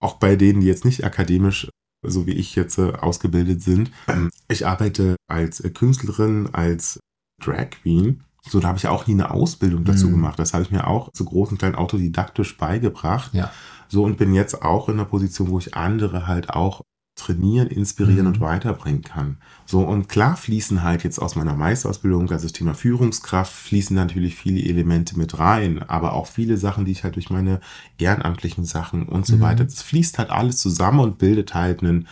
auch 0.00 0.14
bei 0.14 0.36
denen, 0.36 0.60
die 0.60 0.66
jetzt 0.68 0.84
nicht 0.84 1.04
akademisch, 1.04 1.68
so 2.02 2.26
wie 2.26 2.32
ich 2.32 2.54
jetzt 2.54 2.78
äh, 2.78 2.92
ausgebildet 2.92 3.62
sind. 3.62 3.90
Ich 4.48 4.66
arbeite 4.66 5.16
als 5.28 5.60
äh, 5.60 5.70
Künstlerin, 5.70 6.48
als 6.52 6.98
Drag 7.40 7.70
Queen. 7.70 8.22
So, 8.48 8.58
da 8.58 8.68
habe 8.68 8.78
ich 8.78 8.88
auch 8.88 9.06
nie 9.06 9.14
eine 9.14 9.30
Ausbildung 9.30 9.84
dazu 9.84 10.08
Mhm. 10.08 10.12
gemacht. 10.12 10.38
Das 10.38 10.52
habe 10.52 10.64
ich 10.64 10.70
mir 10.72 10.86
auch 10.86 11.12
zu 11.12 11.24
großen 11.24 11.58
Teilen 11.58 11.76
autodidaktisch 11.76 12.56
beigebracht. 12.58 13.32
Ja. 13.34 13.52
So, 13.88 14.04
und 14.04 14.16
bin 14.18 14.34
jetzt 14.34 14.62
auch 14.62 14.88
in 14.88 14.94
einer 14.94 15.04
Position, 15.04 15.50
wo 15.50 15.58
ich 15.58 15.74
andere 15.76 16.26
halt 16.26 16.50
auch 16.50 16.80
trainieren, 17.14 17.68
inspirieren 17.68 18.22
Mhm. 18.26 18.32
und 18.32 18.40
weiterbringen 18.40 19.02
kann. 19.02 19.36
So, 19.66 19.80
und 19.82 20.08
klar 20.08 20.36
fließen 20.36 20.82
halt 20.82 21.04
jetzt 21.04 21.18
aus 21.18 21.36
meiner 21.36 21.54
Meisterausbildung, 21.54 22.30
also 22.30 22.44
das 22.46 22.52
Thema 22.52 22.74
Führungskraft, 22.74 23.52
fließen 23.52 23.94
natürlich 23.94 24.34
viele 24.34 24.62
Elemente 24.66 25.18
mit 25.18 25.38
rein, 25.38 25.82
aber 25.82 26.14
auch 26.14 26.26
viele 26.26 26.56
Sachen, 26.56 26.84
die 26.86 26.92
ich 26.92 27.04
halt 27.04 27.16
durch 27.16 27.28
meine 27.30 27.60
ehrenamtlichen 27.98 28.64
Sachen 28.64 29.04
und 29.08 29.26
so 29.26 29.36
Mhm. 29.36 29.40
weiter, 29.42 29.64
das 29.64 29.82
fließt 29.82 30.18
halt 30.18 30.30
alles 30.30 30.56
zusammen 30.56 31.00
und 31.00 31.18
bildet 31.18 31.54
halt 31.54 31.82
einen, 31.82 32.08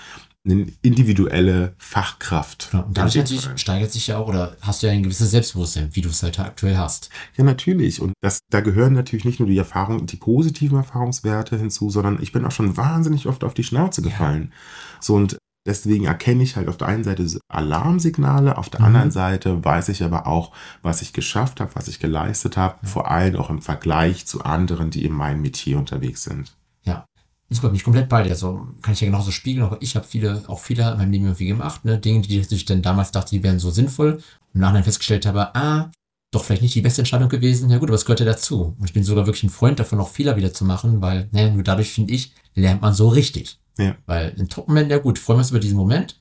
eine 0.49 0.67
individuelle 0.81 1.75
Fachkraft. 1.79 2.69
Genau. 2.71 2.85
Und 2.85 2.97
dadurch 2.97 3.17
natürlich 3.17 3.47
steigert 3.57 3.93
sich 3.93 4.07
ja 4.07 4.17
auch, 4.19 4.27
oder 4.29 4.57
hast 4.63 4.83
du 4.83 4.87
ja 4.87 4.93
ein 4.93 5.03
gewisses 5.03 5.31
Selbstbewusstsein, 5.31 5.91
wie 5.93 6.01
du 6.01 6.09
es 6.09 6.23
halt 6.23 6.39
aktuell 6.39 6.79
hast. 6.79 7.11
Ja, 7.37 7.45
natürlich. 7.45 8.01
Und 8.01 8.15
das, 8.23 8.41
da 8.51 8.61
gehören 8.61 8.95
natürlich 8.95 9.27
nicht 9.27 9.39
nur 9.39 9.49
die 9.49 9.59
Erfahrung, 9.59 10.07
die 10.07 10.17
positiven 10.17 10.79
Erfahrungswerte 10.79 11.59
hinzu, 11.59 11.91
sondern 11.91 12.23
ich 12.23 12.33
bin 12.33 12.45
auch 12.47 12.53
schon 12.53 12.77
wahnsinnig 12.77 13.27
oft 13.27 13.45
auf 13.45 13.53
die 13.53 13.65
Schnauze 13.65 14.01
Ja. 14.01 14.09
gefallen. 14.09 14.53
So 15.01 15.15
und 15.15 15.37
deswegen 15.67 16.07
erkenne 16.07 16.43
ich 16.43 16.57
halt 16.57 16.69
auf 16.69 16.79
der 16.79 16.89
einen 16.89 17.05
Seite 17.05 17.27
Alarmsignale, 17.49 18.57
auf 18.57 18.71
der 18.71 18.81
Mhm. 18.81 18.87
anderen 18.87 19.11
Seite 19.11 19.63
weiß 19.63 19.91
ich 19.91 20.03
aber 20.03 20.27
auch, 20.27 20.53
was 20.81 21.03
ich 21.03 21.13
geschafft 21.13 21.61
habe, 21.61 21.75
was 21.75 21.87
ich 21.87 21.99
geleistet 22.01 22.57
habe, 22.57 22.87
vor 22.87 23.11
allem 23.11 23.37
auch 23.37 23.51
im 23.51 23.61
Vergleich 23.61 24.27
zu 24.27 24.43
anderen, 24.43 24.91
die 24.91 25.05
in 25.05 25.13
meinem 25.13 25.43
Metier 25.43 25.79
unterwegs 25.79 26.23
sind. 26.25 26.57
Bin 27.51 27.75
ich 27.75 27.85
komplett 27.85 28.09
bei 28.09 28.23
dir. 28.23 28.31
Also 28.31 28.69
kann 28.81 28.95
ich 28.95 29.01
ja 29.01 29.07
genauso 29.07 29.33
spiegeln, 29.33 29.67
aber 29.67 29.83
ich 29.83 29.97
habe 29.97 30.07
viele, 30.07 30.45
auch 30.47 30.61
Fehler 30.61 30.93
in 30.93 30.99
meinem 30.99 31.11
Leben 31.11 31.25
irgendwie 31.25 31.49
gemacht, 31.49 31.85
ne? 31.85 31.99
Dinge, 31.99 32.23
die 32.23 32.39
ich 32.39 32.65
dann 32.65 32.81
damals 32.81 33.11
dachte, 33.11 33.31
die 33.31 33.43
wären 33.43 33.59
so 33.59 33.71
sinnvoll. 33.71 34.15
Und 34.15 34.23
im 34.55 34.61
Nachhinein 34.61 34.85
festgestellt 34.85 35.27
habe, 35.27 35.55
ah, 35.55 35.91
doch 36.31 36.45
vielleicht 36.45 36.63
nicht 36.63 36.75
die 36.77 36.81
beste 36.81 37.01
Entscheidung 37.01 37.29
gewesen. 37.29 37.69
Ja 37.71 37.79
gut, 37.79 37.89
aber 37.89 37.97
es 37.97 38.05
gehört 38.05 38.21
ja 38.21 38.27
dazu. 38.27 38.77
Und 38.79 38.85
ich 38.85 38.93
bin 38.93 39.03
sogar 39.03 39.27
wirklich 39.27 39.43
ein 39.43 39.51
Freund 39.51 39.81
davon, 39.81 40.01
auch 40.01 40.09
Fehler 40.09 40.37
wieder 40.37 40.53
zu 40.53 40.65
machen, 40.65 41.03
weil, 41.03 41.29
ne, 41.33 41.51
nur 41.51 41.65
dadurch, 41.65 41.93
finde 41.93 42.15
ich, 42.15 42.33
lernt 42.55 42.83
man 42.83 42.95
so 42.95 43.09
richtig. 43.09 43.59
Ja. 43.79 43.97
Weil 44.07 44.31
in 44.39 44.49
Top-Moment, 44.49 44.91
ja 44.91 44.99
gut, 44.99 45.19
freuen 45.19 45.39
wir 45.39 45.43
uns 45.43 45.51
über 45.51 45.61
diesen 45.61 45.77
Moment. 45.77 46.21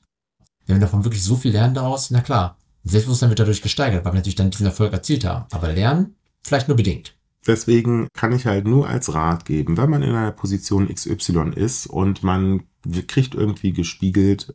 Wenn 0.66 0.76
wir 0.76 0.80
davon 0.80 1.04
wirklich 1.04 1.22
so 1.22 1.36
viel 1.36 1.52
lernen 1.52 1.74
daraus, 1.74 2.10
na 2.10 2.20
klar. 2.20 2.56
Selbstbewusstsein 2.82 3.28
wird 3.28 3.38
dadurch 3.38 3.62
gesteigert, 3.62 4.04
weil 4.04 4.12
wir 4.12 4.18
natürlich 4.18 4.36
dann 4.36 4.50
diesen 4.50 4.66
Erfolg 4.66 4.92
erzielt 4.92 5.24
haben. 5.24 5.44
Aber 5.52 5.72
lernen, 5.72 6.16
vielleicht 6.40 6.66
nur 6.66 6.76
bedingt. 6.76 7.14
Deswegen 7.46 8.08
kann 8.12 8.32
ich 8.32 8.46
halt 8.46 8.66
nur 8.66 8.86
als 8.88 9.14
Rat 9.14 9.44
geben, 9.44 9.76
wenn 9.76 9.90
man 9.90 10.02
in 10.02 10.10
einer 10.10 10.32
Position 10.32 10.88
XY 10.92 11.52
ist 11.54 11.86
und 11.86 12.22
man 12.22 12.64
kriegt 13.08 13.34
irgendwie 13.34 13.72
gespiegelt, 13.72 14.54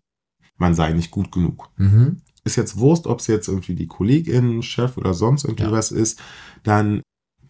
man 0.57 0.75
sei 0.75 0.93
nicht 0.93 1.11
gut 1.11 1.31
genug. 1.31 1.69
Mhm. 1.77 2.21
ist 2.43 2.57
jetzt 2.57 2.77
Wurst, 2.77 3.07
ob 3.07 3.21
es 3.21 3.27
jetzt 3.27 3.47
irgendwie 3.47 3.73
die 3.73 3.87
Kollegin, 3.87 4.61
Chef 4.61 4.97
oder 4.97 5.15
sonst 5.15 5.45
irgendwie 5.45 5.63
Ja. 5.63 5.71
was 5.71 5.91
ist, 5.91 6.21
dann 6.61 7.01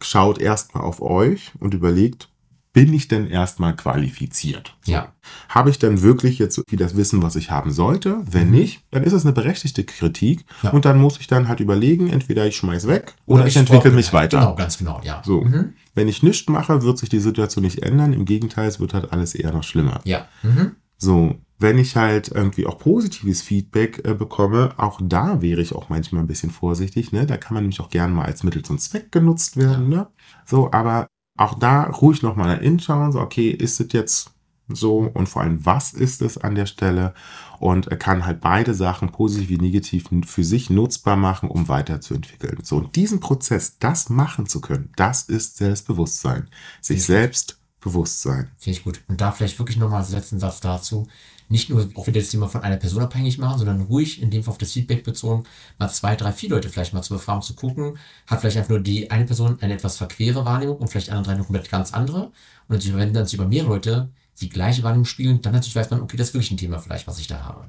schaut 0.02 0.40
erstmal 0.40 0.84
auf 0.86 1.02
euch 1.02 1.52
und 1.60 1.74
überlegt, 1.74 2.30
bin 2.76 2.94
ich 2.94 3.08
denn 3.08 3.26
erstmal 3.28 3.74
qualifiziert? 3.74 4.76
Ja. 4.86 5.14
Habe 5.48 5.70
ich 5.70 5.80
denn 5.80 6.02
wirklich 6.02 6.40
jetzt 6.40 6.62
das 6.74 6.98
Wissen, 6.98 7.24
was 7.24 7.38
ich 7.38 7.50
haben 7.50 7.72
sollte? 7.72 8.18
Wenn 8.30 8.50
Mhm. 8.50 8.56
nicht, 8.56 8.84
dann 8.92 9.04
ist 9.04 9.14
es 9.14 9.24
eine 9.26 9.32
berechtigte 9.32 9.86
Kritik 9.86 10.46
Ja. 10.62 10.72
und 10.72 10.84
dann 10.84 11.00
muss 11.00 11.18
ich 11.20 11.28
dann 11.28 11.48
halt 11.48 11.62
überlegen, 11.62 12.10
entweder 12.10 12.46
ich 12.46 12.58
schmeiß 12.58 12.86
weg 12.88 13.14
oder, 13.26 13.44
ich, 13.48 13.54
ich 13.56 13.58
entwickle 13.58 13.92
mich 13.92 14.12
weiter. 14.12 14.40
Genau, 14.40 14.56
ganz 14.56 14.78
genau, 14.78 15.00
ja. 15.06 15.22
So. 15.26 15.42
Mhm. 15.42 15.74
Wenn 15.94 16.10
ich 16.10 16.22
nichts 16.22 16.50
mache, 16.50 16.84
wird 16.84 16.98
sich 16.98 17.08
die 17.08 17.20
Situation 17.22 17.64
nicht 17.64 17.82
ändern. 17.82 18.12
Im 18.12 18.26
Gegenteil, 18.26 18.68
es 18.68 18.82
wird 18.82 18.94
halt 18.94 19.14
alles 19.14 19.34
eher 19.36 19.54
noch 19.54 19.64
schlimmer. 19.64 20.02
Ja. 20.04 20.28
Mhm. 20.44 20.72
So, 20.98 21.36
wenn 21.58 21.78
ich 21.78 21.96
halt 21.96 22.28
irgendwie 22.28 22.66
auch 22.66 22.78
positives 22.78 23.42
Feedback 23.42 24.02
äh, 24.06 24.14
bekomme, 24.14 24.74
auch 24.76 25.00
da 25.02 25.42
wäre 25.42 25.62
ich 25.62 25.74
auch 25.74 25.88
manchmal 25.88 26.24
ein 26.24 26.28
bisschen 26.28 26.52
vorsichtig. 26.52 27.14
Ne? 27.14 27.26
Da 27.26 27.38
kann 27.38 27.54
man 27.54 27.64
nämlich 27.64 27.80
auch 27.80 27.90
gerne 27.90 28.14
mal 28.14 28.26
als 28.26 28.44
Mittel 28.44 28.64
zum 28.64 28.80
Zweck 28.80 29.14
genutzt 29.14 29.56
werden. 29.56 29.88
Ne? 29.88 30.08
So, 30.46 30.70
aber 30.74 31.08
auch 31.38 31.58
da 31.60 31.84
ruhig 31.84 32.22
nochmal 32.22 32.60
hinschauen. 32.60 33.12
So, 33.12 33.20
okay, 33.20 33.50
ist 33.50 33.80
es 33.80 33.92
jetzt 33.92 34.32
so 34.68 35.00
und 35.14 35.30
vor 35.30 35.44
allem, 35.44 35.66
was 35.66 35.94
ist 35.94 36.22
es 36.22 36.38
an 36.38 36.56
der 36.56 36.66
Stelle? 36.66 37.14
Und 37.60 37.88
er 37.88 37.98
kann 37.98 38.26
halt 38.26 38.42
beide 38.42 38.74
Sachen, 38.74 39.12
positiv 39.12 39.50
wie 39.50 39.58
negativ, 39.58 40.10
für 40.26 40.44
sich 40.44 40.70
nutzbar 40.70 41.16
machen, 41.16 41.50
um 41.50 41.68
weiterzuentwickeln. 41.68 42.60
So, 42.64 42.78
und 42.78 42.96
diesen 42.96 43.20
Prozess, 43.20 43.78
das 43.80 44.10
machen 44.10 44.48
zu 44.48 44.62
können, 44.62 44.92
das 44.96 45.24
ist 45.24 45.58
Selbstbewusstsein. 45.58 46.50
Sich 46.82 47.04
selbst 47.04 47.60
Bewusstsein. 47.86 48.50
Finde 48.58 48.80
ich 48.80 48.84
gut. 48.84 49.00
Und 49.08 49.22
da 49.22 49.32
vielleicht 49.32 49.60
wirklich 49.60 49.78
nochmal 49.78 50.00
als 50.02 50.10
letzten 50.10 50.40
Satz 50.40 50.60
dazu. 50.60 51.08
Nicht 51.50 51.70
nur 51.70 51.88
auch 51.96 52.08
wieder 52.08 52.20
das 52.20 52.30
Thema 52.30 52.48
von 52.48 52.62
einer 52.62 52.78
Person 52.78 53.04
abhängig 53.04 53.38
machen, 53.38 53.60
sondern 53.60 53.82
ruhig 53.82 54.22
in 54.22 54.32
dem 54.32 54.44
Fall 54.44 54.52
auf 54.52 54.58
das 54.58 54.72
Feedback 54.72 55.04
bezogen, 55.04 55.44
mal 55.78 55.90
zwei, 55.90 56.16
drei, 56.16 56.32
vier 56.32 56.50
Leute 56.50 56.70
vielleicht 56.70 56.94
mal 56.94 57.02
zu 57.04 57.14
befragen, 57.14 57.42
zu 57.42 57.54
gucken, 57.56 57.98
hat 58.28 58.42
vielleicht 58.42 58.58
einfach 58.58 58.72
nur 58.72 58.80
die 58.80 59.12
eine 59.12 59.26
Person 59.26 59.58
eine 59.62 59.74
etwas 59.74 59.98
verquere 59.98 60.46
Wahrnehmung 60.46 60.78
und 60.78 60.88
vielleicht 60.90 61.08
die 61.08 61.12
anderen 61.12 61.26
drei 61.26 61.34
eine 61.34 61.44
komplett 61.44 61.70
ganz 61.70 61.94
andere. 61.94 62.32
Und 62.68 62.76
natürlich, 62.76 62.98
wenn 62.98 63.14
dann 63.14 63.26
sich 63.26 63.36
über 63.36 63.48
mehrere 63.48 63.70
Leute 63.70 64.10
die 64.42 64.50
gleiche 64.50 64.84
Wahrnehmung 64.84 65.06
spielen, 65.06 65.42
dann 65.42 65.54
natürlich 65.54 65.76
weiß 65.76 65.90
man, 65.92 66.02
okay, 66.02 66.18
das 66.18 66.30
ist 66.30 66.34
wirklich 66.34 66.52
ein 66.52 66.58
Thema 66.58 66.80
vielleicht, 66.80 67.08
was 67.08 67.20
ich 67.20 67.28
da 67.28 67.44
habe. 67.44 67.68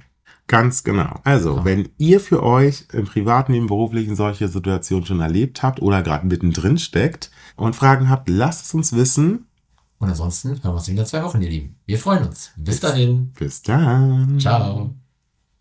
Ganz 0.48 0.84
genau. 0.84 1.20
Also, 1.24 1.56
Ja. 1.56 1.64
wenn 1.64 1.88
ihr 1.98 2.20
für 2.20 2.42
euch 2.42 2.84
im 2.92 3.04
privaten, 3.04 3.52
im 3.52 3.66
beruflichen 3.66 4.14
solche 4.14 4.46
Situationen 4.48 5.04
schon 5.04 5.20
erlebt 5.20 5.62
habt 5.62 5.82
oder 5.82 6.02
gerade 6.02 6.26
mittendrin 6.26 6.78
steckt 6.78 7.30
und 7.56 7.74
Fragen 7.74 8.08
habt, 8.08 8.28
lasst 8.28 8.66
es 8.66 8.74
uns 8.74 8.92
wissen. 8.94 9.45
Und 9.98 10.08
ansonsten 10.08 10.50
hören 10.50 10.62
wir 10.62 10.74
uns 10.74 10.88
wieder 10.88 11.00
in 11.02 11.06
zwei 11.06 11.22
Wochen, 11.22 11.40
ihr 11.40 11.48
Lieben. 11.48 11.76
Wir 11.86 11.98
freuen 11.98 12.26
uns. 12.26 12.52
Bis 12.56 12.80
dahin. 12.80 13.32
Bis 13.38 13.62
dann. 13.62 14.38
Ciao. 14.38 14.94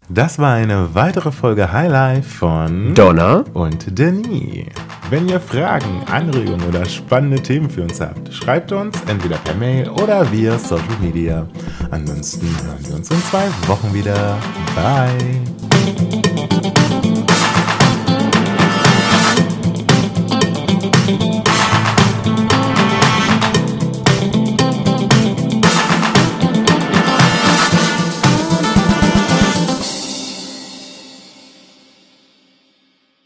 Das 0.10 0.38
war 0.38 0.54
eine 0.54 0.94
weitere 0.94 1.32
Folge 1.32 1.72
Highlife 1.72 2.30
von 2.30 2.94
Donna. 2.94 3.44
und 3.54 3.98
Denis. 3.98 4.68
Wenn 5.10 5.28
ihr 5.28 5.40
Fragen, 5.40 6.04
Anregungen 6.12 6.64
oder 6.68 6.86
spannende 6.86 7.42
Themen 7.42 7.70
für 7.70 7.82
uns 7.84 8.00
habt, 8.00 8.32
schreibt 8.32 8.72
uns 8.72 8.98
entweder 9.08 9.38
per 9.38 9.56
Mail 9.56 9.90
oder 9.90 10.32
via 10.32 10.60
Social 10.60 10.84
Media. 11.02 11.48
Ansonsten 11.90 12.48
hören 12.64 12.88
wir 12.88 12.96
uns 12.96 13.10
in 13.10 13.18
zwei 13.24 13.48
Wochen 13.68 13.94
wieder. 13.94 14.38
Bye. 14.76 15.42